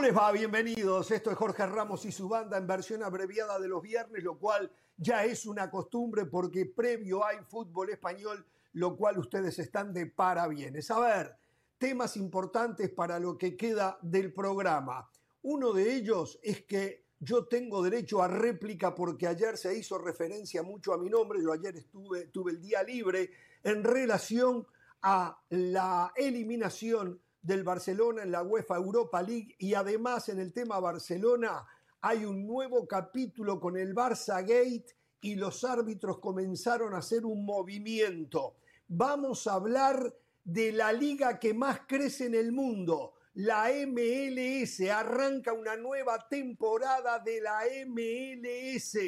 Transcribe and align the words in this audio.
¿Cómo 0.00 0.08
les 0.08 0.16
va? 0.16 0.32
Bienvenidos. 0.32 1.10
Esto 1.10 1.30
es 1.30 1.36
Jorge 1.36 1.66
Ramos 1.66 2.06
y 2.06 2.10
su 2.10 2.26
banda 2.26 2.56
en 2.56 2.66
versión 2.66 3.02
abreviada 3.02 3.58
de 3.58 3.68
los 3.68 3.82
viernes, 3.82 4.24
lo 4.24 4.38
cual 4.38 4.72
ya 4.96 5.26
es 5.26 5.44
una 5.44 5.70
costumbre 5.70 6.24
porque 6.24 6.64
previo 6.64 7.22
hay 7.22 7.36
fútbol 7.46 7.90
español, 7.90 8.46
lo 8.72 8.96
cual 8.96 9.18
ustedes 9.18 9.58
están 9.58 9.92
de 9.92 10.06
para 10.06 10.48
bienes. 10.48 10.90
A 10.90 11.00
ver, 11.00 11.36
temas 11.76 12.16
importantes 12.16 12.88
para 12.88 13.18
lo 13.18 13.36
que 13.36 13.58
queda 13.58 13.98
del 14.00 14.32
programa. 14.32 15.06
Uno 15.42 15.74
de 15.74 15.94
ellos 15.94 16.40
es 16.42 16.62
que 16.62 17.04
yo 17.18 17.44
tengo 17.44 17.82
derecho 17.82 18.22
a 18.22 18.28
réplica 18.28 18.94
porque 18.94 19.26
ayer 19.26 19.58
se 19.58 19.76
hizo 19.76 19.98
referencia 19.98 20.62
mucho 20.62 20.94
a 20.94 20.98
mi 20.98 21.10
nombre. 21.10 21.42
Yo 21.42 21.52
ayer 21.52 21.76
estuve, 21.76 22.28
tuve 22.28 22.52
el 22.52 22.60
día 22.62 22.82
libre 22.82 23.32
en 23.62 23.84
relación 23.84 24.66
a 25.02 25.38
la 25.50 26.10
eliminación 26.16 27.20
del 27.42 27.64
Barcelona 27.64 28.22
en 28.22 28.32
la 28.32 28.42
UEFA 28.42 28.76
Europa 28.76 29.22
League 29.22 29.54
y 29.58 29.74
además 29.74 30.28
en 30.28 30.40
el 30.40 30.52
tema 30.52 30.78
Barcelona 30.80 31.66
hay 32.00 32.24
un 32.24 32.46
nuevo 32.46 32.86
capítulo 32.86 33.60
con 33.60 33.76
el 33.76 33.94
Barça 33.94 34.40
Gate 34.40 34.96
y 35.20 35.34
los 35.34 35.64
árbitros 35.64 36.18
comenzaron 36.18 36.94
a 36.94 36.98
hacer 36.98 37.26
un 37.26 37.44
movimiento. 37.44 38.56
Vamos 38.88 39.46
a 39.46 39.54
hablar 39.54 40.14
de 40.44 40.72
la 40.72 40.92
liga 40.92 41.38
que 41.38 41.52
más 41.52 41.80
crece 41.86 42.26
en 42.26 42.34
el 42.34 42.52
mundo, 42.52 43.14
la 43.34 43.70
MLS. 43.86 44.80
Arranca 44.90 45.52
una 45.52 45.76
nueva 45.76 46.26
temporada 46.28 47.18
de 47.18 47.40
la 47.40 47.60
MLS. 47.86 48.98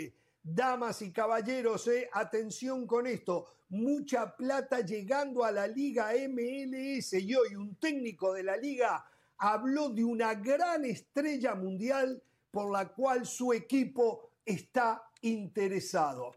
Damas 0.43 1.03
y 1.03 1.13
caballeros, 1.13 1.87
eh, 1.89 2.09
atención 2.13 2.87
con 2.87 3.07
esto 3.07 3.47
mucha 3.73 4.37
plata 4.37 4.81
llegando 4.81 5.45
a 5.45 5.51
la 5.51 5.67
liga 5.67 6.13
MLS 6.29 7.15
y 7.15 7.35
hoy 7.35 7.57
un 7.57 7.77
técnico 7.77 8.35
de 8.35 8.43
la 8.43 8.57
liga 8.57 9.03
habló 9.39 9.89
de 9.89 10.05
una 10.05 10.35
gran 10.35 10.85
estrella 10.85 11.55
mundial 11.55 12.23
por 12.51 12.71
la 12.71 12.93
cual 12.93 13.25
su 13.27 13.55
equipo 13.55 14.33
está 14.45 15.03
interesado. 15.23 16.37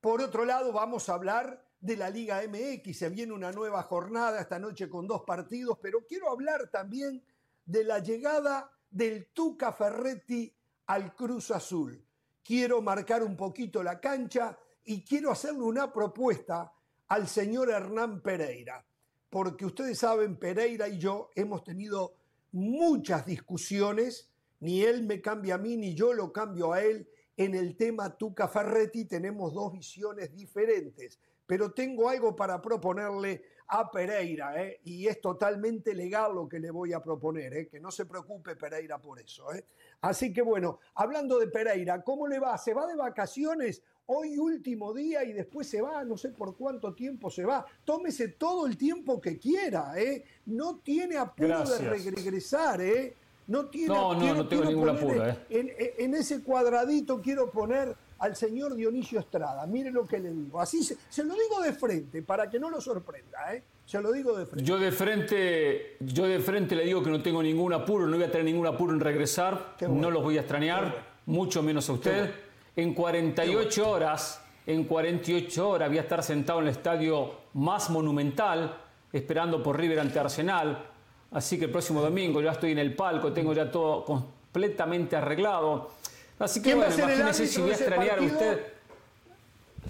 Por 0.00 0.20
otro 0.20 0.44
lado, 0.44 0.72
vamos 0.72 1.08
a 1.08 1.14
hablar 1.14 1.64
de 1.78 1.96
la 1.96 2.10
Liga 2.10 2.42
MX. 2.42 2.98
Se 2.98 3.08
viene 3.10 3.32
una 3.32 3.52
nueva 3.52 3.84
jornada 3.84 4.40
esta 4.40 4.58
noche 4.58 4.90
con 4.90 5.06
dos 5.06 5.22
partidos, 5.22 5.78
pero 5.80 6.04
quiero 6.04 6.30
hablar 6.30 6.68
también 6.68 7.22
de 7.64 7.84
la 7.84 8.00
llegada 8.00 8.72
del 8.90 9.28
Tuca 9.32 9.72
Ferretti 9.72 10.52
al 10.86 11.14
Cruz 11.14 11.52
Azul. 11.52 12.04
Quiero 12.42 12.82
marcar 12.82 13.22
un 13.22 13.36
poquito 13.36 13.84
la 13.84 14.00
cancha 14.00 14.58
y 14.84 15.04
quiero 15.04 15.30
hacerle 15.30 15.62
una 15.62 15.92
propuesta 15.92 16.72
al 17.08 17.28
señor 17.28 17.70
Hernán 17.70 18.22
Pereira, 18.22 18.84
porque 19.30 19.66
ustedes 19.66 19.98
saben, 19.98 20.36
Pereira 20.36 20.88
y 20.88 20.98
yo 20.98 21.30
hemos 21.34 21.64
tenido 21.64 22.14
muchas 22.52 23.26
discusiones, 23.26 24.30
ni 24.60 24.82
él 24.82 25.04
me 25.04 25.20
cambia 25.20 25.56
a 25.56 25.58
mí, 25.58 25.76
ni 25.76 25.94
yo 25.94 26.12
lo 26.12 26.32
cambio 26.32 26.72
a 26.72 26.82
él. 26.82 27.08
En 27.36 27.54
el 27.54 27.76
tema 27.76 28.16
Tuca 28.16 28.46
Ferretti 28.46 29.06
tenemos 29.06 29.54
dos 29.54 29.72
visiones 29.72 30.32
diferentes, 30.32 31.18
pero 31.46 31.72
tengo 31.72 32.08
algo 32.08 32.36
para 32.36 32.60
proponerle 32.60 33.42
a 33.68 33.90
Pereira, 33.90 34.62
¿eh? 34.62 34.80
y 34.84 35.06
es 35.06 35.18
totalmente 35.20 35.94
legal 35.94 36.34
lo 36.34 36.46
que 36.46 36.58
le 36.58 36.70
voy 36.70 36.92
a 36.92 37.02
proponer, 37.02 37.54
¿eh? 37.54 37.68
que 37.68 37.80
no 37.80 37.90
se 37.90 38.04
preocupe 38.04 38.54
Pereira 38.54 38.98
por 38.98 39.18
eso. 39.18 39.50
¿eh? 39.52 39.64
Así 40.02 40.30
que 40.30 40.42
bueno, 40.42 40.78
hablando 40.94 41.38
de 41.38 41.46
Pereira, 41.46 42.02
¿cómo 42.02 42.28
le 42.28 42.38
va? 42.38 42.58
¿Se 42.58 42.74
va 42.74 42.86
de 42.86 42.96
vacaciones? 42.96 43.82
Hoy 44.14 44.36
último 44.36 44.92
día 44.92 45.24
y 45.24 45.32
después 45.32 45.66
se 45.66 45.80
va, 45.80 46.04
no 46.04 46.18
sé 46.18 46.28
por 46.28 46.54
cuánto 46.54 46.92
tiempo 46.92 47.30
se 47.30 47.46
va. 47.46 47.64
Tómese 47.82 48.28
todo 48.28 48.66
el 48.66 48.76
tiempo 48.76 49.18
que 49.18 49.38
quiera, 49.38 49.94
¿eh? 49.96 50.22
No 50.46 50.80
tiene 50.84 51.16
apuro 51.16 51.64
de 51.64 51.78
regresar, 51.78 52.82
¿eh? 52.82 53.14
No 53.46 53.66
tiene 53.66 53.88
No, 53.88 54.14
no, 54.14 54.34
no 54.34 54.46
tengo 54.46 54.64
ningún 54.66 54.90
apuro, 54.90 55.26
¿eh? 55.26 55.94
En, 55.98 56.14
ese 56.14 56.42
cuadradito 56.42 57.22
quiero 57.22 57.50
poner 57.50 57.96
al 58.18 58.36
señor 58.36 58.74
Dionisio 58.74 59.18
Estrada. 59.18 59.66
Mire 59.66 59.90
lo 59.90 60.06
que 60.06 60.20
le 60.20 60.30
digo. 60.30 60.60
Así 60.60 60.84
se, 60.84 61.24
lo 61.24 61.32
digo 61.32 61.62
de 61.62 61.72
frente, 61.72 62.20
para 62.20 62.50
que 62.50 62.60
no 62.60 62.68
lo 62.68 62.82
sorprenda, 62.82 63.54
¿eh? 63.54 63.62
Se 63.86 63.98
lo 63.98 64.12
digo 64.12 64.36
de 64.36 64.44
frente. 64.44 64.62
Yo 64.62 64.78
de 64.78 64.92
frente, 64.92 65.96
yo 66.00 66.26
de 66.26 66.38
frente 66.38 66.76
le 66.76 66.84
digo 66.84 67.02
que 67.02 67.08
no 67.08 67.22
tengo 67.22 67.42
ningún 67.42 67.72
apuro, 67.72 68.06
no 68.06 68.16
voy 68.16 68.26
a 68.26 68.30
tener 68.30 68.44
ningún 68.44 68.66
apuro 68.66 68.92
en 68.92 69.00
regresar, 69.00 69.74
no 69.88 70.10
los 70.10 70.22
voy 70.22 70.36
a 70.36 70.40
extrañar, 70.40 71.14
mucho 71.24 71.62
menos 71.62 71.88
a 71.88 71.94
usted. 71.94 72.51
En 72.74 72.94
48 72.94 73.90
horas, 73.90 74.42
en 74.66 74.84
48 74.84 75.68
horas 75.68 75.88
voy 75.88 75.98
a 75.98 76.02
estar 76.02 76.22
sentado 76.22 76.60
en 76.60 76.66
el 76.66 76.72
estadio 76.72 77.32
más 77.54 77.90
monumental, 77.90 78.76
esperando 79.12 79.62
por 79.62 79.78
River 79.78 80.00
ante 80.00 80.18
Arsenal. 80.18 80.86
Así 81.32 81.58
que 81.58 81.66
el 81.66 81.70
próximo 81.70 82.00
domingo 82.00 82.40
ya 82.40 82.52
estoy 82.52 82.72
en 82.72 82.78
el 82.78 82.94
palco, 82.94 83.32
tengo 83.32 83.52
ya 83.52 83.70
todo 83.70 84.04
completamente 84.04 85.16
arreglado. 85.16 85.90
Así 86.38 86.62
que 86.62 86.74
bueno, 86.74 86.94
imagínese 86.94 87.46
si 87.46 87.60
voy 87.60 87.70
a 87.70 87.74
extrañar 87.74 88.18
a 88.18 88.22
usted. 88.22 88.72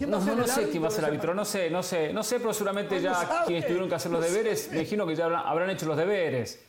No, 0.00 0.20
no, 0.20 0.46
sé 0.46 0.68
quién 0.70 0.82
va 0.82 0.88
a 0.88 0.90
ser 0.90 1.00
el 1.00 1.10
árbitro, 1.10 1.34
no 1.34 1.44
sé, 1.44 1.70
no 1.70 1.82
sé, 1.82 2.12
no 2.12 2.22
sé, 2.22 2.40
pero 2.40 2.52
seguramente 2.52 3.00
ya 3.00 3.44
quienes 3.46 3.66
tuvieron 3.66 3.88
que 3.88 3.94
hacer 3.94 4.10
los 4.10 4.22
deberes, 4.22 4.70
me 4.70 4.78
imagino 4.78 5.06
que 5.06 5.14
ya 5.14 5.26
habrán 5.26 5.70
hecho 5.70 5.86
los 5.86 5.96
deberes, 5.96 6.64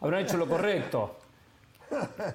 habrán 0.00 0.22
hecho 0.22 0.36
lo 0.36 0.46
correcto. 0.46 1.16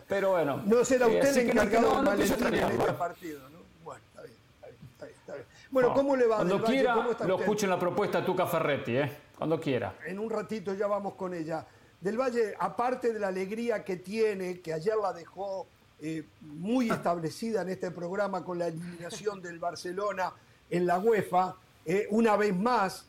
Pero 0.07 0.31
bueno. 0.31 0.62
No 0.66 0.84
será 0.85 1.07
eh, 1.07 1.19
usted 1.19 1.38
el 1.38 1.50
encargado 1.51 2.01
no, 2.01 2.12
de 2.12 2.23
en 2.23 2.31
este 2.31 2.94
partido, 2.94 3.50
¿no? 3.50 3.59
Bueno, 3.84 4.01
está 4.07 4.22
bien, 4.22 4.38
está 4.53 5.06
bien, 5.06 5.16
está 5.19 5.34
bien. 5.34 5.45
Bueno, 5.69 5.94
¿cómo 5.94 6.16
le 6.16 6.28
va? 6.28 6.38
Cuando 6.38 6.63
quiera, 6.63 6.95
lo 7.25 7.39
escucho 7.39 7.66
en 7.66 7.69
la 7.69 7.79
propuesta 7.79 8.23
Tuca 8.25 8.45
Ferretti, 8.45 8.97
¿eh? 8.97 9.17
Cuando 9.38 9.59
quiera. 9.59 9.95
En 10.06 10.19
un 10.19 10.29
ratito 10.29 10.73
ya 10.73 10.88
vamos 10.88 11.16
con 11.16 11.34
ella. 11.34 11.66
Del 12.00 12.17
Valle, 12.19 12.56
aparte 12.59 13.13
de 13.13 13.19
la 13.19 13.28
alegría 13.28 13.84
que 13.84 13.97
tiene, 13.97 14.59
que 14.59 14.73
ayer 14.73 14.95
la 15.01 15.13
dejó 15.13 15.67
eh, 16.01 16.25
muy 16.41 16.90
establecida 16.91 17.61
en 17.61 17.69
este 17.69 17.91
programa 17.91 18.44
con 18.44 18.57
la 18.57 18.67
eliminación 18.67 19.41
del 19.41 19.59
Barcelona 19.59 20.34
en 20.69 20.88
la 20.88 20.97
UEFA, 21.00 21.56
eh, 21.85 22.07
una 22.11 22.38
vez 22.38 22.56
más, 22.56 23.06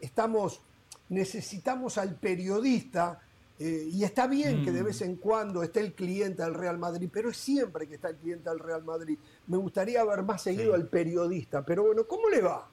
estamos, 0.00 0.60
necesitamos 1.08 1.98
al 1.98 2.14
periodista 2.14 3.20
eh, 3.60 3.88
y 3.92 4.02
está 4.02 4.26
bien 4.26 4.64
que 4.64 4.72
de 4.72 4.82
mm. 4.82 4.86
vez 4.86 5.02
en 5.02 5.16
cuando 5.16 5.62
esté 5.62 5.80
el 5.80 5.92
cliente 5.92 6.42
del 6.42 6.54
Real 6.54 6.78
Madrid, 6.78 7.08
pero 7.12 7.30
es 7.30 7.36
siempre 7.36 7.86
que 7.86 7.94
está 7.94 8.08
el 8.08 8.16
cliente 8.16 8.50
del 8.50 8.58
Real 8.58 8.82
Madrid. 8.82 9.16
Me 9.46 9.56
gustaría 9.56 10.04
ver 10.04 10.22
más 10.22 10.42
seguido 10.42 10.74
al 10.74 10.88
periodista, 10.88 11.64
pero 11.64 11.84
bueno, 11.84 12.04
¿cómo 12.04 12.28
le 12.28 12.40
va? 12.40 12.68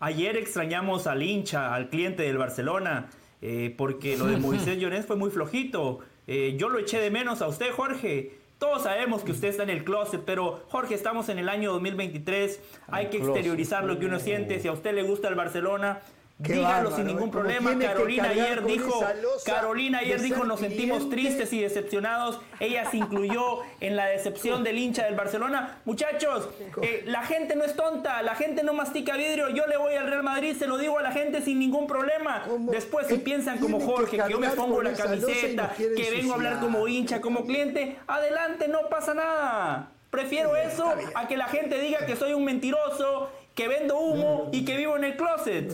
Ayer 0.00 0.36
extrañamos 0.36 1.06
al 1.06 1.22
hincha, 1.22 1.74
al 1.74 1.88
cliente 1.88 2.24
del 2.24 2.36
Barcelona, 2.36 3.08
eh, 3.40 3.74
porque 3.76 4.16
lo 4.18 4.26
de 4.26 4.36
Moisés 4.38 4.78
Llorens 4.78 5.06
fue 5.06 5.16
muy 5.16 5.30
flojito. 5.30 6.00
Eh, 6.26 6.56
yo 6.58 6.68
lo 6.68 6.78
eché 6.78 7.00
de 7.00 7.10
menos 7.10 7.40
a 7.40 7.48
usted, 7.48 7.72
Jorge. 7.72 8.38
Todos 8.58 8.82
sabemos 8.82 9.22
que 9.22 9.32
usted 9.32 9.48
está 9.48 9.62
en 9.62 9.70
el 9.70 9.84
closet, 9.84 10.22
pero 10.26 10.64
Jorge, 10.68 10.94
estamos 10.94 11.28
en 11.28 11.38
el 11.38 11.48
año 11.48 11.72
2023. 11.72 12.60
Hay 12.88 13.06
que 13.08 13.18
exteriorizar 13.18 13.84
lo 13.84 13.98
que 13.98 14.06
uno 14.06 14.18
siente. 14.18 14.60
Si 14.60 14.68
a 14.68 14.72
usted 14.72 14.94
le 14.94 15.04
gusta 15.04 15.28
el 15.28 15.36
Barcelona, 15.36 16.00
Dígalo 16.38 16.94
sin 16.94 17.06
ningún 17.06 17.32
problema. 17.32 17.76
Carolina 17.76 18.28
ayer 18.30 18.64
dijo, 18.64 19.04
Carolina 19.44 19.98
ayer 19.98 20.20
dijo, 20.20 20.44
nos 20.44 20.60
sentimos 20.60 21.10
tristes 21.10 21.52
y 21.52 21.60
decepcionados. 21.60 22.40
Ella 22.60 22.88
se 22.88 22.98
incluyó 22.98 23.62
en 23.80 23.96
la 23.96 24.06
decepción 24.06 24.62
del 24.62 24.78
hincha 24.78 25.04
del 25.04 25.16
Barcelona. 25.16 25.80
Muchachos, 25.84 26.48
eh, 26.82 27.02
la 27.06 27.24
gente 27.24 27.56
no 27.56 27.64
es 27.64 27.74
tonta, 27.74 28.22
la 28.22 28.36
gente 28.36 28.62
no 28.62 28.72
mastica 28.72 29.16
vidrio. 29.16 29.48
Yo 29.48 29.66
le 29.66 29.76
voy 29.76 29.94
al 29.94 30.06
Real 30.06 30.22
Madrid, 30.22 30.54
se 30.56 30.68
lo 30.68 30.78
digo 30.78 30.98
a 30.98 31.02
la 31.02 31.10
gente 31.10 31.42
sin 31.42 31.58
ningún 31.58 31.88
problema. 31.88 32.44
Después 32.70 33.08
si 33.08 33.18
piensan 33.18 33.58
como 33.58 33.80
Jorge, 33.80 34.18
que 34.18 34.30
yo 34.30 34.38
me 34.38 34.50
pongo 34.50 34.80
la 34.80 34.92
camiseta, 34.92 35.74
que 35.76 36.10
vengo 36.10 36.32
a 36.32 36.36
hablar 36.36 36.60
como 36.60 36.86
hincha, 36.86 37.20
como 37.20 37.44
cliente, 37.44 37.96
adelante, 38.06 38.68
no 38.68 38.88
pasa 38.88 39.12
nada. 39.12 39.90
Prefiero 40.10 40.56
eso 40.56 40.94
a 41.14 41.26
que 41.26 41.36
la 41.36 41.48
gente 41.48 41.80
diga 41.80 42.06
que 42.06 42.14
soy 42.16 42.32
un 42.32 42.44
mentiroso, 42.44 43.30
que 43.54 43.66
vendo 43.66 43.98
humo 43.98 44.50
y 44.52 44.64
que 44.64 44.76
vivo 44.76 44.96
en 44.96 45.04
el 45.04 45.16
closet. 45.16 45.72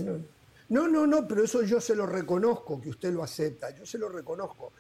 No, 0.69 0.89
no, 0.89 1.07
no, 1.07 1.29
pero 1.29 1.45
eso 1.45 1.63
yo 1.63 1.81
se 1.81 1.95
lo 1.95 2.07
reconozco, 2.07 2.81
que 2.81 2.91
usted 2.91 3.13
lo 3.13 3.23
acepta, 3.23 3.71
yo 3.71 3.85
se 3.85 3.99
lo 3.99 4.09
reconozco. 4.09 4.73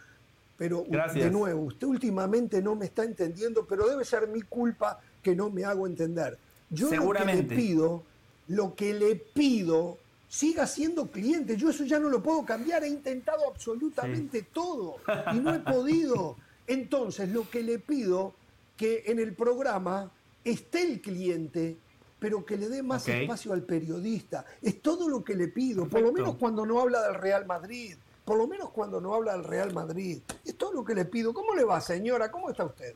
Pero 0.57 0.85
de 1.15 1.31
nuevo, 1.31 1.63
usted 1.63 1.87
últimamente 1.87 2.63
no 2.63 2.77
me 2.77 2.87
está 2.87 3.05
entendiendo, 3.05 3.67
pero 3.67 3.89
debe 3.89 4.05
ser 4.05 4.29
mi 4.29 4.43
culpa 4.43 5.01
que 5.23 5.35
no 5.35 5.51
me 5.51 5.65
hago 5.65 5.87
entender. 5.87 6.39
Yo 6.71 6.91
lo 6.91 7.13
que 7.13 7.25
le 7.25 7.43
pido, 7.43 8.03
lo 8.49 8.75
que 8.75 8.95
le 8.95 9.17
pido, 9.17 9.99
siga 10.29 10.67
siendo 10.67 11.09
cliente. 11.09 11.57
Yo 11.57 11.71
eso 11.71 11.85
ya 11.85 11.99
no 11.99 12.09
lo 12.09 12.23
puedo 12.23 12.45
cambiar, 12.45 12.85
he 12.85 12.89
intentado 12.89 13.49
absolutamente 13.49 14.43
todo 14.43 14.97
y 15.33 15.39
no 15.39 15.55
he 15.55 15.59
podido. 15.61 16.37
Entonces, 16.67 17.29
lo 17.29 17.49
que 17.51 17.63
le 17.63 17.79
pido, 17.79 18.35
que 18.77 19.05
en 19.07 19.19
el 19.19 19.35
programa 19.35 20.11
esté 20.45 20.83
el 20.83 21.01
cliente 21.01 21.77
pero 22.25 22.43
que 22.43 22.57
le 22.57 22.71
dé 22.71 22.83
más 22.83 23.07
espacio 23.07 23.53
al 23.53 23.65
periodista. 23.65 24.47
Es 24.63 24.81
todo 24.81 25.11
lo 25.11 25.23
que 25.23 25.35
le 25.35 25.49
pido, 25.49 25.87
por 25.87 26.01
lo 26.01 26.11
menos 26.11 26.37
cuando 26.37 26.65
no 26.65 26.81
habla 26.81 27.03
del 27.03 27.17
Real 27.17 27.45
Madrid, 27.45 27.99
por 28.25 28.39
lo 28.39 28.47
menos 28.47 28.71
cuando 28.71 28.99
no 28.99 29.13
habla 29.13 29.33
del 29.33 29.45
Real 29.45 29.75
Madrid. 29.75 30.23
Es 30.43 30.57
todo 30.57 30.73
lo 30.73 30.83
que 30.87 30.95
le 30.95 31.05
pido. 31.05 31.35
¿Cómo 31.35 31.55
le 31.55 31.65
va, 31.65 31.83
señora? 31.83 32.31
¿Cómo 32.31 32.49
está 32.49 32.65
usted? 32.65 32.95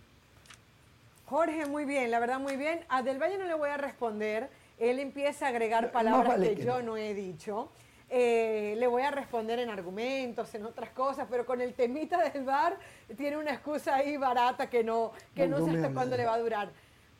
Jorge, 1.27 1.67
muy 1.67 1.85
bien, 1.85 2.11
la 2.11 2.21
verdad 2.21 2.41
muy 2.41 2.57
bien. 2.57 2.87
A 2.89 3.03
Del 3.03 3.21
Valle 3.21 3.37
no 3.37 3.45
le 3.45 3.53
voy 3.53 3.69
a 3.69 3.77
responder. 3.77 4.49
Él 4.79 4.99
empieza 4.99 5.45
a 5.45 5.49
agregar 5.51 5.93
palabras 5.93 6.41
que, 6.41 6.57
yo 6.57 6.81
no. 6.81 6.97
he 6.97 7.13
dicho. 7.13 7.69
eh, 8.09 8.77
le 8.79 8.87
voy 8.87 9.03
a 9.03 9.11
responder 9.11 9.59
en 9.59 9.69
argumentos, 9.69 10.55
en 10.55 10.65
otras 10.65 10.89
cosas, 10.89 11.27
pero 11.29 11.45
con 11.45 11.61
el 11.61 11.75
temita 11.75 12.31
del 12.31 12.45
bar 12.45 12.79
tiene 13.15 13.37
una 13.37 13.53
excusa 13.53 13.97
ahí 13.97 14.17
barata 14.17 14.71
que 14.71 14.83
no, 14.83 15.13
que 15.35 15.47
no, 15.47 15.63
sé 15.63 15.73
hasta 15.73 15.93
cuándo 15.93 16.17
le 16.17 16.25
va 16.25 16.33
a 16.33 16.39
durar. 16.39 16.71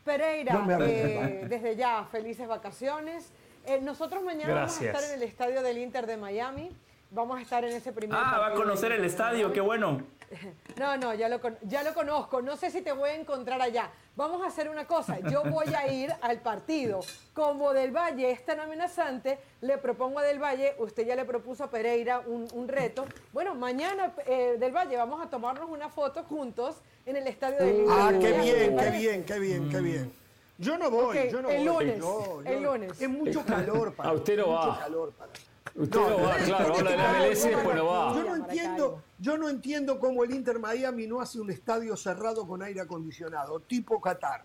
Pereira, 0.09 0.65
eh, 0.81 1.45
desde 1.51 1.77
ya, 1.77 2.03
felices 2.11 2.49
vacaciones. 2.49 3.31
Eh, 3.67 3.79
nosotros 3.83 4.23
mañana 4.25 4.55
vamos 4.55 4.81
a 4.81 4.85
estar 4.87 5.05
en 5.05 5.13
el 5.13 5.23
estadio 5.23 5.63
del 5.63 5.77
Inter 5.77 6.07
de 6.07 6.17
Miami. 6.17 6.71
Vamos 7.11 7.39
a 7.39 7.43
estar 7.43 7.63
en 7.63 7.77
ese 7.77 7.93
primer. 7.93 8.19
Ah, 8.19 8.39
va 8.39 8.47
a 8.47 8.53
conocer 8.55 8.91
el 8.93 9.05
estadio, 9.05 9.53
qué 9.53 9.61
bueno. 9.61 10.01
No, 10.79 10.97
no, 10.97 11.15
ya 11.15 11.29
lo, 11.29 11.41
ya 11.63 11.83
lo 11.83 11.95
conozco. 11.95 12.41
No 12.43 12.57
sé 12.57 12.71
si 12.71 12.83
te 12.83 12.93
voy 12.93 13.11
a 13.11 13.15
encontrar 13.15 13.61
allá. 13.61 13.91
Vamos 14.17 14.43
a 14.43 14.47
hacer 14.47 14.69
una 14.69 14.87
cosa. 14.87 15.19
Yo 15.31 15.43
voy 15.45 15.67
a 15.75 15.93
ir 15.93 16.13
al 16.21 16.41
partido. 16.41 17.01
Como 17.35 17.73
Del 17.73 17.91
Valle 17.91 18.31
es 18.31 18.45
tan 18.45 18.61
amenazante, 18.61 19.39
le 19.61 19.79
propongo 19.79 20.19
a 20.19 20.23
Del 20.23 20.43
Valle, 20.43 20.75
usted 20.79 21.07
ya 21.07 21.17
le 21.17 21.25
propuso 21.25 21.65
a 21.65 21.71
Pereira 21.71 22.21
un, 22.21 22.69
reto. 22.69 23.07
Bueno, 23.33 23.55
mañana, 23.55 24.13
eh, 24.27 24.57
Del 24.59 24.73
Valle, 24.73 24.97
vamos 24.97 25.25
a 25.25 25.31
tomarnos 25.31 25.71
una 25.71 25.89
foto 25.89 26.25
juntos 26.25 26.77
en 27.07 27.17
el 27.17 27.27
estadio 27.27 27.59
de 27.59 27.87
Ah, 27.89 28.13
qué 28.21 28.33
bien, 28.33 28.77
qué 28.77 28.91
bien, 28.91 29.25
qué 29.25 29.39
bien, 29.39 29.71
qué 29.71 29.81
bien. 29.81 30.13
Yo 30.59 30.77
no 30.77 30.91
voy, 30.91 31.31
yo 31.31 31.41
no 31.41 31.51
el 31.51 31.69
voy. 31.69 31.85
Lunes, 31.97 32.47
el 32.53 32.63
lunes. 32.63 33.01
Es 33.01 33.09
mucho 33.09 33.45
calor 33.47 33.95
para. 33.95 34.11
A 34.11 34.13
usted 34.13 34.37
no 34.37 34.51
va. 34.51 34.67
Mucho 34.67 34.81
calor 34.81 35.13
para. 35.13 35.31
Usted 35.75 35.99
no, 35.99 36.23
va, 36.23 36.37
claro, 36.37 36.75
habla 36.77 36.91
de 36.91 36.97
la 36.97 37.13
MLS 37.13 37.45
y 37.45 37.49
después 37.49 37.77
no 37.77 37.87
va. 37.87 38.15
Yo 38.15 38.25
no, 38.25 38.37
entiendo, 38.37 39.03
yo 39.19 39.39
no 39.39 39.49
entiendo 39.49 39.99
cómo 39.99 40.25
el 40.25 40.35
Inter 40.35 40.59
Miami 40.59 41.07
no 41.07 41.21
hace 41.21 41.41
un 41.41 41.51
estadio 41.51 41.97
cerrado 41.97 42.47
con 42.47 42.63
aire 42.63 42.81
acondicionado, 42.81 43.61
tipo 43.61 44.01
Qatar. 44.01 44.43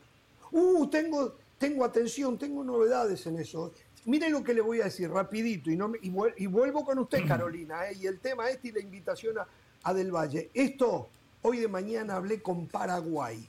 Uh, 0.51 0.87
tengo, 0.87 1.35
tengo 1.57 1.83
atención, 1.83 2.37
tengo 2.37 2.63
novedades 2.63 3.25
en 3.27 3.39
eso. 3.39 3.71
Mire 4.05 4.29
lo 4.29 4.43
que 4.43 4.53
le 4.53 4.61
voy 4.61 4.81
a 4.81 4.85
decir 4.85 5.09
rapidito 5.09 5.71
y, 5.71 5.77
no 5.77 5.91
y, 6.01 6.47
vuelvo 6.47 6.85
con 6.85 6.99
usted, 6.99 7.25
Carolina, 7.27 7.89
¿eh? 7.89 7.97
y 7.99 8.07
el 8.07 8.19
tema 8.19 8.49
este 8.49 8.69
y 8.69 8.71
la 8.71 8.79
invitación 8.79 9.39
a, 9.39 9.47
a 9.83 9.93
Del 9.93 10.11
Valle. 10.11 10.49
Esto, 10.53 11.09
hoy 11.41 11.59
de 11.59 11.67
mañana 11.67 12.15
hablé 12.15 12.41
con 12.41 12.67
Paraguay. 12.67 13.47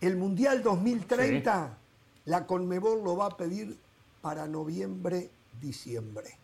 El 0.00 0.16
Mundial 0.16 0.62
2030, 0.62 1.76
la 2.26 2.46
Conmebol 2.46 3.02
lo 3.02 3.16
va 3.16 3.26
a 3.26 3.36
pedir 3.36 3.76
para 4.20 4.46
noviembre, 4.46 5.30
diciembre. 5.60 6.36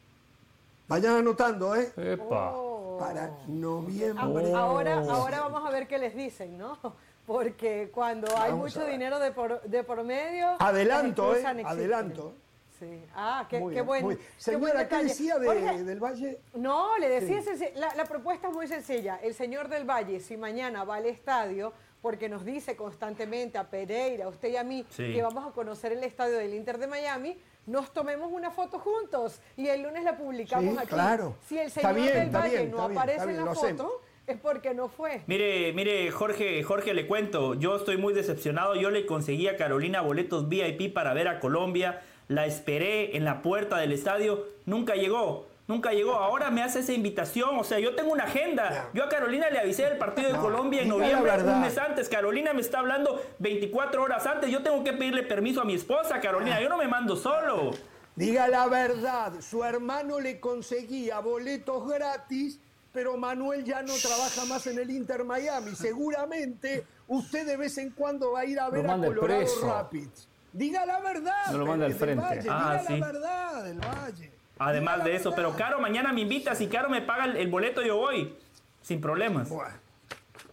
Vayan 0.86 1.16
anotando, 1.16 1.75
¿eh? 1.75 1.92
Oh. 2.31 2.96
Para 2.98 3.31
noviembre. 3.48 4.52
Ahora, 4.54 4.98
ahora 4.98 5.40
vamos 5.40 5.66
a 5.66 5.70
ver 5.70 5.86
qué 5.86 5.98
les 5.98 6.14
dicen, 6.14 6.58
¿no? 6.58 6.78
Porque 7.26 7.90
cuando 7.92 8.28
hay 8.36 8.52
mucho 8.52 8.84
dinero 8.86 9.19
de 9.19 9.32
por, 9.32 9.62
de 9.62 9.82
por 9.82 10.04
medio... 10.04 10.56
Adelanto, 10.58 11.34
¿eh? 11.34 11.42
Adelanto. 11.64 12.34
Sí. 12.78 13.02
Ah, 13.14 13.46
qué, 13.48 13.64
qué 13.72 13.81
buen, 13.81 14.19
Señora, 14.36 14.86
¿qué, 14.88 15.04
decía 15.04 15.38
del 15.38 16.00
Valle? 16.00 16.40
No, 16.54 16.98
le 16.98 17.08
decía, 17.08 17.40
la, 17.76 17.94
la 17.94 18.04
propuesta 18.04 18.48
es 18.48 18.54
muy 18.54 18.66
sencilla. 18.66 19.16
El 19.22 19.32
señor 19.32 19.69
del 19.69 19.88
Valle, 19.88 20.20
si 20.20 20.37
mañana 20.37 20.84
va 20.84 20.96
al 20.96 21.06
estadio, 21.06 21.72
porque 22.04 22.28
nos 22.28 22.44
dice 22.44 22.76
constantemente 22.76 23.56
a 23.56 23.70
Pereira, 23.70 24.26
a 24.26 24.28
usted 24.28 24.50
y 24.50 24.56
a 24.58 24.62
mí, 24.62 24.84
que 24.94 25.22
vamos 25.22 25.46
a 25.46 25.52
conocer 25.52 25.92
el 25.92 26.04
estadio 26.04 26.37
del 26.37 26.52
Inter 26.52 26.76
de 26.76 26.87
Miami, 26.87 27.38
nos 27.66 27.93
tomemos 27.93 28.31
una 28.32 28.50
foto 28.50 28.78
juntos 28.78 29.40
y 29.56 29.69
el 29.69 29.82
lunes 29.82 30.05
la 30.05 30.16
publicamos 30.16 30.78
aquí. 30.78 30.88
Claro. 30.88 31.37
Si 31.46 31.58
el 31.58 31.70
señor 31.70 31.94
del 31.94 32.31
Valle 32.31 32.66
no 32.66 32.82
aparece 32.82 33.31
en 33.31 33.44
la 33.44 33.55
foto, 33.55 34.02
es 34.26 34.38
porque 34.38 34.75
no 34.75 34.88
fue. 34.88 35.22
Mire, 35.26 35.72
mire, 35.72 36.11
Jorge, 36.11 36.62
Jorge, 36.62 36.94
le 36.94 37.06
cuento, 37.06 37.55
yo 37.55 37.76
estoy 37.76 37.96
muy 37.96 38.14
decepcionado. 38.14 38.75
Yo 38.75 38.90
le 38.90 39.06
conseguí 39.06 39.49
a 39.49 39.56
Carolina 39.56 40.00
boletos 40.00 40.49
VIP 40.49 40.93
para 40.93 41.12
ver 41.14 41.28
a 41.28 41.40
Colombia. 41.40 42.02
La 42.28 42.46
esperé 42.46 43.16
en 43.16 43.25
la 43.25 43.43
puerta 43.43 43.76
del 43.76 43.93
estadio, 43.93 44.46
nunca 44.64 44.94
llegó. 44.94 45.46
Nunca 45.66 45.93
llegó. 45.93 46.14
Ahora 46.14 46.50
me 46.50 46.62
hace 46.62 46.81
esa 46.81 46.93
invitación. 46.93 47.58
O 47.58 47.64
sea, 47.64 47.78
yo 47.78 47.94
tengo 47.94 48.12
una 48.12 48.25
agenda. 48.25 48.90
Yo 48.93 49.05
a 49.05 49.08
Carolina 49.08 49.49
le 49.49 49.58
avisé 49.58 49.84
del 49.84 49.96
partido 49.96 50.31
de 50.32 50.38
Colombia 50.38 50.82
en 50.82 50.88
noviembre, 50.88 51.32
un 51.43 51.62
mes 51.62 51.78
antes. 51.78 52.08
Carolina 52.08 52.52
me 52.52 52.61
está 52.61 52.81
hablando 52.81 53.22
24 53.38 54.02
horas 54.02 54.26
antes. 54.26 54.50
Yo 54.50 54.62
tengo 54.62 54.84
que 54.84 54.93
pedirle 54.93 55.22
permiso 55.22 55.62
a 55.62 55.64
mi 55.64 55.75
esposa, 55.75 56.20
Carolina. 56.20 56.61
Yo 56.61 56.69
no 56.69 56.76
me 56.76 56.87
mando 56.87 57.16
solo. 57.16 57.70
Diga 58.14 58.46
la 58.49 58.69
verdad. 58.69 59.32
Su 59.40 59.64
hermano 59.64 60.20
le 60.20 60.38
conseguía 60.38 61.19
boletos 61.20 61.88
gratis, 61.88 62.61
pero 62.93 63.16
Manuel 63.16 63.64
ya 63.64 63.82
no 63.82 63.94
trabaja 63.94 64.44
más 64.44 64.66
en 64.66 64.78
el 64.78 64.90
Inter 64.90 65.25
Miami. 65.25 65.75
Seguramente 65.75 66.87
usted 67.08 67.46
de 67.46 67.56
vez 67.56 67.78
en 67.78 67.90
cuando 67.90 68.32
va 68.32 68.40
a 68.40 68.44
ir 68.44 68.61
a 68.61 68.69
ver 68.69 68.88
a 68.88 68.96
Colorado 68.99 69.46
Rapids. 69.62 70.28
Diga 70.52 70.84
la 70.87 71.00
verdad. 71.00 71.46
No 71.50 71.58
lo 71.58 71.66
manda 71.66 71.87
al 71.87 71.94
frente. 71.94 72.25
Ah, 72.25 72.34
Diga 72.34 72.82
la 72.82 73.06
verdad 73.06 73.64
del 73.64 73.81
Valle. 73.81 74.33
Además 74.58 75.04
de 75.04 75.16
eso, 75.16 75.32
pero 75.34 75.54
Caro 75.56 75.80
mañana 75.80 76.12
me 76.12 76.20
invita, 76.20 76.54
si 76.54 76.68
Caro 76.68 76.88
me 76.88 77.02
paga 77.02 77.24
el, 77.24 77.48
boleto 77.48 77.82
yo 77.82 77.96
voy, 77.96 78.36
sin 78.82 79.00
problemas. 79.00 79.48
Bueno, 79.48 79.74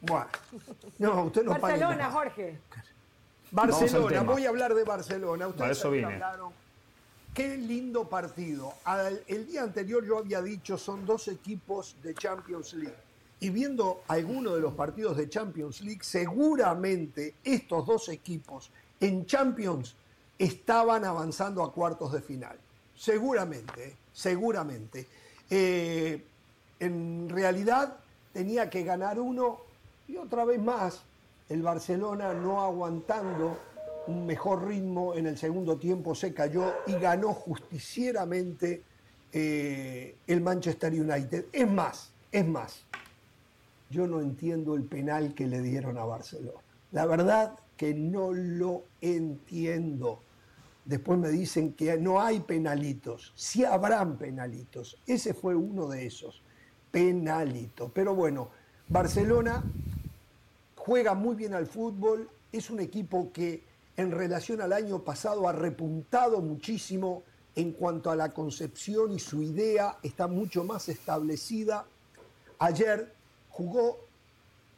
bueno. 0.02 0.28
No, 0.98 1.26
usted 1.26 1.44
no 1.44 1.52
Barcelona, 1.60 2.12
Jorge. 2.12 2.60
Barcelona, 3.52 4.24
voy 4.24 4.46
a 4.46 4.50
hablar 4.50 4.74
de 4.74 4.84
Barcelona. 4.84 5.48
Ustedes 5.48 5.78
eso 5.78 5.92
vine. 5.92 6.20
Qué 7.34 7.56
lindo 7.58 8.10
partido. 8.10 8.74
el 9.28 9.48
día 9.48 9.64
anterior 9.64 10.06
yo 10.06 10.18
había 10.18 10.42
dicho 10.42 10.78
son 10.78 11.06
dos 11.06 11.28
equipos 11.28 11.96
de 12.02 12.14
Champions 12.14 12.74
League. 12.74 12.98
Y 13.40 13.50
viendo 13.50 14.04
algunos 14.08 14.54
de 14.54 14.62
los 14.62 14.74
partidos 14.74 15.18
de 15.18 15.28
Champions 15.30 15.82
League, 15.82 16.04
seguramente 16.04 17.36
estos 17.44 17.86
dos 17.86 18.10
equipos 18.10 18.72
en 19.00 19.26
Champions 19.26 19.96
estaban 20.38 21.06
avanzando 21.06 21.64
a 21.64 21.72
cuartos 21.72 22.12
de 22.12 22.22
final. 22.22 22.58
Seguramente, 23.02 23.96
seguramente. 24.14 25.08
Eh, 25.50 26.24
en 26.80 27.30
realidad 27.30 27.98
tenía 28.32 28.70
que 28.70 28.84
ganar 28.84 29.20
uno 29.20 29.58
y 30.08 30.18
otra 30.18 30.46
vez 30.46 30.62
más 30.62 31.02
el 31.50 31.64
Barcelona 31.64 32.36
no 32.36 32.62
aguantando 32.62 33.58
un 34.06 34.28
mejor 34.28 34.68
ritmo 34.68 35.16
en 35.16 35.26
el 35.26 35.36
segundo 35.36 35.78
tiempo 35.78 36.14
se 36.14 36.32
cayó 36.32 36.76
y 36.86 36.94
ganó 36.94 37.34
justicieramente 37.34 38.84
eh, 39.34 40.16
el 40.28 40.42
Manchester 40.42 40.94
United. 40.94 41.46
Es 41.52 41.68
más, 41.68 42.12
es 42.32 42.46
más, 42.46 42.84
yo 43.90 44.06
no 44.06 44.22
entiendo 44.22 44.76
el 44.76 44.84
penal 44.84 45.34
que 45.34 45.48
le 45.48 45.64
dieron 45.64 45.98
a 45.98 46.06
Barcelona. 46.06 46.60
La 46.92 47.08
verdad 47.08 47.56
que 47.78 47.96
no 47.96 48.32
lo 48.32 48.84
entiendo. 49.02 50.20
Después 50.86 51.20
me 51.20 51.30
dicen 51.30 51.74
que 51.74 51.98
no 51.98 52.22
hay 52.22 52.40
penalitos, 52.40 53.34
sí 53.36 53.64
habrán 53.64 54.18
penalitos. 54.18 54.98
Ese 55.06 55.34
fue 55.34 55.56
uno 55.56 55.88
de 55.88 56.08
esos, 56.08 56.42
penalitos. 56.92 57.92
Pero 57.94 58.16
bueno, 58.16 58.50
Barcelona 58.88 59.64
juega 60.76 61.14
muy 61.14 61.36
bien 61.36 61.54
al 61.54 61.68
fútbol, 61.68 62.30
es 62.52 62.70
un 62.70 62.80
equipo 62.80 63.32
que 63.32 63.64
en 63.96 64.12
relación 64.12 64.62
al 64.62 64.74
año 64.74 65.04
pasado 65.04 65.48
ha 65.48 65.52
repuntado 65.52 66.42
muchísimo 66.42 67.24
en 67.56 67.74
cuanto 67.74 68.10
a 68.10 68.16
la 68.16 68.34
concepción 68.34 69.12
y 69.12 69.20
su 69.20 69.42
idea 69.42 69.98
está 70.02 70.28
mucho 70.28 70.64
más 70.64 70.90
establecida. 70.90 71.86
Ayer 72.60 73.14
jugó 73.50 74.00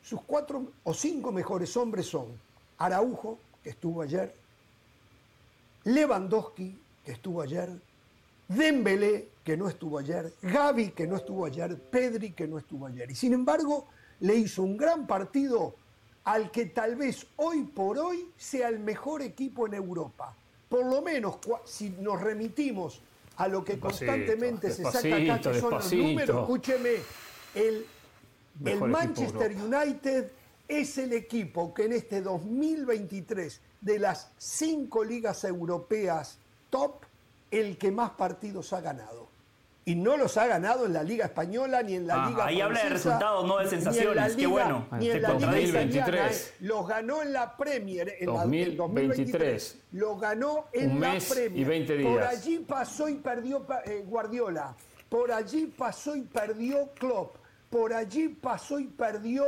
sus 0.02 0.22
cuatro 0.22 0.72
o 0.84 0.94
cinco 0.94 1.32
mejores 1.32 1.78
hombres 1.78 2.08
son 2.08 2.28
Araujo, 2.78 3.40
que 3.64 3.70
estuvo 3.70 4.02
ayer, 4.02 4.36
Lewandowski, 5.86 6.78
que 7.06 7.12
estuvo 7.12 7.42
ayer, 7.42 7.70
Dembélé, 8.48 9.30
que 9.44 9.58
no 9.58 9.68
estuvo 9.68 10.00
ayer, 10.00 10.34
Gaby, 10.42 10.90
que 10.92 11.08
no 11.08 11.18
estuvo 11.18 11.46
ayer, 11.46 11.78
Pedri, 11.78 12.32
que 12.32 12.48
no 12.48 12.58
estuvo 12.58 12.88
ayer. 12.88 13.10
Y 13.10 13.16
sin 13.16 13.34
embargo, 13.34 13.88
le 14.20 14.36
hizo 14.36 14.64
un 14.64 14.78
gran 14.78 15.08
partido 15.08 15.76
al 16.26 16.52
que 16.52 16.68
tal 16.68 16.96
vez 16.96 17.26
hoy 17.36 17.64
por 17.64 17.98
hoy 17.98 18.30
sea 18.38 18.70
el 18.70 18.80
mejor 18.80 19.22
equipo 19.22 19.68
en 19.68 19.74
Europa. 19.74 20.36
Por 20.70 20.86
lo 20.86 21.02
menos, 21.02 21.38
si 21.66 21.90
nos 21.90 22.22
remitimos 22.22 23.02
a 23.38 23.48
lo 23.48 23.64
que 23.64 23.80
constantemente 23.80 24.72
se 24.72 24.84
saca 24.84 25.16
acá, 25.16 25.52
que 25.52 25.60
son 25.60 25.72
los 25.72 25.94
números, 25.94 26.42
escúcheme, 26.42 26.92
el, 27.56 27.86
el 28.66 28.80
Manchester 28.80 29.56
United 29.56 30.32
es 30.68 30.98
el 30.98 31.14
equipo 31.14 31.74
que 31.74 31.86
en 31.86 31.94
este 31.94 32.22
2023 32.22 33.62
de 33.82 34.00
las 34.00 34.32
cinco 34.38 35.04
ligas 35.04 35.44
europeas 35.44 36.38
top, 36.70 37.04
el 37.52 37.78
que 37.78 37.92
más 37.92 38.12
partidos 38.12 38.74
ha 38.74 38.82
ganado. 38.82 39.28
Y 39.86 39.96
no 39.96 40.16
los 40.16 40.38
ha 40.38 40.48
ganado 40.48 40.86
en 40.86 40.94
la 40.94 41.04
Liga 41.04 41.26
Española 41.26 41.84
ni 41.84 41.96
en 41.96 42.08
la 42.08 42.24
ah, 42.24 42.30
Liga 42.30 42.46
Ahí 42.46 42.62
habla 42.62 42.84
de 42.84 42.90
resultados, 42.90 43.46
no 43.46 43.58
de 43.58 43.68
sensaciones. 43.68 44.36
Qué 44.38 44.48
bueno. 44.48 44.88
Ni 44.98 45.10
en 45.10 45.22
la 45.22 45.34
Liga 45.34 45.84
Italiana, 45.84 46.32
eh. 46.32 46.54
Los 46.62 46.88
ganó 46.88 47.22
en 47.22 47.34
la 47.34 47.58
Premier 47.58 48.16
en 48.18 48.28
2023. 48.28 48.78
2023. 48.78 49.78
Los 49.92 50.22
ganó 50.22 50.68
en 50.72 51.02
la 51.02 51.18
Premier. 51.20 51.60
Y 51.60 51.64
20 51.66 51.98
días. 51.98 52.12
Por 52.14 52.24
allí 52.24 52.60
pasó 52.60 53.10
y 53.10 53.16
perdió 53.16 53.68
eh, 53.86 54.06
Guardiola. 54.08 54.74
Por 55.10 55.34
allí 55.34 55.66
pasó 55.66 56.16
y 56.16 56.22
perdió 56.22 56.90
Klopp 56.98 57.43
por 57.74 57.92
allí 57.92 58.30
pasó 58.30 58.78
y 58.78 58.86
perdió 58.86 59.44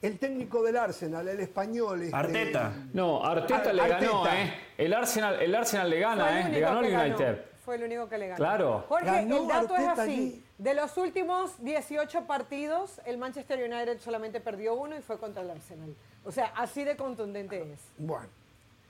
el 0.00 0.18
técnico 0.18 0.62
del 0.62 0.78
Arsenal, 0.78 1.28
el 1.28 1.40
español. 1.40 2.04
Este, 2.04 2.16
Arteta. 2.16 2.72
No, 2.94 3.22
Arteta 3.22 3.70
le 3.70 3.86
ganó, 3.86 4.26
¿eh? 4.28 4.54
El 4.78 4.94
Arsenal, 4.94 5.42
el 5.42 5.54
Arsenal 5.54 5.90
le 5.90 6.00
gana, 6.00 6.40
¿eh? 6.40 6.52
Le 6.52 6.60
ganó 6.60 6.80
el 6.80 6.96
United. 6.96 7.44
fue 7.62 7.76
el 7.76 7.84
único 7.84 8.08
que 8.08 8.16
le 8.16 8.28
ganó. 8.28 8.38
Claro. 8.38 8.84
Jorge, 8.88 9.04
Ganó 9.04 9.42
el 9.42 9.48
dato 9.48 9.76
es 9.76 9.88
así. 9.88 10.00
allí. 10.00 10.44
De 10.56 10.72
los 10.72 10.96
últimos 10.96 11.62
18 11.62 12.22
partidos, 12.22 12.98
el 13.04 13.18
Manchester 13.18 13.58
United 13.70 14.00
solamente 14.00 14.40
perdió 14.40 14.74
uno 14.74 14.96
y 14.96 15.02
fue 15.02 15.18
contra 15.18 15.42
el 15.42 15.50
Arsenal. 15.50 15.94
O 16.24 16.32
sea, 16.32 16.54
así 16.56 16.82
de 16.82 16.96
contundente 16.96 17.60
es. 17.60 17.80
Bueno, 17.98 18.28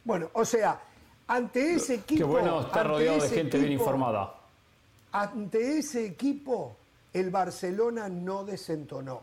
bueno, 0.04 0.30
o 0.32 0.44
sea, 0.44 0.80
ante 1.26 1.72
ese 1.72 1.94
equipo. 1.94 2.18
Qué 2.18 2.24
bueno 2.24 2.60
estar 2.60 2.86
rodeado 2.86 3.20
de 3.20 3.30
gente 3.30 3.58
bien 3.58 3.72
informada. 3.72 4.32
Ante 5.10 5.78
ese 5.78 6.06
equipo, 6.06 6.76
el 7.20 7.30
Barcelona 7.30 8.08
no 8.08 8.44
desentonó. 8.44 9.22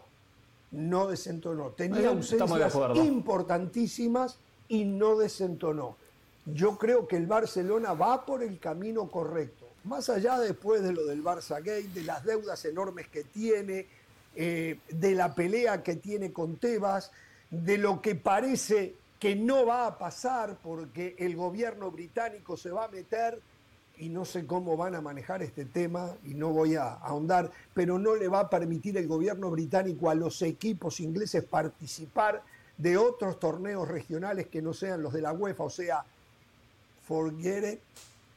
No 0.72 1.08
desentonó. 1.08 1.70
Tenía 1.70 2.02
de 2.02 2.08
ausencias 2.08 2.76
importantísimas 2.96 4.38
y 4.68 4.84
no 4.86 5.16
desentonó. 5.18 5.96
Yo 6.46 6.78
creo 6.78 7.08
que 7.08 7.18
el 7.18 7.28
Barcelona 7.28 7.94
va 7.94 8.26
por 8.26 8.42
el 8.42 8.60
camino 8.60 9.10
correcto. 9.10 9.68
Más 9.84 10.10
allá 10.10 10.40
después 10.40 10.82
de 10.82 10.92
lo 10.92 11.06
del 11.06 11.24
Barça 11.24 11.58
Gate, 11.58 11.90
de 11.94 12.04
las 12.04 12.24
deudas 12.24 12.66
enormes 12.66 13.08
que 13.10 13.24
tiene, 13.24 13.86
eh, 14.36 14.80
de 14.90 15.14
la 15.14 15.36
pelea 15.36 15.84
que 15.84 15.98
tiene 15.98 16.34
con 16.34 16.56
Tebas, 16.56 17.12
de 17.52 17.78
lo 17.78 18.02
que 18.02 18.16
parece 18.16 18.96
que 19.20 19.36
no 19.36 19.66
va 19.66 19.86
a 19.86 19.98
pasar 20.00 20.58
porque 20.64 21.16
el 21.20 21.36
gobierno 21.36 21.92
británico 21.92 22.58
se 22.58 22.72
va 22.72 22.86
a 22.86 22.88
meter 22.88 23.40
y 23.98 24.10
no 24.10 24.26
sé 24.26 24.46
cómo 24.46 24.76
van 24.76 24.96
a 24.96 25.02
manejar 25.02 25.44
este 25.44 25.66
tema 25.66 26.12
y 26.26 26.34
no 26.34 26.50
voy 26.50 26.76
a 26.76 26.94
ahondar, 26.94 27.52
pero 27.74 28.00
no 28.00 28.16
le 28.16 28.28
va 28.28 28.42
a 28.42 28.50
permitir 28.50 28.98
el 28.98 29.08
gobierno 29.08 29.52
británico 29.52 30.10
a 30.10 30.16
los 30.16 30.42
equipos 30.42 31.00
ingleses 31.00 31.44
participar 31.44 32.44
de 32.78 32.98
otros 32.98 33.40
torneos 33.40 33.88
regionales 33.88 34.48
que 34.48 34.62
no 34.62 34.74
sean 34.74 35.04
los 35.04 35.14
de 35.14 35.22
la 35.22 35.32
UEFA, 35.32 35.64
o 35.64 35.70
sea, 35.70 36.04
forget 37.08 37.74
it, 37.74 37.80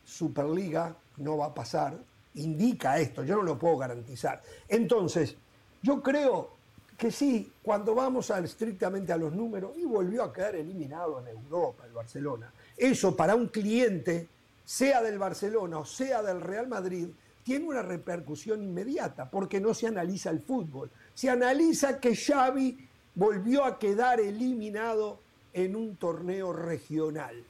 Superliga 0.05 0.95
no 1.17 1.39
va 1.39 1.47
a 1.47 1.55
pasar, 1.55 1.97
indica 2.35 2.99
esto, 2.99 3.25
yo 3.25 3.37
no 3.37 3.43
lo 3.43 3.59
puedo 3.59 3.79
garantizar. 3.79 4.43
Entonces, 4.69 5.37
yo 5.83 6.03
creo 6.03 6.51
que 6.99 7.11
sí, 7.11 7.51
cuando 7.63 7.95
vamos 7.95 8.31
al- 8.31 8.45
estrictamente 8.45 9.13
a 9.13 9.17
los 9.17 9.33
números, 9.33 9.73
y 9.77 9.85
volvió 9.85 10.23
a 10.23 10.33
quedar 10.33 10.55
eliminado 10.55 11.21
en 11.21 11.29
Europa 11.29 11.85
el 11.87 11.93
Barcelona. 11.93 12.53
Eso 12.77 13.17
para 13.17 13.35
un 13.35 13.49
cliente, 13.49 14.29
sea 14.66 15.02
del 15.02 15.18
Barcelona 15.18 15.78
o 15.78 15.87
sea 15.87 16.23
del 16.23 16.42
Real 16.42 16.68
Madrid, 16.68 17.08
tiene 17.42 17.64
una 17.64 17.80
repercusión 17.80 18.62
inmediata, 18.62 19.30
porque 19.30 19.61
no 19.61 19.73
se 19.73 19.87
analiza 19.87 20.28
el 20.28 20.42
fútbol. 20.42 20.90
Se 21.14 21.30
analiza 21.30 21.99
que 22.00 22.14
Xavi 22.14 22.76
volvió 23.14 23.64
a 23.64 23.78
quedar 23.78 24.20
eliminado 24.20 25.20
en 25.54 25.75
un 25.75 25.96
torneo 25.96 26.52
regional 26.52 27.42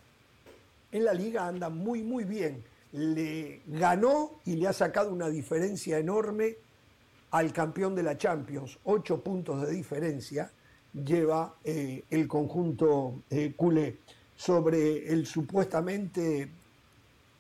en 0.97 1.05
la 1.05 1.13
liga 1.13 1.47
anda 1.47 1.69
muy, 1.69 2.03
muy 2.03 2.25
bien. 2.25 2.63
Le 2.93 3.61
ganó 3.67 4.41
y 4.45 4.57
le 4.57 4.69
ha 4.69 4.73
sacado 4.73 5.13
una 5.13 5.29
diferencia 5.29 5.99
enorme 5.99 6.57
al 7.33 7.53
campeón 7.53 7.95
de 7.95 8.03
la 8.03 8.17
Champions. 8.17 8.79
Ocho 8.85 9.21
puntos 9.21 9.63
de 9.63 9.73
diferencia 9.73 10.51
lleva 10.95 11.57
eh, 11.65 12.05
el 12.09 12.27
conjunto 12.27 13.23
eh, 13.29 13.53
culé 13.55 13.99
sobre 14.35 15.13
el 15.13 15.27
supuestamente, 15.27 16.49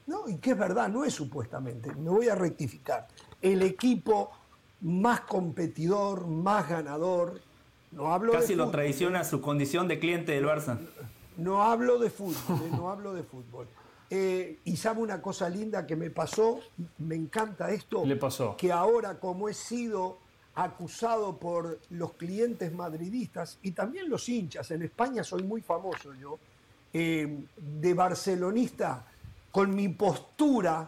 no, 0.07 0.29
y 0.29 0.37
que 0.37 0.51
es 0.53 0.59
verdad, 0.59 0.89
no 0.89 1.05
es 1.05 1.13
supuestamente, 1.15 1.95
me 1.95 2.11
voy 2.11 2.29
a 2.29 2.35
rectificar, 2.35 3.09
el 3.43 3.63
equipo 3.63 4.31
más 4.81 5.21
competidor, 5.23 6.27
más 6.27 6.69
ganador, 6.69 7.41
no 7.93 8.13
hablo 8.13 8.33
de 8.33 8.39
Casi 8.41 8.55
lo 8.55 8.65
fútbol, 8.65 8.73
traiciona 8.73 9.25
su 9.25 9.41
condición 9.41 9.89
de 9.89 9.99
cliente 9.99 10.33
del 10.33 10.45
Barça. 10.45 10.79
no 11.37 11.63
hablo 11.63 11.99
de 11.99 12.11
fútbol, 12.11 12.61
eh, 12.63 12.71
no 12.73 12.91
hablo 12.91 13.15
de 13.15 13.23
fútbol. 13.23 13.67
Eh, 14.09 14.61
y 14.65 14.77
sabe 14.77 15.01
una 15.01 15.21
cosa 15.21 15.49
linda 15.49 15.87
que 15.87 15.97
me 15.97 16.11
pasó, 16.11 16.61
me 16.99 17.17
encanta 17.17 17.71
esto. 17.71 18.03
¿Qué 18.03 18.09
le 18.09 18.17
pasó? 18.17 18.57
Que 18.57 18.71
ahora, 18.71 19.19
como 19.19 19.49
he 19.49 19.55
sido 19.55 20.19
acusado 20.55 21.39
por 21.39 21.81
los 21.91 22.13
clientes 22.15 22.73
madridistas 22.73 23.59
y 23.63 23.73
también 23.73 24.09
los 24.09 24.29
hinchas, 24.29 24.71
en 24.71 24.83
España 24.83 25.25
soy 25.25 25.43
muy 25.43 25.61
famoso 25.61 26.15
yo, 26.15 26.39
eh, 26.93 27.45
de 27.57 27.95
barcelonista, 27.95 29.07
con 29.57 29.75
mi 29.75 29.89
postura 29.89 30.87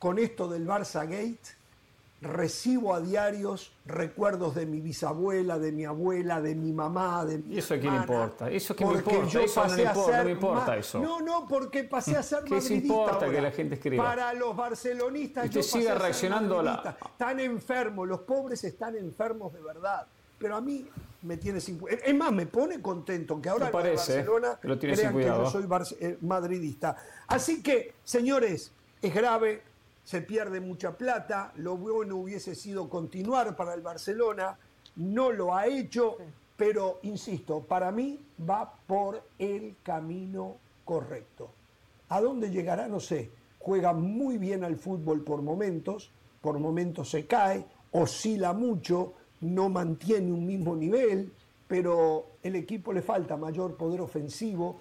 con 0.00 0.18
esto 0.18 0.48
del 0.48 0.66
Barça 0.66 1.02
Gate, 1.04 1.54
recibo 2.20 2.92
a 2.92 3.00
diarios 3.00 3.72
recuerdos 3.86 4.56
de 4.56 4.66
mi 4.66 4.80
bisabuela, 4.80 5.60
de 5.60 5.70
mi 5.70 5.84
abuela, 5.84 6.40
de 6.40 6.56
mi 6.56 6.72
mamá, 6.72 7.24
de 7.24 7.38
mi 7.38 7.54
¿Y 7.54 7.58
eso 7.58 7.74
a 7.74 7.78
quién 7.78 7.92
le 7.92 8.00
hermana, 8.00 8.24
importa? 8.24 8.50
¿Eso 8.50 8.74
le 8.76 8.84
porque 8.84 9.10
importa? 9.14 9.28
yo 9.28 9.40
Eso 9.42 9.64
no 9.64 9.72
a 9.72 9.80
importa, 9.80 10.18
no 10.18 10.24
me 10.24 10.30
importa 10.32 10.76
eso. 10.76 10.98
No, 10.98 11.20
no, 11.20 11.46
porque 11.46 11.84
pasé 11.84 12.16
a 12.16 12.22
ser 12.24 12.42
¿Qué 12.44 12.54
madridista 12.54 12.74
importa 12.74 13.14
ahora. 13.14 13.30
que 13.30 13.40
la 13.40 13.50
gente 13.52 13.74
escriba? 13.76 14.04
Para 14.04 14.34
los 14.34 14.56
barcelonistas 14.56 15.44
Usted 15.44 15.60
yo 15.60 15.64
pasé 15.64 15.78
siga 15.78 15.90
a 15.90 15.94
ser 15.94 16.02
reaccionando 16.02 16.58
a 16.58 16.62
la-. 16.64 16.96
Están 17.12 17.38
enfermos, 17.38 18.08
los 18.08 18.22
pobres 18.22 18.64
están 18.64 18.96
enfermos 18.96 19.52
de 19.52 19.60
verdad. 19.60 20.04
Pero 20.36 20.56
a 20.56 20.60
mí 20.60 20.84
me 21.22 21.36
tiene 21.36 21.60
sin 21.60 21.78
cuidado. 21.78 22.02
Es 22.04 22.14
más, 22.14 22.32
me 22.32 22.46
pone 22.46 22.80
contento 22.80 23.40
que 23.40 23.48
ahora 23.48 23.70
parece, 23.70 24.16
Barcelona 24.16 24.58
que 24.60 24.68
lo 24.68 24.78
tiene 24.78 24.94
crean 24.94 25.12
sin 25.12 25.20
que 25.20 25.24
cuidado. 25.24 25.44
yo 25.44 25.50
soy 25.50 25.96
eh, 26.00 26.18
madridista. 26.22 26.96
Así 27.26 27.62
que, 27.62 27.94
señores, 28.04 28.72
es 29.02 29.14
grave, 29.14 29.62
se 30.04 30.22
pierde 30.22 30.60
mucha 30.60 30.96
plata, 30.96 31.52
lo 31.56 31.76
bueno 31.76 32.16
hubiese 32.16 32.54
sido 32.54 32.88
continuar 32.88 33.56
para 33.56 33.74
el 33.74 33.82
Barcelona, 33.82 34.58
no 34.96 35.30
lo 35.30 35.54
ha 35.54 35.66
hecho, 35.66 36.16
pero 36.56 36.98
insisto, 37.02 37.60
para 37.60 37.90
mí 37.92 38.18
va 38.48 38.72
por 38.86 39.22
el 39.38 39.76
camino 39.82 40.56
correcto. 40.84 41.52
¿A 42.08 42.20
dónde 42.20 42.50
llegará? 42.50 42.88
No 42.88 42.98
sé. 42.98 43.30
Juega 43.60 43.92
muy 43.92 44.38
bien 44.38 44.64
al 44.64 44.76
fútbol 44.76 45.22
por 45.22 45.42
momentos, 45.42 46.10
por 46.40 46.58
momentos 46.58 47.10
se 47.10 47.26
cae, 47.26 47.64
oscila 47.92 48.52
mucho, 48.52 49.14
no 49.40 49.68
mantiene 49.68 50.32
un 50.32 50.46
mismo 50.46 50.76
nivel, 50.76 51.32
pero 51.66 52.26
el 52.42 52.56
equipo 52.56 52.92
le 52.92 53.02
falta 53.02 53.36
mayor 53.36 53.76
poder 53.76 54.00
ofensivo. 54.00 54.80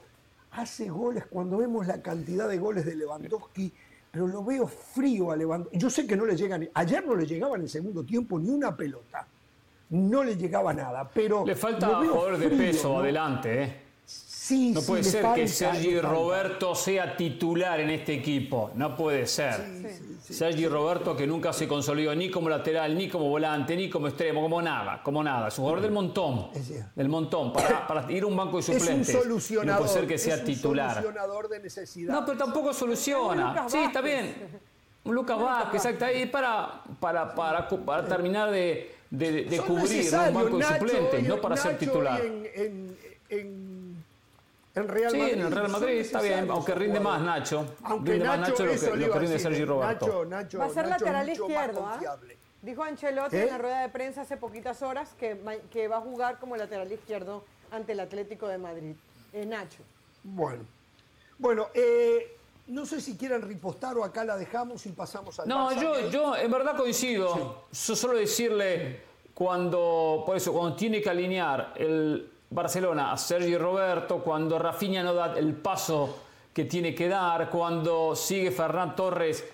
Hace 0.51 0.89
goles, 0.89 1.25
cuando 1.27 1.57
vemos 1.57 1.87
la 1.87 2.01
cantidad 2.01 2.47
de 2.47 2.57
goles 2.57 2.85
de 2.85 2.95
Lewandowski, 2.95 3.71
pero 4.11 4.27
lo 4.27 4.43
veo 4.43 4.67
frío 4.67 5.31
a 5.31 5.35
Lewandowski. 5.35 5.77
Yo 5.77 5.89
sé 5.89 6.07
que 6.07 6.15
no 6.15 6.25
le 6.25 6.35
llegan, 6.35 6.67
ayer 6.73 7.05
no 7.05 7.15
le 7.15 7.25
llegaba 7.25 7.55
en 7.55 7.63
el 7.63 7.69
segundo 7.69 8.03
tiempo 8.03 8.39
ni 8.39 8.49
una 8.49 8.75
pelota, 8.75 9.27
no 9.89 10.23
le 10.23 10.35
llegaba 10.35 10.73
nada, 10.73 11.09
pero... 11.13 11.45
Le 11.45 11.55
falta 11.55 11.89
lo 11.89 11.99
veo 12.01 12.13
jugador 12.13 12.37
de 12.37 12.49
peso 12.49 12.93
¿no? 12.93 12.99
adelante, 12.99 13.63
¿eh? 13.63 13.88
Sí, 14.49 14.71
No 14.71 14.81
sí, 14.81 14.87
puede 14.87 15.03
ser 15.03 15.21
falta, 15.21 15.35
que 15.35 15.41
le 15.41 15.47
Sergi 15.47 15.91
falta. 15.93 16.07
Roberto 16.09 16.73
sea 16.75 17.15
titular 17.15 17.79
en 17.79 17.91
este 17.91 18.13
equipo. 18.15 18.71
No 18.73 18.95
puede 18.95 19.27
ser. 19.27 19.63
Sergi 20.27 20.67
Roberto 20.67 21.15
que 21.15 21.27
nunca 21.27 21.53
se 21.53 21.67
consolidó 21.67 22.15
ni 22.15 22.29
como 22.31 22.49
lateral, 22.49 22.97
ni 22.97 23.07
como 23.09 23.29
volante, 23.29 23.75
ni 23.75 23.89
como 23.89 24.07
extremo, 24.07 24.41
como 24.41 24.59
nada, 24.61 25.01
como 25.03 25.23
nada. 25.23 25.49
Es 25.49 25.57
un 25.59 25.65
jugador 25.65 25.81
del 25.83 25.91
montón. 25.91 26.49
Del 26.95 27.09
montón. 27.09 27.53
Para, 27.53 27.85
para 27.87 28.11
ir 28.11 28.23
a 28.23 28.25
un 28.25 28.35
banco 28.35 28.57
de 28.57 28.61
Es 28.61 28.69
un 28.69 28.79
suplentes. 28.79 29.11
solucionador. 29.21 29.81
No 29.81 29.85
puede 29.85 29.99
ser 29.99 30.07
que 30.07 30.17
sea 30.17 30.33
es 30.35 30.39
un 30.41 30.45
titular. 30.47 30.93
solucionador 30.95 31.47
de 31.49 31.59
necesidad. 31.59 32.13
No, 32.13 32.25
pero 32.25 32.37
tampoco 32.39 32.73
soluciona. 32.73 33.69
Sí, 33.69 33.77
está 33.77 34.01
bien. 34.01 34.35
Un 35.03 35.13
Lucas 35.15 35.39
Vázquez, 35.39 35.85
exacto. 35.85 36.05
Ahí 36.05 36.25
para, 36.25 36.81
para, 36.99 37.35
para, 37.35 37.67
para 37.67 38.05
terminar 38.07 38.49
de, 38.51 38.95
de, 39.11 39.43
de 39.45 39.57
Son 39.57 39.65
cubrir 39.67 40.05
un 40.13 40.33
banco 40.33 40.57
de 40.57 40.63
Nacho, 40.63 40.87
suplentes, 40.87 41.23
no 41.27 41.39
para 41.39 41.55
ser 41.55 41.77
titular. 41.77 42.19
en, 42.21 42.97
en- 44.75 44.87
Real 44.87 45.11
Sí, 45.11 45.17
Madrid. 45.17 45.33
en 45.33 45.41
el 45.41 45.51
Real 45.51 45.69
Madrid 45.69 45.93
está 45.99 46.21
bien, 46.21 46.49
aunque 46.49 46.75
rinde 46.75 46.99
más. 46.99 47.21
Nacho. 47.21 47.65
Aunque 47.83 48.11
rinde 48.13 48.27
más 48.27 48.39
Nacho, 48.39 48.51
Nacho 48.51 48.65
lo 48.65 48.71
que, 48.71 49.07
lo 49.07 49.13
rinde 49.13 49.33
decir. 49.33 49.51
Sergi 49.51 49.65
Roberto. 49.65 50.05
Nacho, 50.05 50.25
Nacho, 50.25 50.59
Va 50.59 50.65
a 50.65 50.69
ser 50.69 50.87
Nacho 50.87 51.05
lateral 51.05 51.29
izquierdo, 51.29 51.85
¿ah? 51.85 51.91
confiable. 51.91 52.37
Dijo 52.61 52.83
Ancelotti 52.83 53.37
¿Eh? 53.37 53.43
en 53.43 53.47
la 53.47 53.57
rueda 53.57 53.81
de 53.81 53.89
prensa 53.89 54.21
hace 54.21 54.35
poquitas 54.37 54.81
horas 54.81 55.15
que, 55.17 55.35
va 55.87 55.97
a 55.97 56.01
jugar 56.01 56.39
como 56.39 56.57
lateral 56.57 56.91
izquierdo 56.91 57.43
ante 57.71 57.93
el 57.93 57.99
Atlético 58.01 58.47
de 58.47 58.57
Madrid. 58.57 58.95
Eh, 59.31 59.45
Nacho. 59.45 59.79
Bueno, 60.23 60.63
bueno 61.37 61.67
eh, 61.73 62.35
no 62.67 62.85
sé 62.85 62.99
si 62.99 63.15
quieren 63.17 63.41
ripostar 63.41 63.97
o 63.97 64.03
acá 64.03 64.23
la 64.25 64.35
dejamos 64.37 64.85
y 64.85 64.89
pasamos 64.89 65.39
al 65.39 65.47
No, 65.47 65.71
Barça 65.71 65.81
yo, 65.81 66.09
yo 66.09 66.35
en 66.35 66.51
verdad 66.51 66.75
coincido. 66.75 67.65
Yo 67.71 67.95
solo 67.95 68.17
decirle 68.17 69.01
cuando, 69.33 70.23
por 70.25 70.35
eso, 70.35 70.51
cuando 70.51 70.75
tiene 70.75 71.01
que 71.01 71.09
alinear 71.09 71.73
el 71.77 72.29
Barcelona 72.51 73.11
a 73.11 73.17
Sergi 73.17 73.55
Roberto, 73.57 74.23
cuando 74.23 74.57
Rafinha 74.57 75.03
no 75.03 75.13
da 75.13 75.37
el 75.37 75.53
paso 75.53 76.23
que 76.53 76.65
tiene 76.65 76.95
que 76.95 77.07
dar, 77.07 77.49
cuando 77.49 78.15
sigue 78.15 78.51
Fernán 78.51 78.95
Torres 78.95 79.45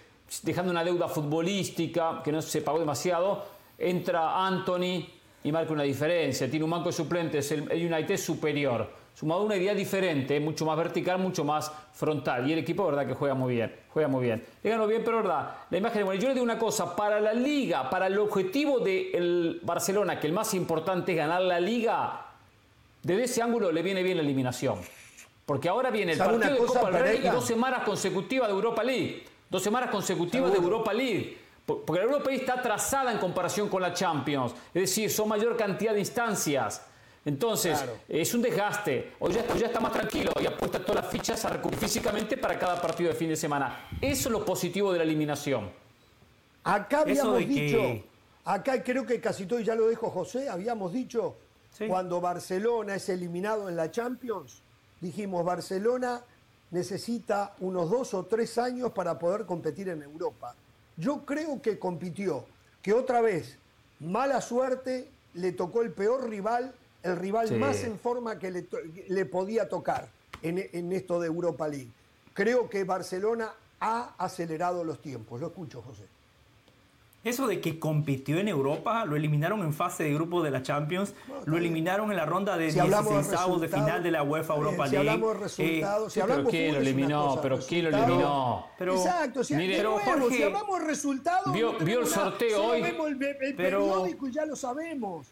dejando 0.44 0.72
una 0.72 0.84
deuda 0.84 1.08
futbolística 1.08 2.22
que 2.24 2.32
no 2.32 2.42
se 2.42 2.62
pagó 2.62 2.80
demasiado, 2.80 3.46
entra 3.78 4.46
Anthony 4.46 5.06
y 5.44 5.52
marca 5.52 5.74
una 5.74 5.84
diferencia. 5.84 6.50
Tiene 6.50 6.66
un 6.66 6.72
banco 6.72 6.90
de 6.90 6.94
suplentes, 6.94 7.52
el, 7.52 7.64
United 7.70 8.18
superior. 8.18 8.90
Sumado 9.14 9.44
una 9.44 9.56
idea 9.56 9.74
diferente, 9.74 10.40
mucho 10.40 10.66
más 10.66 10.78
vertical, 10.78 11.20
mucho 11.20 11.46
más 11.46 11.72
frontal. 11.94 12.50
Y 12.50 12.54
el 12.54 12.60
equipo, 12.60 12.86
verdad, 12.86 13.06
que 13.08 13.14
juega 13.14 13.34
muy 13.34 13.56
bien. 13.56 13.74
Juega 13.90 14.08
muy 14.10 14.24
bien. 14.24 14.44
Le 14.64 14.70
ganó 14.70 14.88
bien, 14.88 15.04
pero 15.06 15.18
verdad, 15.18 15.52
la 15.70 15.78
imagen 15.78 16.00
es 16.00 16.06
buena. 16.06 16.22
Yo 16.22 16.28
le 16.30 16.34
digo 16.34 16.44
una 16.44 16.58
cosa, 16.58 16.96
para 16.96 17.22
la 17.22 17.34
liga, 17.34 17.90
para 17.90 18.08
el 18.08 18.18
objetivo 18.18 18.80
del 18.80 19.60
Barcelona, 19.64 20.20
que 20.20 20.28
el 20.28 20.34
más 20.34 20.54
importante 20.54 21.12
es 21.12 21.18
ganar 21.18 21.44
la 21.44 21.60
liga, 21.60 22.25
desde 23.06 23.26
ese 23.26 23.42
ángulo 23.44 23.72
le 23.72 23.84
viene 23.84 24.02
bien 24.02 24.18
la 24.18 24.24
eliminación. 24.24 24.80
Porque 25.46 25.70
ahora 25.70 25.92
viene 25.92 26.14
el 26.14 26.18
¿Sabe 26.18 26.38
una 26.38 26.48
partido 26.48 26.66
de 26.66 26.74
Copa 26.74 26.92
del 26.92 27.02
Rey 27.04 27.20
y 27.24 27.30
dos 27.30 27.46
semanas 27.46 27.84
consecutivas 27.84 28.48
de 28.48 28.54
Europa 28.56 28.84
League. 28.84 29.24
dos 29.48 29.62
semanas 29.62 29.92
consecutivas 29.92 30.52
de 30.52 30.58
Europa 30.58 30.92
League. 30.92 31.38
Porque 31.68 32.00
la 32.00 32.06
Europa 32.06 32.30
League 32.30 32.42
está 32.42 32.56
atrasada 32.56 33.12
en 33.12 33.20
comparación 33.20 33.70
con 33.70 33.84
la 33.84 33.94
Champions. 33.94 34.54
Es 34.74 34.82
decir, 34.82 35.12
son 35.12 35.30
mayor 35.30 35.56
cantidad 35.56 35.94
de 35.94 36.00
instancias. 36.00 36.84
Entonces, 37.24 37.86
es 38.10 38.34
un 38.34 38.42
desgaste. 38.42 39.14
Hoy 39.20 39.34
ya, 39.34 39.46
ya, 39.56 39.68
está 39.68 39.80
más 39.80 39.92
tranquilo 39.92 40.32
y 40.42 40.48
apuesta 40.48 40.80
todas 40.80 41.04
las 41.04 41.12
fichas 41.12 41.46
a 41.46 41.50
recuperar 41.50 41.82
físicamente 41.82 42.38
para 42.38 42.58
cada 42.58 42.82
partido 42.82 43.12
de 43.12 43.16
fin 43.16 43.30
de 43.30 43.36
semana. 43.36 43.88
Eso 44.02 44.30
es 44.30 44.32
lo 44.32 44.44
positivo 44.44 44.92
de 44.92 44.98
la 44.98 45.04
eliminación. 45.04 45.70
Acá 46.64 47.02
habíamos 47.02 47.38
dicho, 47.38 48.04
acá 48.44 48.84
creo 48.84 49.06
que 49.06 49.22
casi 49.22 49.46
todo, 49.46 49.60
y 49.60 49.64
ya 49.64 49.76
lo 49.76 49.90
dijo 49.90 50.10
José, 50.10 50.50
habíamos 50.50 50.92
dicho, 50.92 51.38
cuando 51.88 52.22
Barcelona 52.22 52.96
es 52.96 53.10
eliminado 53.10 53.70
en 53.70 53.76
la 53.76 53.92
Champions, 53.92 54.62
dijimos, 55.02 55.44
Barcelona 55.44 56.24
necesita 56.72 57.56
unos 57.60 57.90
dos 57.90 58.14
o 58.14 58.26
tres 58.26 58.58
años 58.58 58.92
para 58.92 59.20
poder 59.20 59.46
competir 59.46 59.90
en 59.90 60.04
Europa. 60.04 60.56
Yo 60.98 61.26
creo 61.26 61.62
que 61.62 61.78
compitió, 61.78 62.46
que 62.82 62.94
otra 62.94 63.22
vez, 63.22 63.58
mala 64.00 64.42
suerte, 64.42 65.10
le 65.34 65.52
tocó 65.52 65.82
el 65.82 65.92
peor 65.92 66.30
rival 66.30 66.74
el 67.06 67.18
rival 67.18 67.60
más 67.60 67.84
en 67.84 68.00
forma 68.00 68.40
que 68.40 68.50
le, 68.50 69.26
podía 69.26 69.70
tocar 69.70 70.10
en, 70.42 70.92
esto 70.92 71.20
de 71.20 71.28
Europa 71.28 71.68
League. 71.68 71.92
Creo 72.34 72.68
que 72.68 72.84
Barcelona 72.84 73.54
ha 73.80 74.16
acelerado 74.18 74.84
los 74.84 75.00
tiempos. 75.00 75.40
Lo 75.40 75.48
escucho, 75.48 75.84
José. 75.84 76.04
Eso 77.26 77.48
de 77.48 77.60
que 77.60 77.80
compitió 77.80 78.38
en 78.38 78.48
Europa, 78.48 79.04
lo 79.04 79.18
eliminaron 79.18 79.60
en 79.62 79.74
fase 79.74 80.04
de 80.04 80.14
grupo 80.14 80.42
de 80.42 80.52
la 80.52 80.64
Champions, 80.64 81.14
lo 81.46 81.58
eliminaron 81.58 82.12
en 82.12 82.18
la 82.18 82.26
ronda 82.26 82.56
de 82.56 82.72
16 82.72 83.62
de, 83.62 83.68
final 83.68 84.02
de 84.02 84.12
la 84.12 84.24
UEFA 84.24 84.56
Europa 84.56 84.88
League. 84.88 84.90
Si 84.90 84.96
hablamos 84.96 85.34
de 85.34 85.40
resultados, 85.40 86.14
si 86.14 86.20
hablamos 86.22 86.46
pero 86.46 86.52
¿quién 86.52 86.74
lo 86.74 86.80
eliminó? 86.80 87.40
pero 87.42 87.60
¿quién 87.60 87.84
lo 87.84 87.98
eliminó? 87.98 88.68
Exacto, 88.80 89.44
si, 89.44 89.56
si 89.56 90.44
hablamos 90.44 90.84
resultados, 90.84 91.52
vio, 91.52 91.74
vio 91.80 92.00
el 92.00 92.08
sorteo 92.08 92.64
hoy. 92.64 92.82
Vemos 92.82 93.08
el, 93.08 93.24
el 93.42 93.56
periódico 93.56 94.28
y 94.28 94.32
ya 94.32 94.46
lo 94.46 94.56
sabemos 94.56 95.28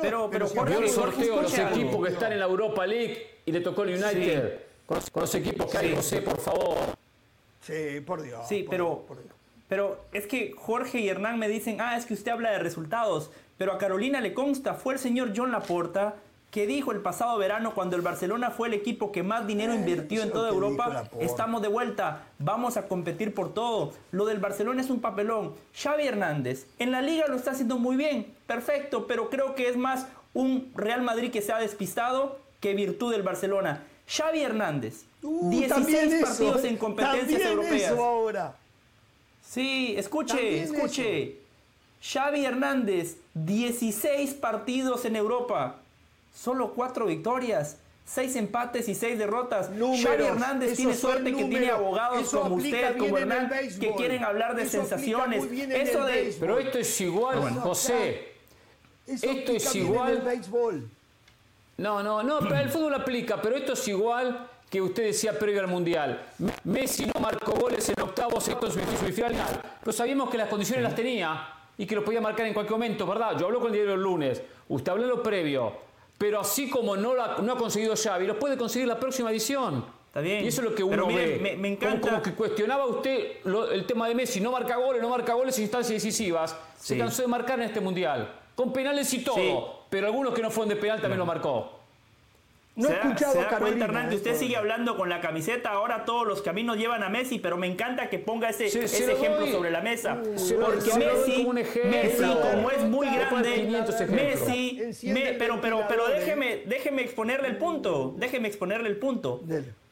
pero, 0.00 0.30
pero, 0.30 0.48
Jorge, 0.48 0.78
el 0.78 0.88
sorteo 0.88 1.42
los 1.42 1.58
equipos 1.58 2.06
que 2.06 2.12
están 2.12 2.32
en 2.32 2.38
la 2.38 2.46
Europa 2.46 2.86
League 2.86 3.40
y 3.44 3.52
le 3.52 3.60
tocó 3.60 3.82
el 3.82 4.02
United. 4.02 4.60
Con, 4.86 5.00
los, 5.14 5.34
equipos 5.34 5.70
que 5.70 5.78
hay, 5.78 5.94
José, 5.94 6.22
por 6.22 6.38
favor. 6.38 6.76
Sí, 7.60 8.00
por 8.04 8.22
Dios. 8.22 8.46
Sí, 8.48 8.66
pero, 8.68 9.04
pero 9.72 10.04
es 10.12 10.26
que 10.26 10.52
Jorge 10.54 11.00
y 11.00 11.08
Hernán 11.08 11.38
me 11.38 11.48
dicen, 11.48 11.80
ah, 11.80 11.96
es 11.96 12.04
que 12.04 12.12
usted 12.12 12.30
habla 12.30 12.50
de 12.50 12.58
resultados. 12.58 13.30
Pero 13.56 13.72
a 13.72 13.78
Carolina 13.78 14.20
le 14.20 14.34
consta, 14.34 14.74
fue 14.74 14.92
el 14.92 15.00
señor 15.00 15.32
John 15.34 15.50
Laporta 15.50 16.16
que 16.50 16.66
dijo 16.66 16.92
el 16.92 17.00
pasado 17.00 17.38
verano 17.38 17.74
cuando 17.74 17.96
el 17.96 18.02
Barcelona 18.02 18.50
fue 18.50 18.68
el 18.68 18.74
equipo 18.74 19.12
que 19.12 19.22
más 19.22 19.46
dinero 19.46 19.72
invirtió 19.72 20.22
en 20.22 20.30
toda 20.30 20.50
Europa, 20.50 21.08
estamos 21.20 21.62
de 21.62 21.68
vuelta, 21.68 22.26
vamos 22.38 22.76
a 22.76 22.86
competir 22.86 23.32
por 23.32 23.54
todo. 23.54 23.94
Lo 24.10 24.26
del 24.26 24.40
Barcelona 24.40 24.82
es 24.82 24.90
un 24.90 25.00
papelón. 25.00 25.54
Xavi 25.74 26.06
Hernández, 26.06 26.66
en 26.78 26.90
la 26.90 27.00
liga 27.00 27.26
lo 27.28 27.36
está 27.36 27.52
haciendo 27.52 27.78
muy 27.78 27.96
bien, 27.96 28.34
perfecto, 28.46 29.06
pero 29.06 29.30
creo 29.30 29.54
que 29.54 29.70
es 29.70 29.78
más 29.78 30.06
un 30.34 30.70
Real 30.74 31.00
Madrid 31.00 31.30
que 31.30 31.40
se 31.40 31.54
ha 31.54 31.58
despistado 31.58 32.38
que 32.60 32.74
virtud 32.74 33.10
del 33.10 33.22
Barcelona. 33.22 33.84
Xavi 34.06 34.42
Hernández, 34.42 35.06
16 35.22 36.20
uh, 36.20 36.24
partidos 36.26 36.64
en 36.64 36.76
competencias 36.76 37.40
europeas. 37.40 37.92
ahora. 37.92 38.56
Sí, 39.52 39.94
escuche, 39.98 40.62
escuche. 40.62 41.36
Xavi 42.02 42.46
Hernández, 42.46 43.18
16 43.34 44.32
partidos 44.34 45.04
en 45.04 45.14
Europa 45.14 45.76
solo 46.34 46.72
cuatro 46.72 47.04
victorias. 47.04 47.76
Seis 48.06 48.34
empates 48.36 48.88
y 48.88 48.94
seis 48.94 49.18
derrotas. 49.18 49.68
Xavi 49.68 50.24
Hernández 50.24 50.74
tiene 50.74 50.94
suerte 50.94 51.34
que 51.34 51.44
tiene 51.44 51.70
abogados 51.70 52.30
como 52.30 52.54
usted, 52.56 52.96
como 52.96 53.18
Hernán, 53.18 53.50
que 53.78 53.92
quieren 53.94 54.24
hablar 54.24 54.56
de 54.56 54.66
sensaciones. 54.66 55.44
Eso 55.44 56.04
de... 56.06 56.34
Pero 56.40 56.58
esto 56.58 56.78
es 56.78 57.00
igual, 57.02 57.50
José. 57.60 58.32
esto 59.06 59.52
es 59.52 59.74
igual. 59.74 60.24
No, 61.76 62.02
no, 62.02 62.22
no, 62.22 62.38
pero 62.40 62.56
el 62.56 62.70
fútbol 62.70 62.94
aplica, 62.94 63.40
pero 63.42 63.56
esto 63.56 63.74
es 63.74 63.88
igual 63.88 64.48
que 64.72 64.82
usted 64.82 65.04
decía 65.04 65.38
previo 65.38 65.60
al 65.60 65.68
Mundial. 65.68 66.20
Messi 66.64 67.06
no 67.06 67.20
marcó 67.20 67.52
goles 67.52 67.88
en 67.88 68.02
octavos, 68.02 68.48
en 68.48 68.56
semifinal. 68.98 69.36
Pero 69.78 69.92
sabíamos 69.92 70.30
que 70.30 70.38
las 70.38 70.48
condiciones 70.48 70.82
las 70.82 70.96
tenía 70.96 71.46
y 71.78 71.86
que 71.86 71.94
lo 71.94 72.04
podía 72.04 72.20
marcar 72.20 72.46
en 72.46 72.54
cualquier 72.54 72.72
momento, 72.72 73.06
¿verdad? 73.06 73.38
Yo 73.38 73.46
hablo 73.46 73.60
con 73.60 73.68
el 73.68 73.74
diario 73.74 73.94
el 73.94 74.02
lunes. 74.02 74.42
Usted 74.68 74.90
habló 74.90 75.06
lo 75.06 75.22
previo 75.22 75.92
pero 76.22 76.38
así 76.38 76.70
como 76.70 76.96
no, 76.96 77.14
no 77.16 77.52
ha 77.52 77.58
conseguido 77.58 77.96
Xavi, 77.96 78.28
lo 78.28 78.38
puede 78.38 78.56
conseguir 78.56 78.86
la 78.86 79.00
próxima 79.00 79.32
edición. 79.32 79.84
Está 80.06 80.20
bien. 80.20 80.44
Y 80.44 80.46
eso 80.46 80.60
es 80.60 80.68
lo 80.68 80.72
que 80.72 80.84
uno 80.84 81.08
ve. 81.08 81.56
Me, 81.58 81.66
encanta. 81.66 82.08
Como, 82.08 82.22
que 82.22 82.32
cuestionaba 82.34 82.86
usted 82.86 83.38
el 83.72 83.84
tema 83.86 84.06
de 84.06 84.14
Messi, 84.14 84.40
no 84.40 84.52
marca 84.52 84.76
goles, 84.76 85.02
no 85.02 85.08
marca 85.08 85.34
goles 85.34 85.58
en 85.58 85.64
instancias 85.64 86.00
decisivas. 86.00 86.56
Se 86.78 86.96
cansó 86.96 87.22
de 87.22 87.28
marcar 87.28 87.58
en 87.58 87.66
este 87.66 87.80
mundial. 87.80 88.32
Con 88.54 88.72
penales 88.72 89.12
y 89.14 89.24
todo. 89.24 89.86
Pero 89.90 90.06
algunos 90.06 90.32
que 90.32 90.42
no 90.42 90.50
fueron 90.52 90.68
de 90.68 90.76
penal 90.76 91.00
también 91.00 91.18
lo 91.18 91.26
marcó. 91.26 91.80
No 92.74 92.88
he 92.88 92.92
escuchado 92.92 93.34
se 93.34 93.38
da 93.38 93.58
cuenta, 93.58 93.84
Hernán, 93.84 94.08
que 94.08 94.16
usted 94.16 94.34
sigue 94.34 94.56
hablando 94.56 94.96
con 94.96 95.10
la 95.10 95.20
camiseta. 95.20 95.70
Ahora 95.70 96.06
todos 96.06 96.26
los 96.26 96.40
caminos 96.40 96.78
llevan 96.78 97.02
a 97.02 97.10
Messi, 97.10 97.38
pero 97.38 97.58
me 97.58 97.66
encanta 97.66 98.08
que 98.08 98.18
ponga 98.18 98.48
ese, 98.48 98.66
ese 98.66 99.12
ejemplo 99.12 99.46
sobre 99.48 99.70
la 99.70 99.82
mesa. 99.82 100.16
porque 100.16 100.94
Messi, 100.94 101.46
Messi, 101.84 102.24
como 102.50 102.70
es 102.70 102.82
muy 102.84 103.08
grande, 103.08 103.84
Messi, 104.08 104.80
pero, 105.38 105.60
pero, 105.60 105.84
pero 105.86 106.08
déjeme, 106.08 106.62
déjeme 106.66 107.02
exponerle 107.02 107.48
el 107.48 107.58
punto. 107.58 108.14
Déjeme 108.16 108.48
exponerle 108.48 108.88
el 108.88 108.96
punto. 108.96 109.42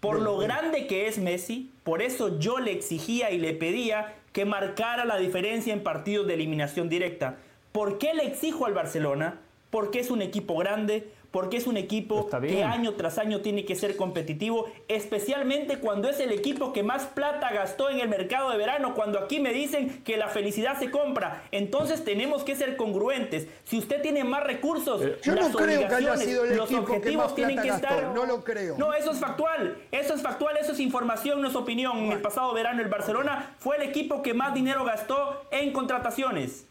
Por 0.00 0.20
lo 0.20 0.38
grande 0.38 0.86
que 0.86 1.06
es 1.06 1.18
Messi, 1.18 1.72
por 1.84 2.00
eso 2.00 2.38
yo 2.38 2.58
le 2.58 2.72
exigía 2.72 3.30
y 3.30 3.38
le 3.38 3.52
pedía 3.52 4.14
que 4.32 4.46
marcara 4.46 5.04
la 5.04 5.18
diferencia 5.18 5.74
en 5.74 5.82
partidos 5.82 6.26
de 6.26 6.34
eliminación 6.34 6.88
directa. 6.88 7.36
¿Por 7.72 7.98
qué 7.98 8.14
le 8.14 8.26
exijo 8.26 8.64
al 8.64 8.72
Barcelona? 8.72 9.40
Porque 9.70 10.00
es 10.00 10.10
un 10.10 10.22
equipo 10.22 10.56
grande, 10.56 11.08
porque 11.30 11.56
es 11.56 11.66
un 11.66 11.76
equipo 11.76 12.28
que 12.28 12.64
año 12.64 12.94
tras 12.94 13.18
año 13.18 13.40
tiene 13.40 13.64
que 13.64 13.76
ser 13.76 13.96
competitivo, 13.96 14.70
especialmente 14.88 15.78
cuando 15.78 16.08
es 16.08 16.20
el 16.20 16.32
equipo 16.32 16.72
que 16.72 16.82
más 16.82 17.06
plata 17.06 17.50
gastó 17.52 17.88
en 17.90 18.00
el 18.00 18.08
mercado 18.08 18.50
de 18.50 18.58
verano, 18.58 18.94
cuando 18.94 19.18
aquí 19.18 19.40
me 19.40 19.52
dicen 19.52 20.02
que 20.04 20.16
la 20.16 20.28
felicidad 20.28 20.78
se 20.78 20.90
compra. 20.90 21.44
Entonces 21.52 22.04
tenemos 22.04 22.42
que 22.42 22.56
ser 22.56 22.76
congruentes. 22.76 23.46
Si 23.64 23.78
usted 23.78 24.02
tiene 24.02 24.24
más 24.24 24.42
recursos, 24.44 25.02
eh, 25.02 25.18
yo 25.22 25.34
no 25.34 25.50
creo 25.50 25.88
que 25.88 25.94
haya 25.94 26.16
sido 26.16 26.44
el 26.44 26.56
los 26.56 26.72
objetivos 26.72 27.34
tienen 27.34 27.60
que 27.60 27.68
estar. 27.68 28.12
No 28.14 28.26
lo 28.26 28.42
creo. 28.44 28.76
No, 28.76 28.92
eso 28.92 29.12
es 29.12 29.18
factual. 29.18 29.78
Eso 29.92 30.14
es 30.14 30.22
factual, 30.22 30.56
eso 30.56 30.72
es 30.72 30.80
información, 30.80 31.40
no 31.40 31.48
es 31.48 31.56
opinión. 31.56 31.98
En 31.98 32.12
el 32.12 32.20
pasado 32.20 32.52
verano 32.52 32.82
el 32.82 32.88
Barcelona 32.88 33.54
fue 33.58 33.76
el 33.76 33.82
equipo 33.82 34.22
que 34.22 34.34
más 34.34 34.54
dinero 34.54 34.84
gastó 34.84 35.42
en 35.50 35.72
contrataciones. 35.72 36.66